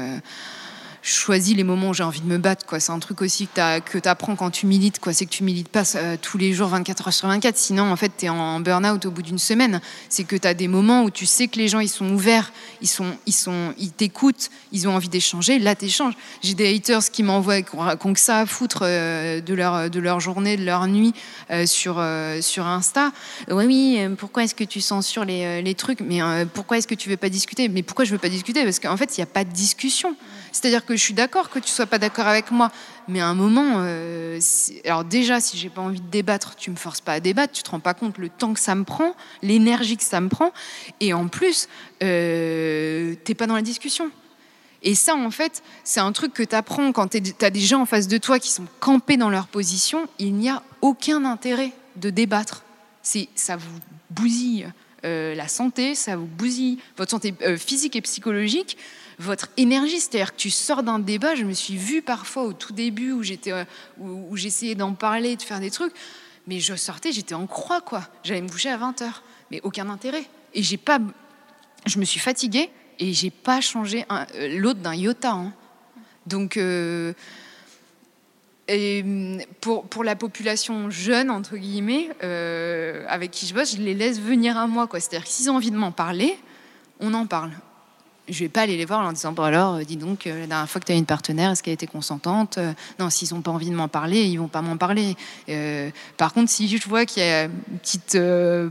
choisis 1.12 1.57
les 1.57 1.64
moments 1.64 1.90
où 1.90 1.95
j'ai 1.95 2.03
envie 2.03 2.21
de 2.21 2.27
me 2.27 2.38
battre. 2.38 2.66
Quoi. 2.66 2.81
C'est 2.81 2.92
un 2.92 2.99
truc 2.99 3.23
aussi 3.23 3.49
que 3.49 3.99
tu 3.99 4.09
apprends 4.09 4.35
quand 4.35 4.51
tu 4.51 4.66
milites. 4.66 4.99
Quoi. 4.99 5.12
C'est 5.12 5.25
que 5.27 5.31
tu 5.31 5.45
milites 5.45 5.69
pas 5.69 5.85
euh, 5.95 6.16
tous 6.21 6.37
les 6.38 6.53
jours 6.53 6.69
24 6.69 7.09
heures 7.09 7.14
sur 7.14 7.29
24. 7.29 7.57
Sinon, 7.57 7.90
en 7.90 7.97
fait, 7.97 8.12
tu 8.19 8.27
es 8.27 8.29
en 8.29 8.61
burn-out 8.61 9.07
au 9.07 9.11
bout 9.11 9.23
d'une 9.23 9.38
semaine. 9.38 9.81
C'est 10.09 10.25
que 10.25 10.37
tu 10.37 10.49
as 10.49 10.55
des 10.55 10.69
moments 10.69 11.05
où 11.05 11.11
tu 11.11 11.27
sais 11.27 11.49
que 11.49 11.59
les 11.59 11.69
gens, 11.69 11.81
ils 11.81 11.88
sont 11.88 12.11
ouverts, 12.11 12.53
ils 12.83 12.88
sont, 12.88 13.16
ils 13.27 13.33
sont, 13.33 13.73
ils 13.79 13.92
t'écoutent, 13.92 14.51
ils 14.73 14.88
ont 14.88 14.95
envie 14.95 15.09
d'échanger. 15.09 15.59
Là, 15.59 15.75
t'échanges. 15.75 16.14
J'ai 16.42 16.55
des 16.55 16.75
haters 16.75 17.11
qui 17.11 17.23
m'envoient, 17.23 17.62
qui 17.62 17.77
ont 17.77 18.12
que 18.12 18.21
ça 18.21 18.40
à 18.40 18.47
foutre 18.47 18.81
euh, 18.83 19.40
de, 19.40 19.55
leur, 19.55 19.88
de 19.90 20.01
leur 20.01 20.21
journée, 20.21 20.57
de 20.57 20.64
leur 20.64 20.87
nuit 20.88 21.14
euh, 21.51 21.66
sur, 21.66 22.05
sur 22.40 22.66
Insta. 22.66 23.12
Oui, 23.51 23.64
oui, 23.66 24.01
pourquoi 24.19 24.45
est-ce 24.45 24.55
que 24.55 24.64
tu 24.64 24.81
censures 24.81 25.25
les, 25.25 25.62
les 25.62 25.75
trucs? 25.75 26.01
Mais 26.01 26.21
pourquoi 26.53 26.79
est-ce 26.79 26.88
que 26.88 26.95
tu 26.95 27.09
veux 27.09 27.16
pas 27.16 27.29
discuter? 27.29 27.69
Mais 27.69 27.83
pourquoi 27.83 28.05
je 28.05 28.12
veux 28.12 28.19
pas 28.19 28.29
discuter? 28.29 28.64
Parce 28.64 28.81
qu'en 28.81 28.97
fait, 28.97 29.16
il 29.16 29.21
n'y 29.21 29.25
a 29.25 29.27
pas 29.27 29.45
de 29.45 29.51
discussion. 29.51 30.16
C'est-à-dire 30.57 30.87
que 30.87 30.97
je 30.97 31.03
suis 31.03 31.12
d'accord 31.12 31.51
que 31.51 31.59
tu 31.59 31.69
sois 31.69 31.85
pas 31.85 31.99
d'accord 31.99 32.27
avec 32.27 32.51
moi, 32.51 32.73
mais 33.09 33.21
à 33.21 33.27
un 33.27 33.35
moment, 33.35 33.75
euh, 33.77 34.40
alors 34.87 35.05
déjà, 35.05 35.38
si 35.38 35.59
j'ai 35.59 35.69
pas 35.69 35.83
envie 35.83 36.01
de 36.01 36.09
débattre, 36.09 36.57
tu 36.57 36.71
me 36.71 36.77
forces 36.77 37.03
pas 37.03 37.12
à 37.12 37.21
débattre, 37.21 37.53
tu 37.53 37.62
te 37.62 37.71
rends 37.71 37.81
pas 37.81 37.92
compte 37.92 38.16
le 38.16 38.31
temps 38.31 38.55
que 38.55 38.61
ça 38.61 38.75
me 38.75 38.85
prend, 38.85 39.14
l'énergie 39.42 39.99
que 39.99 40.03
ça 40.03 40.19
me 40.23 40.31
prend, 40.31 40.53
et 41.01 41.12
en 41.12 41.29
plus, 41.29 41.69
euh, 42.03 43.14
t'es 43.25 43.35
pas 43.35 43.47
dans 43.47 43.55
la 43.55 43.61
discussion. 43.61 44.11
Et 44.83 44.95
ça, 44.95 45.14
en 45.14 45.31
fait, 45.31 45.62
c'est 45.85 46.01
un 46.01 46.12
truc 46.12 46.33
que 46.33 46.42
tu 46.42 46.55
apprends 46.55 46.90
quand 46.92 47.09
tu 47.09 47.23
as 47.42 47.51
des 47.51 47.61
gens 47.61 47.83
en 47.83 47.87
face 47.87 48.09
de 48.09 48.16
toi 48.16 48.38
qui 48.38 48.51
sont 48.51 48.66
campés 48.81 49.19
dans 49.19 49.31
leur 49.31 49.49
position. 49.49 50.09
Il 50.19 50.37
n'y 50.37 50.49
a 50.49 50.62
aucun 50.81 51.27
intérêt 51.27 51.73
de 51.97 52.09
débattre. 52.09 52.64
Ça 53.03 53.57
vous 53.57 53.79
bousille 54.11 54.73
euh, 55.07 55.35
la 55.35 55.49
santé, 55.49 55.95
ça 55.95 56.16
vous 56.16 56.27
bousille 56.27 56.79
votre 56.97 57.12
santé 57.12 57.35
euh, 57.42 57.57
physique 57.57 57.97
et 57.97 58.03
psychologique 58.03 58.77
votre 59.19 59.49
énergie. 59.57 59.99
C'est-à-dire 59.99 60.33
que 60.33 60.40
tu 60.40 60.51
sors 60.51 60.83
d'un 60.83 60.99
débat, 60.99 61.35
je 61.35 61.45
me 61.45 61.55
suis 61.55 61.77
vue 61.77 62.03
parfois 62.03 62.42
au 62.42 62.53
tout 62.53 62.75
début 62.75 63.12
où 63.12 63.23
j'étais, 63.23 63.53
euh, 63.53 63.64
où, 63.99 64.37
j'essayais 64.37 64.75
d'en 64.75 64.92
parler, 64.92 65.37
de 65.37 65.42
faire 65.42 65.61
des 65.61 65.71
trucs, 65.71 65.95
mais 66.47 66.61
je 66.61 66.75
sortais, 66.75 67.12
j'étais 67.12 67.35
en 67.35 67.47
croix, 67.47 67.81
quoi. 67.81 68.03
J'allais 68.25 68.42
me 68.42 68.49
coucher 68.49 68.69
à 68.69 68.77
20h, 68.77 69.05
mais 69.51 69.61
aucun 69.62 69.88
intérêt. 69.88 70.25
Et 70.53 70.62
j'ai 70.62 70.77
pas, 70.77 70.99
je 71.87 71.99
me 71.99 72.05
suis 72.05 72.21
fatiguée 72.21 72.69
et 72.99 73.14
j'ai 73.14 73.31
pas 73.31 73.61
changé 73.61 74.05
l'autre 74.51 74.81
d'un 74.81 74.95
iota. 74.95 75.33
Hein. 75.33 75.53
Donc, 76.27 76.59
et 78.68 79.05
pour, 79.61 79.85
pour, 79.85 80.02
la 80.02 80.16
population 80.16 80.90
jeune, 80.90 81.31
entre 81.31 81.57
guillemets, 81.57 82.09
avec 83.09 83.31
qui 83.31 83.46
je 83.46 83.55
bosse, 83.55 83.76
je 83.76 83.81
les 83.81 83.94
laisse 83.94 84.20
venir 84.20 84.57
à 84.57 84.66
moi. 84.66 84.88
C'est-à-dire 84.92 85.22
que 85.22 85.29
s'ils 85.29 85.50
ont 85.50 85.57
envie 85.57 85.70
de 85.70 85.76
m'en 85.76 85.92
parler, 85.92 86.37
on 87.00 87.14
en 87.14 87.26
parle. 87.26 87.50
Je 88.29 88.40
vais 88.40 88.48
pas 88.48 88.62
aller 88.62 88.76
les 88.76 88.85
voir 88.85 89.07
en 89.07 89.12
disant 89.12 89.33
bon 89.33 89.44
alors 89.44 89.74
euh, 89.74 89.85
dis 89.85 89.96
donc 89.96 90.26
euh, 90.26 90.40
la 90.40 90.46
dernière 90.46 90.68
fois 90.68 90.81
que 90.81 90.87
tu 90.87 90.92
as 90.92 90.96
une 90.96 91.07
partenaire 91.07 91.52
est-ce 91.52 91.62
qu'elle 91.62 91.74
était 91.74 91.87
consentante 91.87 92.59
euh, 92.59 92.72
non 92.98 93.09
s'ils 93.09 93.33
ont 93.35 93.40
pas 93.40 93.52
envie 93.52 93.70
de 93.70 93.74
m'en 93.76 93.87
parler 93.87 94.24
ils 94.24 94.37
vont 94.37 94.48
pas 94.48 94.62
m'en 94.62 94.76
parler. 94.76 95.14
Par 96.16 96.33
contre 96.33 96.50
si 96.50 96.66
je 96.66 96.88
vois 96.88 97.07
qu'il 97.07 97.22
y 97.22 97.26
a 97.26 97.44
une 97.44 97.79
petite 97.79 98.18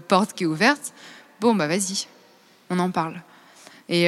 porte 0.10 0.34
qui 0.34 0.44
est 0.44 0.48
ouverte 0.48 0.94
bon 1.40 1.56
bah 1.56 1.68
vas-y 1.68 2.08
on 2.70 2.80
en 2.80 2.92
parle 2.92 3.22
et, 3.88 4.06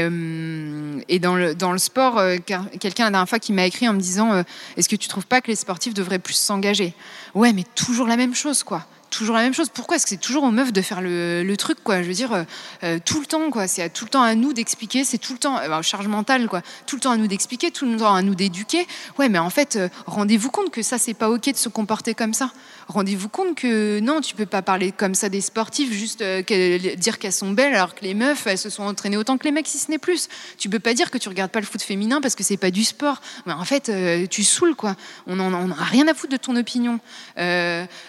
et 1.08 1.20
dans, 1.20 1.36
le, 1.36 1.54
dans 1.54 1.72
le 1.72 1.78
sport 1.78 2.20
quelqu'un 2.46 3.06
la 3.06 3.12
dernière 3.12 3.30
fois 3.30 3.40
qui 3.40 3.54
m'a 3.54 3.66
écrit 3.66 3.88
en 3.88 3.94
me 3.94 4.00
disant 4.00 4.44
est-ce 4.76 4.90
que 4.90 4.96
tu 4.96 5.08
trouves 5.08 5.28
pas 5.28 5.42
que 5.42 5.48
les 5.48 5.56
sportifs 5.56 5.94
devraient 5.94 6.20
plus 6.20 6.34
s'engager? 6.34 6.94
Ouais 7.36 7.54
mais 7.54 7.64
toujours 7.76 8.08
la 8.08 8.18
même 8.18 8.34
chose 8.34 8.64
quoi 8.64 8.86
toujours 9.10 9.36
la 9.36 9.42
même 9.42 9.54
chose. 9.54 9.70
Pourquoi 9.70 9.96
est-ce 9.96 10.06
que 10.06 10.10
c'est 10.10 10.18
toujours 10.18 10.44
aux 10.44 10.52
meufs 10.52 10.74
de 10.74 10.82
faire 10.82 11.02
le, 11.02 11.56
truc, 11.58 11.78
quoi? 11.84 12.02
Je 12.02 12.08
veux 12.08 12.14
dire, 12.14 12.34
euh, 12.34 12.44
euh, 12.84 13.00
tout 13.04 13.20
le 13.20 13.26
temps, 13.26 13.50
quoi. 13.50 13.68
C'est 13.68 13.90
tout 13.90 14.06
le 14.06 14.10
temps 14.10 14.22
à 14.22 14.36
nous 14.36 14.54
d'expliquer. 14.54 15.04
C'est 15.04 15.18
tout 15.18 15.34
le 15.34 15.40
temps, 15.40 15.58
euh, 15.58 15.82
charge 15.82 16.08
mentale, 16.08 16.48
quoi. 16.48 16.62
Tout 16.86 16.96
le 16.96 17.02
temps 17.02 17.12
à 17.12 17.18
nous 17.18 17.28
d'expliquer, 17.28 17.72
tout 17.72 17.86
le 17.86 17.98
temps 17.98 18.14
à 18.14 18.22
nous 18.22 18.36
d'éduquer. 18.36 18.86
Ouais, 19.18 19.30
mais 19.30 19.40
en 19.40 19.50
fait, 19.50 19.80
rendez-vous 20.06 20.52
compte 20.52 20.70
que 20.70 20.82
ça, 20.82 20.98
c'est 20.98 21.14
pas 21.14 21.30
ok 21.30 21.52
de 21.52 21.58
se 21.58 21.70
comporter 21.70 22.14
comme 22.14 22.34
ça. 22.34 22.52
Rendez-vous 22.88 23.30
compte 23.30 23.56
que 23.56 24.00
non, 24.00 24.22
tu 24.22 24.36
peux 24.36 24.46
pas 24.46 24.62
parler 24.62 24.92
comme 24.92 25.16
ça 25.16 25.30
des 25.30 25.42
sportifs, 25.42 25.92
juste 25.92 26.24
dire 26.24 27.20
qu'elles 27.20 27.34
sont 27.34 27.52
belles 27.52 27.74
alors 27.74 27.96
que 27.96 28.04
les 28.04 28.14
meufs, 28.14 28.48
elles 28.48 28.58
se 28.58 28.70
sont 28.70 28.84
entraînées 28.84 29.18
autant 29.18 29.38
que 29.38 29.44
les 29.44 29.52
mecs, 29.52 29.68
si 29.68 29.78
ce 29.78 29.92
n'est 29.92 29.98
plus. 29.98 30.30
Tu 30.58 30.70
peux 30.70 30.80
pas 30.80 30.94
dire 30.94 31.12
que 31.12 31.18
tu 31.18 31.30
regardes 31.30 31.52
pas 31.52 31.60
le 31.60 31.66
foot 31.66 31.82
féminin 31.82 32.22
parce 32.22 32.36
que 32.36 32.44
c'est 32.44 32.58
pas 32.58 32.72
du 32.72 32.84
sport. 32.84 33.22
Mais 33.46 33.54
en 33.54 33.66
fait, 33.66 33.92
tu 34.30 34.44
saoules, 34.44 34.76
quoi. 34.76 34.96
On 35.26 35.40
en, 35.40 35.72
a 35.72 35.84
rien 35.84 36.08
à 36.08 36.14
foutre 36.14 36.32
de 36.34 36.38
ton 36.38 36.56
opinion. 36.56 37.00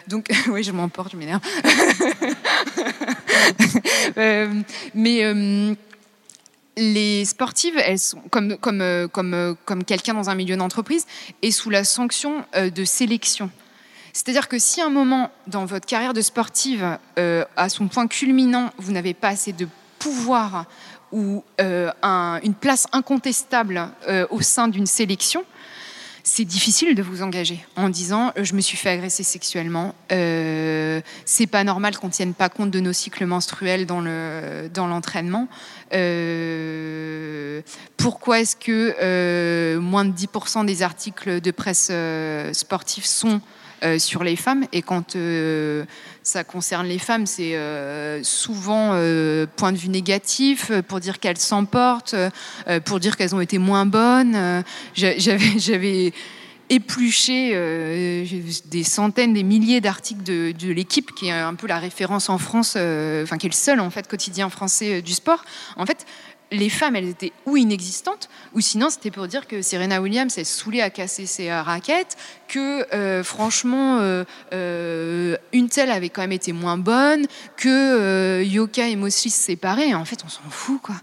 donc, 0.06 0.28
oui, 0.48 0.62
je 0.62 0.72
m'en 0.72 0.88
je 1.10 1.16
m'énerve. 1.16 1.40
Euh, 4.16 4.62
mais 4.94 5.24
euh, 5.24 5.74
les 6.76 7.24
sportives, 7.24 7.76
elles 7.78 7.98
sont 7.98 8.20
comme, 8.30 8.56
comme, 8.56 8.80
euh, 8.80 9.06
comme, 9.06 9.56
comme 9.64 9.84
quelqu'un 9.84 10.14
dans 10.14 10.28
un 10.28 10.34
milieu 10.34 10.56
d'entreprise, 10.56 11.06
est 11.42 11.50
sous 11.50 11.70
la 11.70 11.84
sanction 11.84 12.44
de 12.56 12.84
sélection. 12.84 13.50
C'est-à-dire 14.12 14.48
que 14.48 14.58
si 14.58 14.80
à 14.80 14.86
un 14.86 14.90
moment 14.90 15.30
dans 15.46 15.66
votre 15.66 15.86
carrière 15.86 16.14
de 16.14 16.20
sportive, 16.20 16.98
à 17.16 17.68
son 17.68 17.88
point 17.88 18.06
culminant, 18.06 18.70
vous 18.78 18.92
n'avez 18.92 19.14
pas 19.14 19.28
assez 19.28 19.52
de 19.52 19.68
pouvoir 19.98 20.64
ou 21.12 21.44
une 21.58 22.54
place 22.60 22.86
incontestable 22.92 23.88
au 24.30 24.40
sein 24.40 24.68
d'une 24.68 24.86
sélection, 24.86 25.44
c'est 26.22 26.44
difficile 26.44 26.94
de 26.94 27.02
vous 27.02 27.22
engager 27.22 27.64
en 27.76 27.88
disant 27.88 28.32
euh, 28.36 28.44
je 28.44 28.54
me 28.54 28.60
suis 28.60 28.76
fait 28.76 28.90
agresser 28.90 29.22
sexuellement, 29.22 29.94
euh, 30.12 31.00
c'est 31.24 31.46
pas 31.46 31.64
normal 31.64 31.96
qu'on 31.96 32.08
tienne 32.08 32.34
pas 32.34 32.48
compte 32.48 32.70
de 32.70 32.80
nos 32.80 32.92
cycles 32.92 33.26
menstruels 33.26 33.86
dans 33.86 34.00
le 34.00 34.70
dans 34.72 34.86
l'entraînement. 34.86 35.48
Euh, 35.94 37.62
pourquoi 37.96 38.40
est-ce 38.40 38.56
que 38.56 39.78
moins 39.78 40.04
de 40.04 40.12
10% 40.12 40.66
des 40.66 40.82
articles 40.82 41.40
de 41.40 41.50
presse 41.50 41.90
sportifs 42.52 43.06
sont 43.06 43.40
euh, 43.84 43.98
sur 43.98 44.24
les 44.24 44.36
femmes. 44.36 44.64
Et 44.72 44.82
quand 44.82 45.14
euh, 45.16 45.84
ça 46.22 46.44
concerne 46.44 46.86
les 46.86 46.98
femmes, 46.98 47.26
c'est 47.26 47.54
euh, 47.54 48.22
souvent 48.22 48.88
point 49.56 49.72
de 49.72 49.78
vue 49.78 49.88
négatif, 49.88 50.72
pour 50.88 51.00
dire 51.00 51.20
qu'elles 51.20 51.38
s'emportent, 51.38 52.14
pour 52.84 53.00
dire 53.00 53.16
qu'elles 53.16 53.34
ont 53.34 53.40
été 53.40 53.58
moins 53.58 53.86
bonnes. 53.86 54.64
J'a- 54.94 55.18
J'avais, 55.18 56.12
épluché 56.70 58.26
des 58.66 58.84
centaines, 58.84 59.32
des 59.32 59.42
milliers 59.42 59.80
d'articles 59.80 60.22
de, 60.22 60.70
l'équipe, 60.70 61.14
qui 61.14 61.28
est 61.28 61.32
un 61.32 61.54
peu 61.54 61.66
la 61.66 61.78
référence 61.78 62.28
en 62.28 62.36
France, 62.36 62.72
enfin 62.72 63.38
qui 63.38 63.46
est 63.46 63.50
le 63.50 63.54
seul 63.54 63.80
en 63.80 63.88
fait 63.88 64.06
quotidien 64.06 64.50
français 64.50 65.00
du 65.00 65.14
sport. 65.14 65.42
En 65.76 65.86
fait, 65.86 66.04
les 66.50 66.68
femmes, 66.68 66.96
elles 66.96 67.08
étaient 67.08 67.32
ou 67.46 67.56
inexistantes, 67.56 68.28
ou 68.54 68.60
sinon 68.60 68.90
c'était 68.90 69.10
pour 69.10 69.26
dire 69.28 69.46
que 69.46 69.60
Serena 69.62 70.00
Williams 70.00 70.32
s'est 70.32 70.44
saoulée 70.44 70.80
à 70.80 70.90
casser 70.90 71.26
ses 71.26 71.50
euh, 71.50 71.62
raquettes, 71.62 72.16
que 72.48 72.86
euh, 72.94 73.22
franchement 73.22 73.98
euh, 74.00 75.36
une 75.52 75.68
telle 75.68 75.90
avait 75.90 76.08
quand 76.08 76.22
même 76.22 76.32
été 76.32 76.52
moins 76.52 76.78
bonne, 76.78 77.26
que 77.56 78.42
Yoka 78.42 78.88
et 78.88 78.96
Mosley 78.96 79.30
se 79.30 79.38
séparaient. 79.38 79.92
En 79.94 80.04
fait, 80.04 80.20
on 80.24 80.28
s'en 80.28 80.48
fout 80.48 80.80
quoi. 80.80 80.94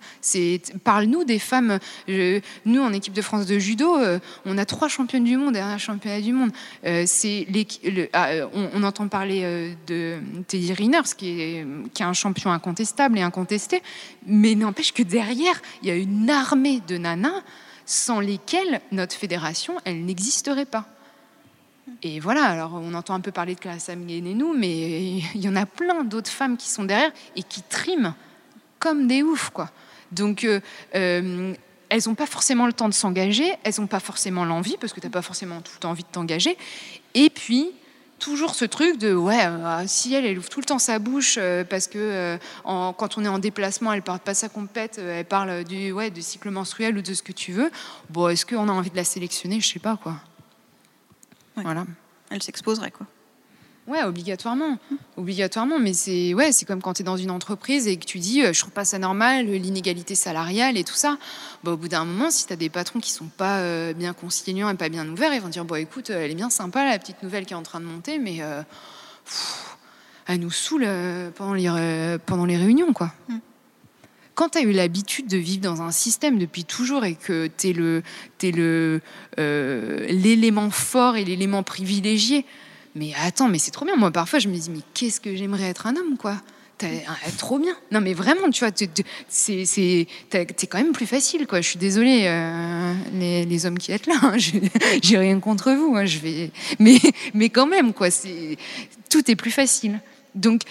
Parle-nous 0.83 1.23
des 1.23 1.39
femmes. 1.39 1.79
Nous 2.07 2.81
en 2.81 2.93
équipe 2.93 3.13
de 3.13 3.21
France 3.21 3.45
de 3.45 3.59
judo, 3.59 3.97
on 4.45 4.57
a 4.57 4.65
trois 4.65 4.87
championnes 4.87 5.23
du 5.23 5.37
monde 5.37 5.57
un 5.57 5.77
championnat 5.77 6.21
du 6.21 6.33
monde. 6.33 6.51
Ah, 8.13 8.29
on, 8.53 8.83
entend 8.83 9.07
parler 9.07 9.75
de 9.87 10.17
Teddy 10.47 10.73
Riner, 10.73 11.01
qui 11.17 11.41
est, 11.41 11.65
qui 11.93 12.03
est 12.03 12.05
un 12.05 12.13
champion 12.13 12.51
incontestable 12.51 13.17
et 13.17 13.21
incontesté, 13.21 13.81
mais 14.25 14.55
n'empêche 14.55 14.93
que 14.93 15.03
derrière, 15.03 15.34
il 15.35 15.87
y 15.87 15.91
a 15.91 15.95
une 15.95 16.29
armée 16.29 16.81
de 16.87 16.97
nanas 16.97 17.41
sans 17.85 18.19
lesquelles 18.19 18.81
notre 18.91 19.15
fédération, 19.15 19.75
elle 19.85 20.05
n'existerait 20.05 20.65
pas. 20.65 20.87
Et 22.01 22.19
voilà, 22.19 22.45
alors 22.45 22.73
on 22.73 22.93
entend 22.93 23.13
un 23.13 23.19
peu 23.19 23.31
parler 23.31 23.53
de 23.55 23.59
Kassam 23.59 24.05
nous, 24.05 24.53
mais 24.53 25.19
il 25.35 25.41
y 25.41 25.47
en 25.47 25.55
a 25.55 25.65
plein 25.65 26.03
d'autres 26.03 26.31
femmes 26.31 26.57
qui 26.57 26.67
sont 26.67 26.83
derrière 26.83 27.11
et 27.35 27.43
qui 27.43 27.61
triment 27.61 28.15
comme 28.79 29.07
des 29.07 29.23
oufs, 29.23 29.49
quoi. 29.51 29.69
Donc, 30.11 30.43
euh, 30.43 30.59
euh, 30.95 31.53
elles 31.89 32.01
n'ont 32.07 32.15
pas 32.15 32.25
forcément 32.25 32.65
le 32.67 32.73
temps 32.73 32.89
de 32.89 32.93
s'engager, 32.93 33.53
elles 33.63 33.73
n'ont 33.79 33.87
pas 33.87 33.99
forcément 33.99 34.45
l'envie, 34.45 34.77
parce 34.79 34.93
que 34.93 34.99
tu 34.99 35.07
n'as 35.07 35.11
pas 35.11 35.21
forcément 35.21 35.61
tout 35.61 35.71
le 35.75 35.79
temps 35.79 35.91
envie 35.91 36.03
de 36.03 36.09
t'engager. 36.11 36.57
Et 37.13 37.29
puis, 37.29 37.71
toujours 38.19 38.55
ce 38.55 38.65
truc 38.65 38.97
de, 38.97 39.13
ouais, 39.13 39.45
euh, 39.45 39.83
si 39.87 40.13
elle, 40.13 40.25
elle 40.25 40.37
ouvre 40.37 40.49
tout 40.49 40.59
le 40.59 40.65
temps 40.65 40.79
sa 40.79 40.99
bouche, 40.99 41.35
euh, 41.37 41.63
parce 41.63 41.87
que 41.87 41.97
euh, 41.99 42.37
en- 42.63 42.93
quand 42.93 43.17
on 43.17 43.25
est 43.25 43.27
en 43.27 43.39
déplacement, 43.39 43.91
elle 43.93 44.01
parle 44.01 44.19
pas 44.19 44.33
sa 44.33 44.49
compète, 44.49 44.97
elle 44.99 45.25
parle 45.25 45.63
du, 45.63 45.91
ouais, 45.91 46.11
cycle 46.21 46.49
menstruel 46.49 46.97
ou 46.97 47.01
de 47.01 47.13
ce 47.13 47.21
que 47.23 47.31
tu 47.33 47.51
veux, 47.51 47.69
bon, 48.09 48.29
est-ce 48.29 48.45
qu'on 48.45 48.69
a 48.69 48.71
envie 48.71 48.89
de 48.89 48.95
la 48.95 49.03
sélectionner? 49.03 49.59
Je 49.59 49.67
sais 49.67 49.79
pas, 49.79 49.97
quoi. 49.97 50.13
Ouais. 51.57 51.63
Voilà. 51.63 51.85
Elle 52.29 52.41
s'exposerait, 52.41 52.91
quoi. 52.91 53.05
Ouais, 53.87 54.01
obligatoirement. 54.03 54.79
Obligatoirement, 55.15 55.77
mais 55.77 55.93
c'est 55.93 56.33
ouais, 56.33 56.51
c'est 56.51 56.65
comme 56.65 56.81
quand 56.81 56.95
tu 56.95 57.03
es 57.03 57.05
dans 57.05 57.17
une 57.17 57.29
entreprise 57.29 57.87
et 57.87 57.97
que 57.97 58.05
tu 58.05 58.17
dis 58.17 58.41
euh, 58.43 58.51
je 58.51 58.59
trouve 58.59 58.73
pas 58.73 58.83
ça 58.83 58.97
normal, 58.97 59.45
l'inégalité 59.45 60.15
salariale 60.15 60.75
et 60.75 60.83
tout 60.83 60.95
ça. 60.95 61.19
Bah, 61.63 61.73
au 61.73 61.77
bout 61.77 61.87
d'un 61.87 62.03
moment, 62.03 62.31
si 62.31 62.47
tu 62.47 62.53
as 62.53 62.55
des 62.55 62.69
patrons 62.69 62.99
qui 62.99 63.11
sont 63.11 63.27
pas 63.37 63.59
euh, 63.59 63.93
bien 63.93 64.13
conciliants 64.13 64.69
et 64.69 64.75
pas 64.75 64.89
bien 64.89 65.07
ouverts, 65.07 65.35
ils 65.35 65.41
vont 65.41 65.49
dire 65.49 65.65
bon 65.65 65.75
écoute, 65.75 66.09
euh, 66.09 66.25
elle 66.25 66.31
est 66.31 66.35
bien 66.35 66.49
sympa 66.49 66.83
la 66.83 66.97
petite 66.97 67.21
nouvelle 67.21 67.45
qui 67.45 67.53
est 67.53 67.57
en 67.57 67.61
train 67.61 67.79
de 67.79 67.85
monter, 67.85 68.17
mais 68.17 68.37
euh, 68.41 68.63
pff, 69.23 69.77
elle 70.25 70.39
nous 70.39 70.49
saoule 70.51 70.83
euh, 70.87 71.29
pendant 71.35 71.53
les 71.53 71.69
ré- 71.69 72.17
pendant 72.25 72.45
les 72.45 72.57
réunions 72.57 72.91
quoi. 72.91 73.13
Mm. 73.29 73.37
Quand 74.33 74.49
tu 74.49 74.57
as 74.57 74.61
eu 74.61 74.71
l'habitude 74.71 75.27
de 75.27 75.37
vivre 75.37 75.61
dans 75.61 75.83
un 75.83 75.91
système 75.91 76.39
depuis 76.39 76.65
toujours 76.65 77.05
et 77.05 77.13
que 77.15 77.49
tu 77.55 77.69
es 77.69 77.73
le, 77.73 78.01
t'es 78.39 78.51
le, 78.51 78.99
euh, 79.39 80.05
l'élément 80.09 80.71
fort 80.71 81.15
et 81.15 81.23
l'élément 81.23 81.63
privilégié, 81.63 82.45
mais 82.95 83.13
attends, 83.21 83.49
mais 83.49 83.59
c'est 83.59 83.71
trop 83.71 83.85
bien. 83.85 83.95
Moi, 83.95 84.11
parfois, 84.11 84.39
je 84.39 84.47
me 84.47 84.55
dis, 84.57 84.69
mais 84.69 84.79
qu'est-ce 84.93 85.19
que 85.21 85.35
j'aimerais 85.35 85.65
être 85.65 85.85
un 85.87 85.95
homme, 85.95 86.17
quoi? 86.17 86.41
Ah, 86.83 87.31
trop 87.37 87.57
bien. 87.57 87.75
Non, 87.91 88.01
mais 88.01 88.13
vraiment, 88.13 88.49
tu 88.49 88.65
vois, 88.65 88.73
c'est, 89.29 90.07
quand 90.69 90.77
même 90.77 90.91
plus 90.91 91.05
facile, 91.05 91.47
quoi. 91.47 91.61
Je 91.61 91.69
suis 91.69 91.79
désolée, 91.79 92.25
euh, 92.27 92.93
les, 93.13 93.45
les 93.45 93.65
hommes 93.65 93.77
qui 93.77 93.91
êtes 93.91 94.07
là. 94.07 94.15
hein, 94.21 94.37
j'ai 95.01 95.17
rien 95.17 95.39
contre 95.39 95.71
vous. 95.71 95.95
hein, 95.95 96.05
je 96.05 96.19
vais, 96.19 96.51
mais, 96.79 96.99
mais 97.33 97.49
quand 97.49 97.65
même, 97.65 97.93
quoi. 97.93 98.11
C'est, 98.11 98.57
tout 99.09 99.29
est 99.31 99.35
plus 99.35 99.51
facile. 99.51 100.01
Donc, 100.33 100.63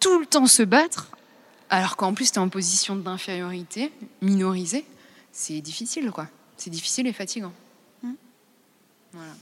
tout 0.00 0.18
le 0.18 0.26
temps 0.26 0.46
se 0.46 0.62
battre, 0.62 1.10
alors 1.68 1.96
qu'en 1.96 2.14
plus, 2.14 2.32
tu 2.32 2.36
es 2.36 2.42
en 2.42 2.48
position 2.48 2.96
d'infériorité, 2.96 3.92
minorisée, 4.22 4.84
c'est 5.32 5.60
difficile, 5.60 6.10
quoi. 6.10 6.28
C'est 6.56 6.70
difficile 6.70 7.06
et 7.06 7.12
fatigant. 7.12 7.52
Hmm. 8.02 8.12
Voilà. 9.12 9.32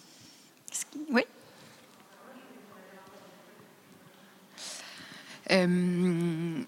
Oui. 1.12 1.22
Euh, 5.50 6.62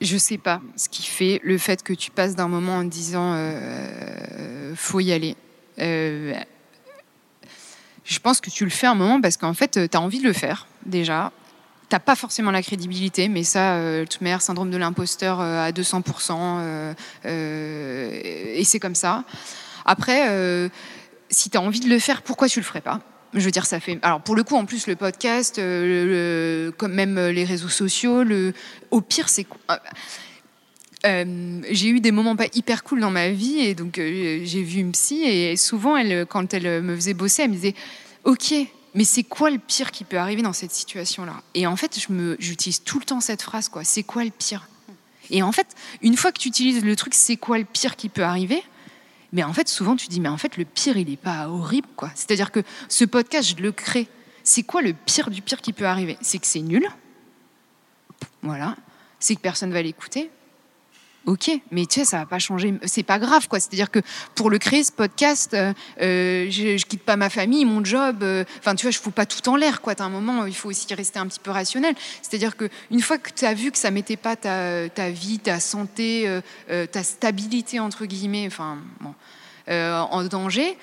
je 0.00 0.16
sais 0.16 0.38
pas 0.38 0.60
ce 0.76 0.88
qui 0.88 1.02
fait 1.02 1.40
le 1.44 1.58
fait 1.58 1.82
que 1.82 1.92
tu 1.92 2.10
passes 2.10 2.34
d'un 2.34 2.48
moment 2.48 2.76
en 2.76 2.84
disant 2.84 3.34
euh, 3.34 4.74
faut 4.74 5.00
y 5.00 5.12
aller. 5.12 5.36
Euh, 5.78 6.34
je 8.04 8.18
pense 8.18 8.40
que 8.40 8.50
tu 8.50 8.64
le 8.64 8.70
fais 8.70 8.86
un 8.86 8.94
moment 8.94 9.20
parce 9.20 9.36
qu'en 9.36 9.54
fait, 9.54 9.78
tu 9.88 9.96
as 9.96 10.00
envie 10.00 10.20
de 10.20 10.24
le 10.24 10.32
faire 10.32 10.66
déjà. 10.84 11.32
T'as 11.88 11.98
pas 11.98 12.14
forcément 12.14 12.50
la 12.50 12.62
crédibilité, 12.62 13.28
mais 13.28 13.42
ça, 13.42 13.74
euh, 13.74 14.04
manière, 14.20 14.42
syndrome 14.42 14.70
de 14.70 14.76
l'imposteur 14.76 15.40
euh, 15.40 15.66
à 15.66 15.72
200%, 15.72 16.04
euh, 16.32 16.94
euh, 17.24 18.20
et 18.54 18.62
c'est 18.64 18.78
comme 18.78 18.94
ça. 18.94 19.24
Après, 19.84 20.28
euh, 20.30 20.68
si 21.30 21.50
tu 21.50 21.58
as 21.58 21.60
envie 21.60 21.80
de 21.80 21.88
le 21.88 21.98
faire, 21.98 22.22
pourquoi 22.22 22.48
tu 22.48 22.60
le 22.60 22.64
ferais 22.64 22.80
pas? 22.80 23.00
Je 23.34 23.40
veux 23.40 23.50
dire, 23.50 23.66
ça 23.66 23.80
fait. 23.80 23.98
Alors, 24.02 24.20
pour 24.20 24.34
le 24.34 24.42
coup, 24.42 24.56
en 24.56 24.64
plus, 24.64 24.86
le 24.86 24.96
podcast, 24.96 25.58
euh, 25.58 26.66
le- 26.66 26.72
comme 26.72 26.92
même 26.92 27.18
les 27.28 27.44
réseaux 27.44 27.68
sociaux, 27.68 28.24
au 28.90 29.00
pire, 29.00 29.28
c'est. 29.28 29.44
quoi 29.44 29.58
euh, 31.06 31.60
j'ai 31.70 31.88
eu 31.88 32.00
des 32.00 32.10
moments 32.12 32.36
pas 32.36 32.48
hyper 32.52 32.84
cool 32.84 33.00
dans 33.00 33.10
ma 33.10 33.30
vie 33.30 33.60
et 33.60 33.74
donc 33.74 33.98
euh, 33.98 34.40
j'ai 34.44 34.62
vu 34.62 34.80
une 34.80 34.92
psy 34.92 35.22
et 35.22 35.56
souvent 35.56 35.96
elle 35.96 36.26
quand 36.26 36.52
elle 36.52 36.82
me 36.82 36.94
faisait 36.94 37.14
bosser 37.14 37.42
elle 37.42 37.48
me 37.50 37.54
disait 37.54 37.74
ok 38.24 38.52
mais 38.94 39.04
c'est 39.04 39.22
quoi 39.22 39.48
le 39.48 39.58
pire 39.58 39.92
qui 39.92 40.04
peut 40.04 40.18
arriver 40.18 40.42
dans 40.42 40.52
cette 40.52 40.72
situation 40.72 41.24
là 41.24 41.40
et 41.54 41.66
en 41.66 41.76
fait 41.76 41.98
je 41.98 42.36
j'utilise 42.38 42.82
tout 42.84 42.98
le 42.98 43.06
temps 43.06 43.20
cette 43.20 43.40
phrase 43.40 43.70
quoi 43.70 43.82
c'est 43.82 44.02
quoi 44.02 44.24
le 44.24 44.30
pire? 44.30 44.68
Et 45.30 45.42
en 45.42 45.52
fait 45.52 45.68
une 46.02 46.18
fois 46.18 46.32
que 46.32 46.38
tu 46.38 46.48
utilises 46.48 46.84
le 46.84 46.94
truc 46.96 47.14
c'est 47.14 47.36
quoi 47.38 47.56
le 47.56 47.64
pire 47.64 47.96
qui 47.96 48.10
peut 48.10 48.24
arriver? 48.24 48.62
Mais 49.32 49.42
en 49.42 49.52
fait 49.52 49.68
souvent 49.68 49.96
tu 49.96 50.08
dis 50.08 50.20
mais 50.20 50.28
en 50.28 50.36
fait 50.36 50.56
le 50.56 50.64
pire 50.64 50.96
il 50.96 51.10
est 51.10 51.16
pas 51.16 51.48
horrible 51.48 51.88
quoi. 51.96 52.10
C'est 52.14 52.30
à 52.30 52.36
dire 52.36 52.50
que 52.50 52.60
ce 52.88 53.04
podcast 53.04 53.56
je 53.56 53.62
le 53.62 53.72
crée. 53.72 54.08
C'est 54.42 54.62
quoi 54.62 54.82
le 54.82 54.92
pire 54.92 55.30
du 55.30 55.42
pire 55.42 55.60
qui 55.60 55.72
peut 55.72 55.86
arriver? 55.86 56.16
C'est 56.20 56.38
que 56.38 56.46
c'est 56.46 56.60
nul. 56.60 56.88
Voilà. 58.42 58.76
C'est 59.18 59.34
que 59.36 59.40
personne 59.40 59.72
va 59.72 59.82
l'écouter 59.82 60.30
Ok, 61.26 61.50
mais 61.70 61.84
tu 61.84 62.00
sais, 62.00 62.04
ça 62.06 62.18
va 62.20 62.26
pas 62.26 62.38
changer. 62.38 62.74
C'est 62.84 63.02
pas 63.02 63.18
grave, 63.18 63.46
quoi. 63.46 63.60
C'est-à-dire 63.60 63.90
que 63.90 64.00
pour 64.34 64.48
le 64.48 64.58
créer, 64.58 64.82
ce 64.82 64.90
podcast, 64.90 65.52
euh, 65.52 65.74
euh, 66.00 66.46
je, 66.50 66.78
je 66.78 66.86
quitte 66.86 67.02
pas 67.02 67.16
ma 67.16 67.28
famille, 67.28 67.66
mon 67.66 67.84
job. 67.84 68.22
euh, 68.22 68.44
Enfin, 68.58 68.74
tu 68.74 68.86
vois, 68.86 68.90
je 68.90 68.98
fous 68.98 69.10
pas 69.10 69.26
tout 69.26 69.46
en 69.48 69.56
l'air, 69.56 69.82
quoi. 69.82 69.94
T'as 69.94 70.04
un 70.04 70.08
moment, 70.08 70.46
il 70.46 70.54
faut 70.54 70.70
aussi 70.70 70.92
rester 70.94 71.18
un 71.18 71.26
petit 71.26 71.38
peu 71.38 71.50
rationnel. 71.50 71.94
C'est-à-dire 72.22 72.56
que 72.56 72.70
une 72.90 73.02
fois 73.02 73.18
que 73.18 73.30
tu 73.30 73.44
as 73.44 73.52
vu 73.52 73.70
que 73.70 73.76
ça 73.78 73.90
mettait 73.90 74.16
pas 74.16 74.34
ta, 74.34 75.10
vie, 75.10 75.38
ta 75.38 75.60
santé, 75.60 76.40
ta 76.90 77.02
stabilité 77.02 77.78
entre 77.80 78.06
guillemets, 78.06 78.46
enfin, 78.46 78.78
en 79.68 80.24
danger, 80.24 80.78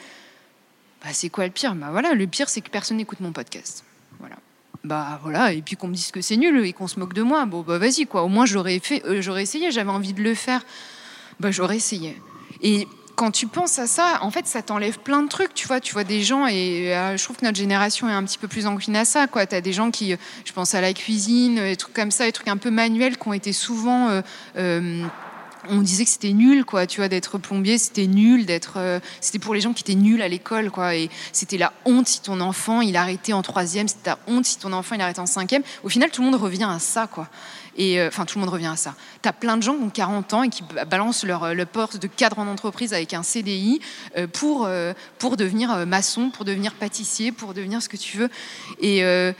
bah, 1.03 1.09
c'est 1.13 1.29
quoi 1.29 1.45
le 1.45 1.51
pire? 1.51 1.73
Bah 1.75 1.87
voilà, 1.91 2.13
le 2.13 2.27
pire, 2.27 2.47
c'est 2.47 2.61
que 2.61 2.69
personne 2.69 2.97
n'écoute 2.97 3.19
mon 3.21 3.31
podcast. 3.31 3.83
Voilà 4.19 4.35
bah 4.87 5.19
voilà 5.21 5.53
et 5.53 5.61
puis 5.61 5.75
qu'on 5.75 5.87
me 5.87 5.93
dise 5.93 6.11
que 6.11 6.21
c'est 6.21 6.37
nul 6.37 6.65
et 6.65 6.73
qu'on 6.73 6.87
se 6.87 6.99
moque 6.99 7.13
de 7.13 7.21
moi. 7.21 7.45
Bon 7.45 7.61
bah 7.61 7.77
vas-y 7.77 8.05
quoi. 8.05 8.23
Au 8.23 8.27
moins 8.27 8.45
j'aurais 8.45 8.79
fait 8.79 9.03
euh, 9.05 9.21
j'aurais 9.21 9.43
essayé 9.43 9.71
j'avais 9.71 9.91
envie 9.91 10.13
de 10.13 10.23
le 10.23 10.33
faire. 10.33 10.63
Bah 11.39 11.51
j'aurais 11.51 11.75
essayé. 11.75 12.19
Et 12.61 12.87
quand 13.15 13.31
tu 13.31 13.47
penses 13.47 13.79
à 13.79 13.87
ça 13.87 14.19
en 14.21 14.31
fait 14.31 14.47
ça 14.47 14.61
t'enlève 14.61 14.99
plein 14.99 15.21
de 15.21 15.27
trucs 15.27 15.53
tu 15.53 15.67
vois. 15.67 15.79
Tu 15.79 15.93
vois 15.93 16.03
des 16.03 16.23
gens 16.23 16.47
et 16.47 16.95
euh, 16.95 17.17
je 17.17 17.23
trouve 17.23 17.37
que 17.37 17.45
notre 17.45 17.57
génération 17.57 18.09
est 18.09 18.13
un 18.13 18.23
petit 18.23 18.37
peu 18.37 18.47
plus 18.47 18.65
encline 18.65 18.95
à 18.95 19.05
ça 19.05 19.27
quoi. 19.27 19.45
T'as 19.45 19.61
des 19.61 19.73
gens 19.73 19.91
qui 19.91 20.13
euh, 20.13 20.17
je 20.45 20.53
pense 20.53 20.73
à 20.73 20.81
la 20.81 20.93
cuisine 20.93 21.55
des 21.55 21.75
trucs 21.75 21.93
comme 21.93 22.11
ça 22.11 22.25
des 22.25 22.31
trucs 22.31 22.47
un 22.47 22.57
peu 22.57 22.71
manuels 22.71 23.17
qui 23.17 23.27
ont 23.27 23.33
été 23.33 23.53
souvent 23.53 24.21
on 25.69 25.81
disait 25.81 26.05
que 26.05 26.09
c'était 26.09 26.33
nul, 26.33 26.65
quoi, 26.65 26.87
tu 26.87 26.99
vois, 26.99 27.07
d'être 27.07 27.37
plombier, 27.37 27.77
c'était 27.77 28.07
nul, 28.07 28.45
d'être, 28.45 28.73
euh, 28.77 28.99
c'était 29.21 29.39
pour 29.39 29.53
les 29.53 29.61
gens 29.61 29.73
qui 29.73 29.83
étaient 29.83 29.95
nuls 29.95 30.21
à 30.21 30.27
l'école, 30.27 30.71
quoi, 30.71 30.95
et 30.95 31.09
c'était 31.31 31.57
la 31.57 31.73
honte 31.85 32.07
si 32.07 32.21
ton 32.21 32.39
enfant 32.41 32.81
il 32.81 32.95
arrêtait 32.95 33.33
en 33.33 33.41
troisième, 33.41 33.87
c'était 33.87 34.11
la 34.11 34.19
honte 34.27 34.45
si 34.45 34.57
ton 34.57 34.73
enfant 34.73 34.95
il 34.95 35.01
arrêtait 35.01 35.19
en 35.19 35.25
cinquième. 35.25 35.63
Au 35.83 35.89
final, 35.89 36.09
tout 36.11 36.21
le 36.21 36.29
monde 36.29 36.39
revient 36.39 36.67
à 36.69 36.79
ça, 36.79 37.07
quoi. 37.07 37.27
Et 37.77 37.99
euh, 37.99 38.07
enfin, 38.07 38.25
tout 38.25 38.39
le 38.39 38.45
monde 38.45 38.53
revient 38.53 38.67
à 38.67 38.75
ça. 38.75 38.95
T'as 39.21 39.31
plein 39.31 39.55
de 39.55 39.63
gens 39.63 39.75
qui 39.75 39.83
ont 39.83 39.89
40 39.89 40.33
ans 40.33 40.43
et 40.43 40.49
qui 40.49 40.63
balancent 40.89 41.23
leur 41.23 41.53
le 41.53 41.65
poste 41.65 42.01
de 42.01 42.07
cadre 42.07 42.39
en 42.39 42.47
entreprise 42.47 42.93
avec 42.93 43.13
un 43.13 43.23
CDI 43.23 43.79
euh, 44.17 44.27
pour 44.27 44.65
euh, 44.65 44.93
pour 45.19 45.37
devenir 45.37 45.71
euh, 45.71 45.85
maçon, 45.85 46.31
pour 46.31 46.43
devenir 46.43 46.73
pâtissier, 46.73 47.31
pour 47.31 47.53
devenir 47.53 47.81
ce 47.81 47.89
que 47.89 47.97
tu 47.97 48.17
veux. 48.17 48.29
Et 48.81 49.03
euh, 49.03 49.31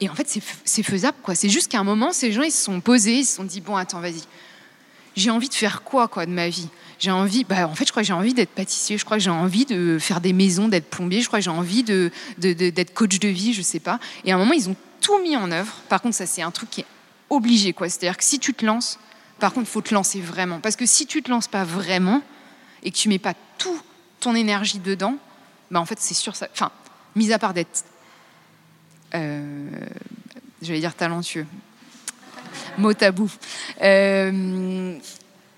et 0.00 0.10
en 0.10 0.14
fait, 0.14 0.28
c'est 0.64 0.82
faisable, 0.82 1.16
quoi. 1.22 1.34
C'est 1.34 1.48
juste 1.48 1.72
qu'à 1.72 1.80
un 1.80 1.84
moment, 1.84 2.12
ces 2.12 2.30
gens, 2.30 2.42
ils 2.42 2.50
se 2.50 2.62
sont 2.62 2.80
posés, 2.80 3.20
ils 3.20 3.24
se 3.24 3.36
sont 3.36 3.44
dit, 3.44 3.62
bon, 3.62 3.76
attends, 3.76 4.00
vas-y 4.00 4.22
j'ai 5.16 5.30
envie 5.30 5.48
de 5.48 5.54
faire 5.54 5.82
quoi 5.82 6.08
quoi 6.08 6.26
de 6.26 6.30
ma 6.30 6.48
vie? 6.48 6.68
J'ai 6.98 7.10
envie, 7.10 7.44
bah, 7.44 7.68
en 7.68 7.74
fait, 7.74 7.86
je 7.86 7.90
crois 7.90 8.02
que 8.02 8.06
j'ai 8.06 8.12
envie 8.12 8.32
d'être 8.32 8.50
pâtissier, 8.50 8.96
je 8.96 9.04
crois 9.04 9.18
que 9.18 9.22
j'ai 9.22 9.30
envie 9.30 9.66
de 9.66 9.98
faire 9.98 10.20
des 10.20 10.32
maisons, 10.32 10.68
d'être 10.68 10.88
plombier, 10.88 11.20
je 11.20 11.26
crois 11.26 11.40
que 11.40 11.44
j'ai 11.44 11.50
envie 11.50 11.82
de, 11.82 12.10
d'être 12.38 12.94
coach 12.94 13.18
de 13.18 13.28
vie, 13.28 13.52
je 13.52 13.62
sais 13.62 13.80
pas. 13.80 13.98
Et 14.24 14.32
à 14.32 14.36
un 14.36 14.38
moment, 14.38 14.52
ils 14.52 14.70
ont 14.70 14.76
tout 15.00 15.18
mis 15.22 15.36
en 15.36 15.50
œuvre. 15.50 15.74
Par 15.88 16.00
contre, 16.00 16.14
ça, 16.14 16.26
c'est 16.26 16.42
un 16.42 16.50
truc 16.50 16.70
qui 16.70 16.80
est 16.82 16.86
obligé, 17.28 17.72
quoi. 17.72 17.88
C'est-à-dire 17.88 18.16
que 18.16 18.24
si 18.24 18.38
tu 18.38 18.54
te 18.54 18.64
lances, 18.64 18.98
par 19.38 19.52
contre, 19.52 19.68
faut 19.68 19.82
te 19.82 19.92
lancer 19.92 20.20
vraiment. 20.20 20.60
Parce 20.60 20.76
que 20.76 20.86
si 20.86 21.06
tu 21.06 21.22
te 21.22 21.30
lances 21.30 21.48
pas 21.48 21.64
vraiment 21.64 22.22
et 22.82 22.90
que 22.90 22.96
tu 22.96 23.08
mets 23.08 23.18
pas 23.18 23.34
tout 23.58 23.80
ton 24.20 24.34
énergie 24.34 24.78
dedans, 24.78 25.16
bah, 25.70 25.80
en 25.80 25.84
fait, 25.84 25.98
c'est 26.00 26.14
sûr. 26.14 26.32
Enfin, 26.52 26.70
mis 27.14 27.32
à 27.32 27.38
part 27.38 27.52
d'être. 27.52 27.84
Euh, 29.14 29.68
j'allais 30.62 30.80
dire 30.80 30.94
talentueux. 30.94 31.46
Mot 32.78 32.94
tabou. 32.94 33.30
Euh, 33.82 34.98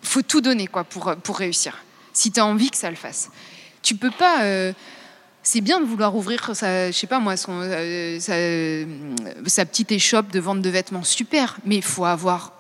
faut 0.03 0.23
tout 0.23 0.41
donner 0.41 0.67
quoi 0.67 0.85
pour, 0.85 1.15
pour 1.17 1.39
réussir. 1.39 1.77
Si 2.13 2.33
tu 2.33 2.41
as 2.41 2.47
envie 2.47 2.71
que 2.71 2.77
ça 2.77 2.91
le 2.91 2.97
fasse. 2.97 3.31
Tu 3.83 3.95
peux 3.95 4.11
pas. 4.11 4.43
Euh, 4.43 4.73
c'est 5.43 5.61
bien 5.61 5.81
de 5.81 5.87
vouloir 5.87 6.15
ouvrir 6.15 6.55
sa, 6.55 6.91
je 6.91 6.97
sais 6.97 7.07
pas 7.07 7.21
moi, 7.21 7.37
son, 7.37 7.61
euh, 7.63 8.19
sa, 8.21 9.65
petite 9.65 9.93
échoppe 9.93 10.31
de 10.31 10.41
vente 10.41 10.61
de 10.61 10.69
vêtements, 10.69 11.05
super. 11.05 11.59
Mais 11.65 11.77
il 11.77 11.83
faut 11.83 12.05
avoir. 12.05 12.53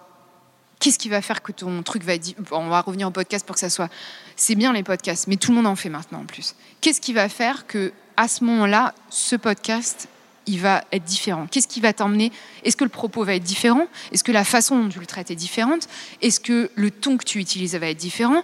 Qu'est-ce 0.81 0.99
qui 0.99 1.09
va 1.09 1.21
faire 1.21 1.43
que 1.43 1.51
ton 1.51 1.83
truc 1.83 2.05
va 2.05 2.15
être. 2.15 2.35
On 2.53 2.69
va 2.69 2.81
revenir 2.81 3.09
au 3.09 3.11
podcast 3.11 3.45
pour 3.45 3.55
que 3.55 3.61
ça 3.61 3.69
soit. 3.69 3.91
C'est 4.37 4.55
bien 4.55 4.73
les 4.73 4.85
podcasts, 4.85 5.27
mais 5.27 5.37
tout 5.37 5.51
le 5.51 5.57
monde 5.57 5.67
en 5.67 5.77
fait 5.77 5.89
maintenant 5.89 6.21
en 6.21 6.25
plus. 6.25 6.55
Qu'est-ce 6.81 7.01
qui 7.01 7.13
va 7.13 7.29
faire 7.29 7.67
que 7.67 7.93
à 8.17 8.29
ce 8.29 8.45
moment-là, 8.45 8.95
ce 9.11 9.37
podcast 9.37 10.09
il 10.49 10.61
va 10.61 10.83
être 10.93 11.05
différent 11.05 11.47
Qu'est-ce 11.51 11.69
qui 11.69 11.81
va 11.81 11.93
t'emmener? 11.93 12.33
Est-ce 12.65 12.77
que 12.77 12.85
le 12.85 12.91
propos 12.91 13.25
va 13.25 13.35
être 13.35 13.45
différent? 13.45 13.87
Est-ce 14.13 14.25
que 14.25 14.33
la 14.33 14.45
façon 14.45 14.83
dont 14.83 14.89
tu 14.89 14.99
le 14.99 15.07
traites 15.07 15.31
est 15.31 15.37
différente? 15.37 15.89
Est-ce 16.23 16.41
que 16.41 16.71
le 16.75 16.91
ton 16.91 17.17
que 17.17 17.25
tu 17.25 17.39
utilises 17.39 17.75
va 17.75 17.89
être 17.89 17.99
différent? 17.99 18.43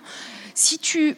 Si 0.55 0.79
tu 0.79 1.17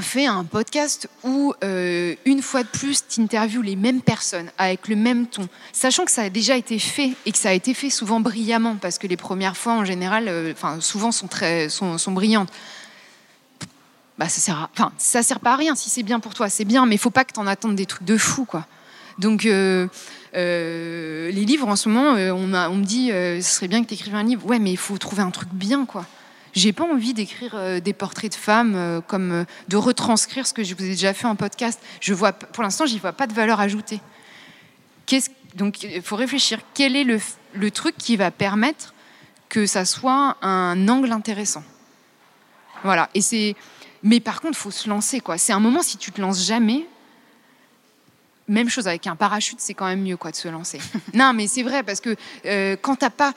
fais 0.00 0.26
un 0.26 0.44
podcast 0.44 1.08
où 1.22 1.54
euh, 1.62 2.14
une 2.24 2.42
fois 2.42 2.62
de 2.62 2.68
plus 2.68 3.04
tu 3.08 3.20
interviews 3.20 3.62
les 3.62 3.76
mêmes 3.76 4.00
personnes 4.00 4.50
avec 4.58 4.88
le 4.88 4.96
même 4.96 5.26
ton, 5.26 5.48
sachant 5.72 6.04
que 6.04 6.10
ça 6.10 6.22
a 6.22 6.28
déjà 6.30 6.56
été 6.56 6.78
fait 6.78 7.12
et 7.24 7.32
que 7.32 7.38
ça 7.38 7.50
a 7.50 7.52
été 7.52 7.74
fait 7.74 7.90
souvent 7.90 8.20
brillamment 8.20 8.76
parce 8.76 8.98
que 8.98 9.06
les 9.06 9.16
premières 9.16 9.56
fois 9.56 9.74
en 9.74 9.84
général, 9.84 10.28
euh, 10.28 10.54
souvent 10.80 11.12
sont 11.12 11.28
très 11.28 11.68
sont, 11.68 11.96
brillantes. 12.08 12.50
Bah 14.18 14.28
ça 14.28 14.40
sert, 14.40 14.68
enfin 14.74 14.92
ça 14.98 15.22
sert 15.22 15.40
pas 15.40 15.52
à 15.52 15.56
rien. 15.56 15.74
Si 15.74 15.88
c'est 15.88 16.02
bien 16.02 16.20
pour 16.20 16.34
toi, 16.34 16.48
c'est 16.48 16.64
bien, 16.64 16.84
mais 16.86 16.96
faut 16.96 17.10
pas 17.10 17.24
que 17.24 17.32
tu 17.32 17.40
en 17.40 17.46
attendes 17.46 17.76
des 17.76 17.86
trucs 17.86 18.04
de 18.04 18.16
fou 18.16 18.44
quoi. 18.44 18.66
Donc, 19.18 19.46
euh, 19.46 19.88
euh, 20.34 21.30
les 21.30 21.44
livres, 21.44 21.68
en 21.68 21.76
ce 21.76 21.88
moment, 21.88 22.14
euh, 22.14 22.32
on, 22.32 22.46
me 22.46 22.84
dit, 22.84 23.08
ce 23.08 23.40
serait 23.42 23.68
bien 23.68 23.82
que 23.82 23.88
tu 23.88 23.94
écrives 23.94 24.14
un 24.14 24.22
livre. 24.22 24.46
Ouais, 24.46 24.58
mais 24.58 24.70
il 24.72 24.76
faut 24.76 24.98
trouver 24.98 25.22
un 25.22 25.30
truc 25.30 25.48
bien, 25.52 25.84
quoi. 25.86 26.06
J'ai 26.54 26.72
pas 26.72 26.84
envie 26.84 27.14
d'écrire 27.14 27.80
des 27.80 27.92
portraits 27.94 28.30
de 28.30 28.36
femmes, 28.36 29.02
comme 29.06 29.46
de 29.68 29.76
retranscrire 29.76 30.46
ce 30.46 30.52
que 30.52 30.62
je 30.62 30.74
vous 30.74 30.84
ai 30.84 30.90
déjà 30.90 31.14
fait 31.14 31.26
en 31.26 31.34
podcast. 31.34 31.80
Je 32.00 32.12
vois, 32.12 32.32
pour 32.32 32.62
l'instant, 32.62 32.84
j'y 32.84 32.98
vois 32.98 33.12
pas 33.12 33.26
de 33.26 33.32
valeur 33.32 33.58
ajoutée. 33.58 34.00
donc, 35.54 35.82
il 35.82 36.02
faut 36.02 36.16
réfléchir. 36.16 36.58
Quel 36.74 36.94
est 36.94 37.04
le, 37.04 37.18
le 37.54 37.70
truc 37.70 37.96
qui 37.96 38.16
va 38.16 38.30
permettre 38.30 38.92
que 39.48 39.64
ça 39.64 39.86
soit 39.86 40.36
un 40.42 40.88
angle 40.88 41.12
intéressant? 41.12 41.64
Voilà. 42.84 43.08
Et 43.14 43.22
c'est. 43.22 43.56
Mais 44.02 44.20
par 44.20 44.40
contre, 44.40 44.58
faut 44.58 44.70
se 44.70 44.88
lancer, 44.90 45.20
quoi. 45.20 45.38
C'est 45.38 45.52
un 45.52 45.60
moment, 45.60 45.82
si 45.82 45.96
tu 45.96 46.12
te 46.12 46.20
lances 46.20 46.44
jamais, 46.44 46.86
même 48.48 48.68
chose 48.68 48.88
avec 48.88 49.06
un 49.06 49.16
parachute, 49.16 49.60
c'est 49.60 49.74
quand 49.74 49.86
même 49.86 50.02
mieux 50.02 50.16
quoi 50.16 50.30
de 50.30 50.36
se 50.36 50.48
lancer. 50.48 50.78
non, 51.14 51.32
mais 51.32 51.46
c'est 51.46 51.62
vrai 51.62 51.82
parce 51.82 52.00
que 52.00 52.16
euh, 52.46 52.76
quand 52.80 52.96
t'as 52.96 53.10
pas 53.10 53.32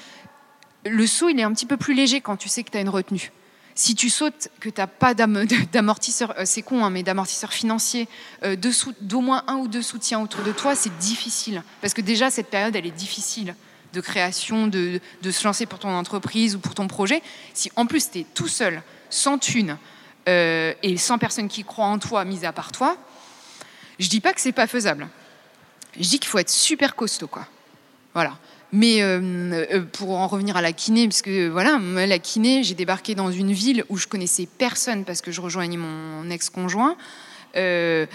le 0.85 1.07
saut, 1.07 1.29
il 1.29 1.39
est 1.39 1.43
un 1.43 1.53
petit 1.53 1.65
peu 1.65 1.77
plus 1.77 1.93
léger 1.93 2.21
quand 2.21 2.37
tu 2.37 2.49
sais 2.49 2.63
que 2.63 2.71
tu 2.71 2.77
as 2.77 2.81
une 2.81 2.89
retenue. 2.89 3.31
Si 3.77 3.93
tu 3.93 4.09
sautes, 4.09 4.49
que 4.61 4.69
tu 4.69 4.79
n'as 4.79 4.87
pas 4.87 5.13
d'amortisseur, 5.13 6.33
euh, 6.39 6.43
c'est 6.45 6.61
con, 6.61 6.85
hein, 6.85 6.89
mais 6.89 7.03
d'amortisseur 7.03 7.51
financier, 7.51 8.07
euh, 8.43 8.55
d'au 9.01 9.21
moins 9.21 9.43
un 9.47 9.55
ou 9.55 9.67
deux 9.67 9.81
soutiens 9.81 10.21
autour 10.21 10.43
de 10.43 10.51
toi, 10.51 10.75
c'est 10.75 10.97
difficile. 10.97 11.61
Parce 11.81 11.93
que 11.93 12.01
déjà, 12.01 12.29
cette 12.29 12.49
période, 12.49 12.75
elle 12.75 12.85
est 12.85 12.91
difficile 12.91 13.53
de 13.93 14.01
création, 14.01 14.67
de, 14.67 15.01
de 15.21 15.31
se 15.31 15.43
lancer 15.43 15.65
pour 15.65 15.79
ton 15.79 15.89
entreprise 15.89 16.55
ou 16.55 16.59
pour 16.59 16.73
ton 16.73 16.87
projet. 16.87 17.21
Si 17.53 17.71
en 17.75 17.85
plus, 17.85 18.11
tu 18.11 18.19
es 18.19 18.25
tout 18.33 18.47
seul, 18.47 18.81
sans 19.09 19.37
thune, 19.37 19.77
et 20.27 20.97
sans 20.97 21.19
personne 21.19 21.47
qui 21.47 21.63
croit 21.63 21.85
en 21.85 21.99
toi, 21.99 22.25
mis 22.25 22.47
à 22.47 22.51
part 22.51 22.71
toi, 22.71 22.97
je 23.99 24.09
dis 24.09 24.19
pas 24.19 24.33
que 24.33 24.41
c'est 24.41 24.51
pas 24.51 24.67
faisable. 24.67 25.07
Je 25.99 26.07
dis 26.07 26.19
qu'il 26.19 26.29
faut 26.29 26.39
être 26.39 26.49
super 26.49 26.95
costaud, 26.95 27.27
quoi. 27.27 27.47
Voilà. 28.13 28.37
Mais 28.71 29.01
euh, 29.01 29.19
euh, 29.53 29.81
pour 29.83 30.17
en 30.17 30.27
revenir 30.27 30.57
à 30.57 30.61
la 30.61 30.73
kiné, 30.73 31.07
parce 31.07 31.21
que 31.21 31.47
voilà, 31.47 31.79
la 31.79 32.19
kiné, 32.19 32.63
j'ai 32.63 32.73
débarqué 32.73 33.15
dans 33.15 33.31
une 33.31 33.53
ville 33.53 33.85
où 33.89 33.97
je 33.97 34.07
connaissais 34.07 34.47
personne 34.57 35.05
parce 35.05 35.21
que 35.21 35.31
je 35.31 35.39
rejoignais 35.39 35.77
mon 35.77 36.29
ex-conjoint. 36.29 36.97
Euh, 37.55 38.05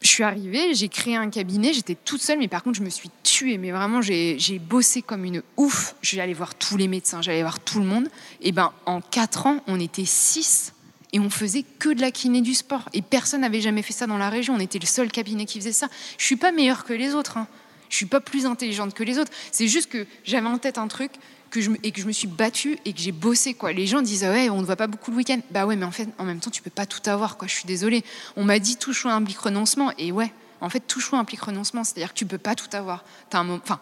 je 0.00 0.08
suis 0.08 0.22
arrivée, 0.22 0.74
j'ai 0.74 0.88
créé 0.88 1.16
un 1.16 1.30
cabinet, 1.30 1.72
j'étais 1.72 1.96
toute 1.96 2.20
seule, 2.20 2.38
mais 2.38 2.48
par 2.48 2.62
contre, 2.62 2.78
je 2.78 2.82
me 2.82 2.90
suis 2.90 3.10
tuée. 3.22 3.58
Mais 3.58 3.70
vraiment, 3.70 4.00
j'ai 4.02 4.60
bossé 4.60 5.02
comme 5.02 5.24
une 5.24 5.42
ouf. 5.56 5.94
J'allais 6.02 6.34
voir 6.34 6.54
tous 6.54 6.76
les 6.76 6.88
médecins, 6.88 7.22
j'allais 7.22 7.42
voir 7.42 7.60
tout 7.60 7.78
le 7.78 7.86
monde. 7.86 8.08
Et 8.40 8.52
ben, 8.52 8.72
en 8.86 9.00
quatre 9.00 9.46
ans, 9.46 9.62
on 9.66 9.80
était 9.80 10.04
six 10.04 10.72
et 11.12 11.20
on 11.20 11.30
faisait 11.30 11.64
que 11.78 11.88
de 11.88 12.00
la 12.00 12.10
kiné 12.10 12.40
du 12.40 12.54
sport. 12.54 12.88
Et 12.92 13.02
personne 13.02 13.40
n'avait 13.40 13.60
jamais 13.60 13.82
fait 13.82 13.92
ça 13.92 14.06
dans 14.06 14.18
la 14.18 14.28
région. 14.28 14.54
On 14.54 14.60
était 14.60 14.78
le 14.78 14.86
seul 14.86 15.10
cabinet 15.10 15.46
qui 15.46 15.58
faisait 15.58 15.72
ça. 15.72 15.88
Je 16.18 16.24
suis 16.24 16.36
pas 16.36 16.52
meilleure 16.52 16.84
que 16.84 16.92
les 16.92 17.14
autres. 17.14 17.38
Hein. 17.38 17.46
Je 17.88 17.96
suis 17.96 18.06
pas 18.06 18.20
plus 18.20 18.46
intelligente 18.46 18.94
que 18.94 19.02
les 19.02 19.18
autres. 19.18 19.32
C'est 19.50 19.68
juste 19.68 19.90
que 19.90 20.06
j'avais 20.24 20.46
en 20.46 20.58
tête 20.58 20.78
un 20.78 20.88
truc 20.88 21.12
que 21.50 21.60
je, 21.60 21.70
et 21.82 21.92
que 21.92 22.00
je 22.00 22.06
me 22.06 22.12
suis 22.12 22.28
battue 22.28 22.78
et 22.84 22.92
que 22.92 23.00
j'ai 23.00 23.12
bossé. 23.12 23.54
Quoi. 23.54 23.72
Les 23.72 23.86
gens 23.86 24.02
disent 24.02 24.24
ouais, 24.24 24.50
on 24.50 24.60
ne 24.60 24.66
voit 24.66 24.76
pas 24.76 24.86
beaucoup 24.86 25.10
le 25.10 25.16
week-end. 25.16 25.40
Bah 25.50 25.64
ouais, 25.64 25.76
mais 25.76 25.86
en 25.86 25.90
fait, 25.90 26.08
en 26.18 26.24
même 26.24 26.40
temps, 26.40 26.50
tu 26.50 26.62
peux 26.62 26.70
pas 26.70 26.86
tout 26.86 27.08
avoir. 27.08 27.38
Quoi. 27.38 27.48
Je 27.48 27.54
suis 27.54 27.66
désolée. 27.66 28.04
On 28.36 28.44
m'a 28.44 28.58
dit 28.58 28.76
tout 28.76 28.92
choix 28.92 29.12
implique 29.12 29.38
renoncement. 29.38 29.92
Et 29.96 30.12
ouais, 30.12 30.32
en 30.60 30.68
fait, 30.68 30.80
tout 30.80 31.00
choix 31.00 31.18
implique 31.18 31.40
renoncement. 31.40 31.84
C'est-à-dire 31.84 32.12
que 32.12 32.18
tu 32.18 32.26
peux 32.26 32.38
pas 32.38 32.54
tout 32.54 32.68
avoir. 32.76 33.04
Un 33.32 33.44
moment, 33.44 33.60
enfin, 33.62 33.80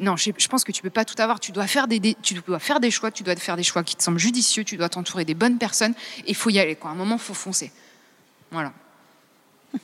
non, 0.00 0.16
je, 0.16 0.48
pense 0.48 0.64
que 0.64 0.72
tu 0.72 0.82
peux 0.82 0.90
pas 0.90 1.04
tout 1.04 1.20
avoir. 1.20 1.38
Tu 1.40 1.52
dois 1.52 1.66
faire 1.66 1.86
des, 1.86 2.16
tu 2.22 2.34
dois 2.34 2.58
faire 2.58 2.80
des 2.80 2.90
choix. 2.90 3.10
Tu 3.10 3.22
dois 3.22 3.36
faire 3.36 3.56
des 3.56 3.62
choix 3.62 3.84
qui 3.84 3.96
te 3.96 4.02
semblent 4.02 4.18
judicieux. 4.18 4.64
Tu 4.64 4.76
dois 4.76 4.88
t'entourer 4.88 5.24
des 5.24 5.34
bonnes 5.34 5.58
personnes. 5.58 5.94
Et 6.26 6.30
il 6.30 6.34
faut 6.34 6.50
y 6.50 6.58
aller. 6.58 6.74
Quoi. 6.74 6.90
À 6.90 6.92
un 6.94 6.96
moment, 6.96 7.16
il 7.16 7.20
faut 7.20 7.34
foncer. 7.34 7.72
Voilà. 8.50 8.72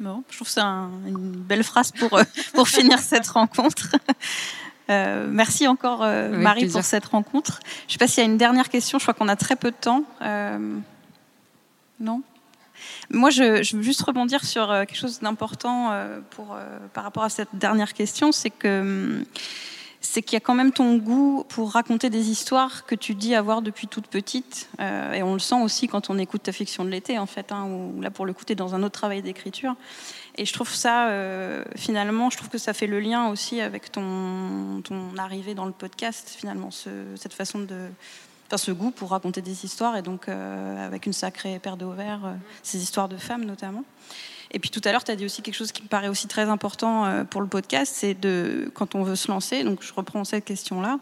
Bon, 0.00 0.24
je 0.28 0.34
trouve 0.34 0.48
ça 0.48 0.64
une 1.06 1.30
belle 1.30 1.62
phrase 1.62 1.92
pour, 1.92 2.14
euh, 2.14 2.24
pour 2.52 2.68
finir 2.68 2.98
cette 3.02 3.28
rencontre. 3.28 3.94
Euh, 4.90 5.28
merci 5.30 5.68
encore 5.68 6.02
euh, 6.02 6.30
Marie 6.30 6.68
pour 6.68 6.82
cette 6.82 7.04
rencontre. 7.04 7.60
Je 7.82 7.86
ne 7.86 7.92
sais 7.92 7.98
pas 7.98 8.08
s'il 8.08 8.24
y 8.24 8.26
a 8.26 8.28
une 8.28 8.36
dernière 8.36 8.70
question. 8.70 8.98
Je 8.98 9.04
crois 9.04 9.14
qu'on 9.14 9.28
a 9.28 9.36
très 9.36 9.54
peu 9.54 9.70
de 9.70 9.76
temps. 9.76 10.04
non? 12.00 12.22
Moi, 13.10 13.30
je, 13.30 13.76
veux 13.76 13.82
juste 13.82 14.02
rebondir 14.02 14.44
sur 14.44 14.70
euh, 14.70 14.84
quelque 14.84 14.96
chose 14.96 15.20
d'important 15.20 15.92
euh, 15.92 16.20
euh, 16.38 16.78
par 16.92 17.04
rapport 17.04 17.24
à 17.24 17.28
cette 17.28 17.48
dernière 17.54 17.92
question, 17.92 18.30
hum, 18.64 19.24
c'est 20.00 20.22
qu'il 20.22 20.34
y 20.34 20.36
a 20.36 20.40
quand 20.40 20.54
même 20.54 20.72
ton 20.72 20.96
goût 20.96 21.44
pour 21.48 21.72
raconter 21.72 22.10
des 22.10 22.28
histoires 22.28 22.84
que 22.84 22.94
tu 22.94 23.14
dis 23.14 23.34
avoir 23.34 23.62
depuis 23.62 23.86
toute 23.86 24.06
petite. 24.06 24.68
et 24.78 25.22
on 25.22 25.32
le 25.32 25.38
sent 25.38 25.62
aussi 25.62 25.88
quand 25.88 26.10
on 26.10 26.18
écoute 26.18 26.42
ta 26.42 26.52
fiction 26.52 26.84
de 26.84 26.90
l'été, 26.90 27.18
en 27.18 27.24
fait, 27.24 27.52
hein, 27.52 27.64
où 27.64 28.02
là, 28.02 28.10
pour 28.10 28.26
le 28.26 28.34
coup, 28.34 28.44
tu 28.44 28.52
es 28.52 28.54
dans 28.54 28.74
un 28.74 28.82
autre 28.82 28.92
travail 28.92 29.22
d'écriture. 29.22 29.74
Et 30.36 30.44
je 30.44 30.52
trouve 30.52 30.68
ça, 30.68 31.08
finalement, 31.74 32.28
je 32.28 32.36
trouve 32.36 32.50
que 32.50 32.58
ça 32.58 32.74
fait 32.74 32.86
le 32.86 33.00
lien 33.00 33.28
aussi 33.28 33.62
avec 33.62 33.90
ton, 33.92 34.82
arrivée 35.16 35.54
dans 35.54 35.64
le 35.64 35.72
podcast, 35.72 36.34
finalement, 36.38 36.70
ce, 36.70 36.90
cette 37.16 37.32
façon 37.32 37.60
de, 37.60 37.88
ce 38.58 38.70
goût 38.70 38.90
pour 38.90 39.10
raconter 39.10 39.42
des 39.42 39.64
histoires, 39.64 39.96
et 39.96 40.02
donc 40.02 40.28
euh, 40.28 40.86
avec 40.86 41.06
une 41.06 41.12
sacrée 41.12 41.58
paire 41.58 41.76
de 41.76 41.84
euh, 41.84 42.34
ces 42.62 42.82
histoires 42.82 43.08
de 43.08 43.16
femmes 43.16 43.44
notamment. 43.44 43.84
Et 44.50 44.58
puis 44.58 44.70
tout 44.70 44.80
à 44.84 44.92
l'heure, 44.92 45.02
tu 45.02 45.10
as 45.10 45.16
dit 45.16 45.24
aussi 45.24 45.42
quelque 45.42 45.54
chose 45.54 45.72
qui 45.72 45.82
me 45.82 45.88
paraît 45.88 46.08
aussi 46.08 46.28
très 46.28 46.48
important 46.48 47.04
euh, 47.04 47.24
pour 47.24 47.40
le 47.40 47.48
podcast, 47.48 47.92
c'est 47.96 48.14
de 48.14 48.70
quand 48.74 48.94
on 48.94 49.02
veut 49.02 49.16
se 49.16 49.28
lancer, 49.28 49.64
donc 49.64 49.82
je 49.82 49.92
reprends 49.92 50.24
cette 50.24 50.44
question-là, 50.44 50.98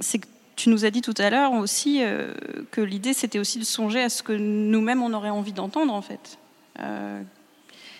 c'est 0.00 0.18
que 0.18 0.26
tu 0.56 0.68
nous 0.68 0.84
as 0.84 0.90
dit 0.90 1.00
tout 1.00 1.14
à 1.16 1.30
l'heure 1.30 1.52
aussi 1.52 2.02
que 2.70 2.82
l'idée 2.82 3.14
c'était 3.14 3.38
aussi 3.38 3.58
de 3.58 3.64
songer 3.64 4.02
à 4.02 4.10
ce 4.10 4.22
que 4.22 4.32
nous-mêmes 4.32 5.02
on 5.02 5.14
aurait 5.14 5.30
envie 5.30 5.54
d'entendre 5.54 5.94
en 5.94 6.02
fait. 6.02 6.38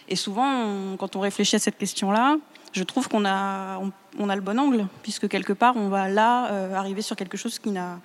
et 0.08 0.16
souvent, 0.16 0.96
quand 0.98 1.16
on 1.16 1.20
réfléchit 1.20 1.56
à 1.56 1.58
cette 1.58 1.78
question-là, 1.78 2.36
je 2.72 2.84
trouve 2.84 3.08
qu'on 3.08 3.24
a, 3.24 3.78
on, 3.78 3.92
a 4.18 4.36
le 4.36 4.40
bon 4.40 4.58
angle, 4.58 4.86
puisque 5.02 5.28
quelque 5.28 5.52
part, 5.52 5.76
on 5.76 5.88
va 5.88 6.08
là 6.08 6.50
euh, 6.50 6.74
arriver 6.74 7.02
sur 7.02 7.16
quelque 7.16 7.36
chose 7.36 7.58
qui 7.58 7.70
n'a 7.70 8.00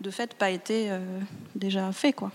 de 0.00 0.10
fait 0.10 0.34
pas 0.34 0.50
été 0.50 0.90
euh, 0.90 1.00
déjà 1.54 1.90
fait. 1.92 2.12
quoi. 2.12 2.30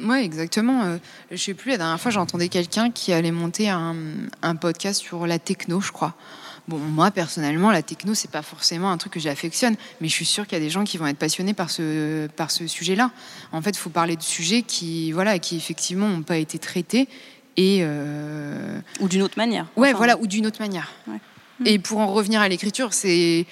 Oui, 0.00 0.18
exactement. 0.18 0.84
Euh, 0.84 0.98
je 1.30 1.36
sais 1.36 1.54
plus, 1.54 1.70
la 1.70 1.78
dernière 1.78 2.00
fois, 2.00 2.10
j'entendais 2.10 2.48
quelqu'un 2.48 2.90
qui 2.90 3.12
allait 3.12 3.32
monter 3.32 3.68
un, 3.68 3.96
un, 4.42 4.54
podcast 4.54 5.00
sur 5.00 5.26
la 5.26 5.38
techno, 5.38 5.80
je 5.80 5.90
crois. 5.90 6.14
Bon, 6.68 6.78
moi, 6.78 7.10
personnellement, 7.10 7.72
la 7.72 7.82
techno, 7.82 8.14
c'est 8.14 8.30
pas 8.30 8.42
forcément 8.42 8.92
un 8.92 8.98
truc 8.98 9.14
que 9.14 9.20
j'affectionne, 9.20 9.74
mais 10.00 10.08
je 10.08 10.12
suis 10.12 10.24
sûre 10.24 10.46
qu'il 10.46 10.56
y 10.56 10.60
a 10.60 10.64
des 10.64 10.70
gens 10.70 10.84
qui 10.84 10.96
vont 10.96 11.06
être 11.08 11.18
passionnés 11.18 11.54
par 11.54 11.70
ce, 11.70 12.28
par 12.28 12.52
ce 12.52 12.68
sujet-là. 12.68 13.10
En 13.50 13.60
fait, 13.60 13.70
il 13.70 13.78
faut 13.78 13.90
parler 13.90 14.14
de 14.14 14.22
sujets 14.22 14.62
qui, 14.62 15.10
voilà, 15.10 15.38
qui 15.40 15.56
effectivement 15.56 16.08
n'ont 16.08 16.22
pas 16.22 16.36
été 16.36 16.58
traités 16.58 17.08
et 17.56 17.84
ou 19.00 19.08
d'une 19.08 19.22
autre 19.22 19.36
manière. 19.36 19.66
Ouais, 19.76 19.92
voilà, 19.92 20.16
ou 20.18 20.26
d'une 20.26 20.46
autre 20.46 20.60
manière. 20.60 20.92
Et 21.64 21.78
pour 21.78 21.98
en 21.98 22.12
revenir 22.12 22.40
à 22.40 22.48
l'écriture, 22.48 22.92
c'est 22.92 23.46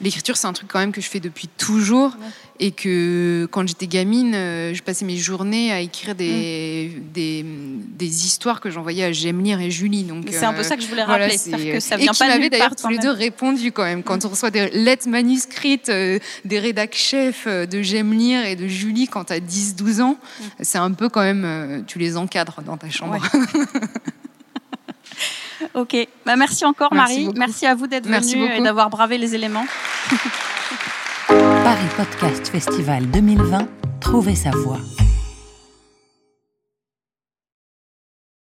l'écriture, 0.00 0.36
c'est 0.36 0.46
un 0.46 0.52
truc 0.52 0.68
quand 0.68 0.78
même 0.78 0.92
que 0.92 1.00
je 1.00 1.08
fais 1.08 1.20
depuis 1.20 1.48
toujours. 1.48 2.16
Et 2.60 2.72
que 2.72 3.46
quand 3.52 3.66
j'étais 3.68 3.86
gamine, 3.86 4.34
euh, 4.34 4.74
je 4.74 4.82
passais 4.82 5.04
mes 5.04 5.16
journées 5.16 5.70
à 5.70 5.80
écrire 5.80 6.16
des, 6.16 6.90
mm. 6.92 7.12
des, 7.12 7.44
des, 7.44 8.26
histoires 8.26 8.60
que 8.60 8.68
j'envoyais 8.68 9.04
à 9.04 9.12
J'aime 9.12 9.40
lire 9.44 9.60
et 9.60 9.70
Julie. 9.70 10.02
Donc 10.02 10.24
c'est 10.28 10.44
un 10.44 10.52
peu 10.52 10.64
ça 10.64 10.76
que 10.76 10.82
je 10.82 10.88
voulais 10.88 11.04
rappeler. 11.04 11.36
que 11.36 11.78
ça 11.78 11.96
vient 11.96 12.10
et 12.10 12.14
qui 12.14 12.26
m'avaient 12.26 12.50
d'ailleurs 12.50 12.74
tous 12.74 12.88
les 12.88 12.98
deux 12.98 13.12
répondu 13.12 13.70
quand 13.70 13.84
même. 13.84 14.02
Quand 14.02 14.16
mm. 14.16 14.26
on 14.26 14.30
reçoit 14.30 14.50
des 14.50 14.70
lettres 14.70 15.08
manuscrites 15.08 15.86
des 15.88 16.58
rédacs 16.58 16.96
chefs 16.96 17.46
de 17.46 17.80
J'aime 17.80 18.12
lire 18.12 18.44
et 18.44 18.56
de 18.56 18.66
Julie 18.66 19.06
quand 19.06 19.26
tu 19.26 19.34
as 19.34 19.40
10-12 19.40 20.02
ans, 20.02 20.18
mm. 20.18 20.44
c'est 20.62 20.78
un 20.78 20.90
peu 20.90 21.08
quand 21.08 21.22
même, 21.22 21.84
tu 21.86 22.00
les 22.00 22.16
encadres 22.16 22.60
dans 22.66 22.76
ta 22.76 22.90
chambre. 22.90 23.22
Ok, 25.74 25.96
bah, 26.26 26.36
merci 26.36 26.64
encore 26.64 26.92
Marie. 26.92 27.30
Merci 27.36 27.66
à 27.66 27.74
vous 27.74 27.86
d'être 27.86 28.06
venue 28.06 28.52
et 28.54 28.60
d'avoir 28.60 28.90
bravé 28.90 29.18
les 29.18 29.34
éléments. 29.34 29.66
Paris 31.28 31.88
Podcast 31.96 32.48
Festival 32.48 33.06
2020, 33.10 33.68
trouvez 34.00 34.34
sa 34.34 34.50
voix. 34.50 34.78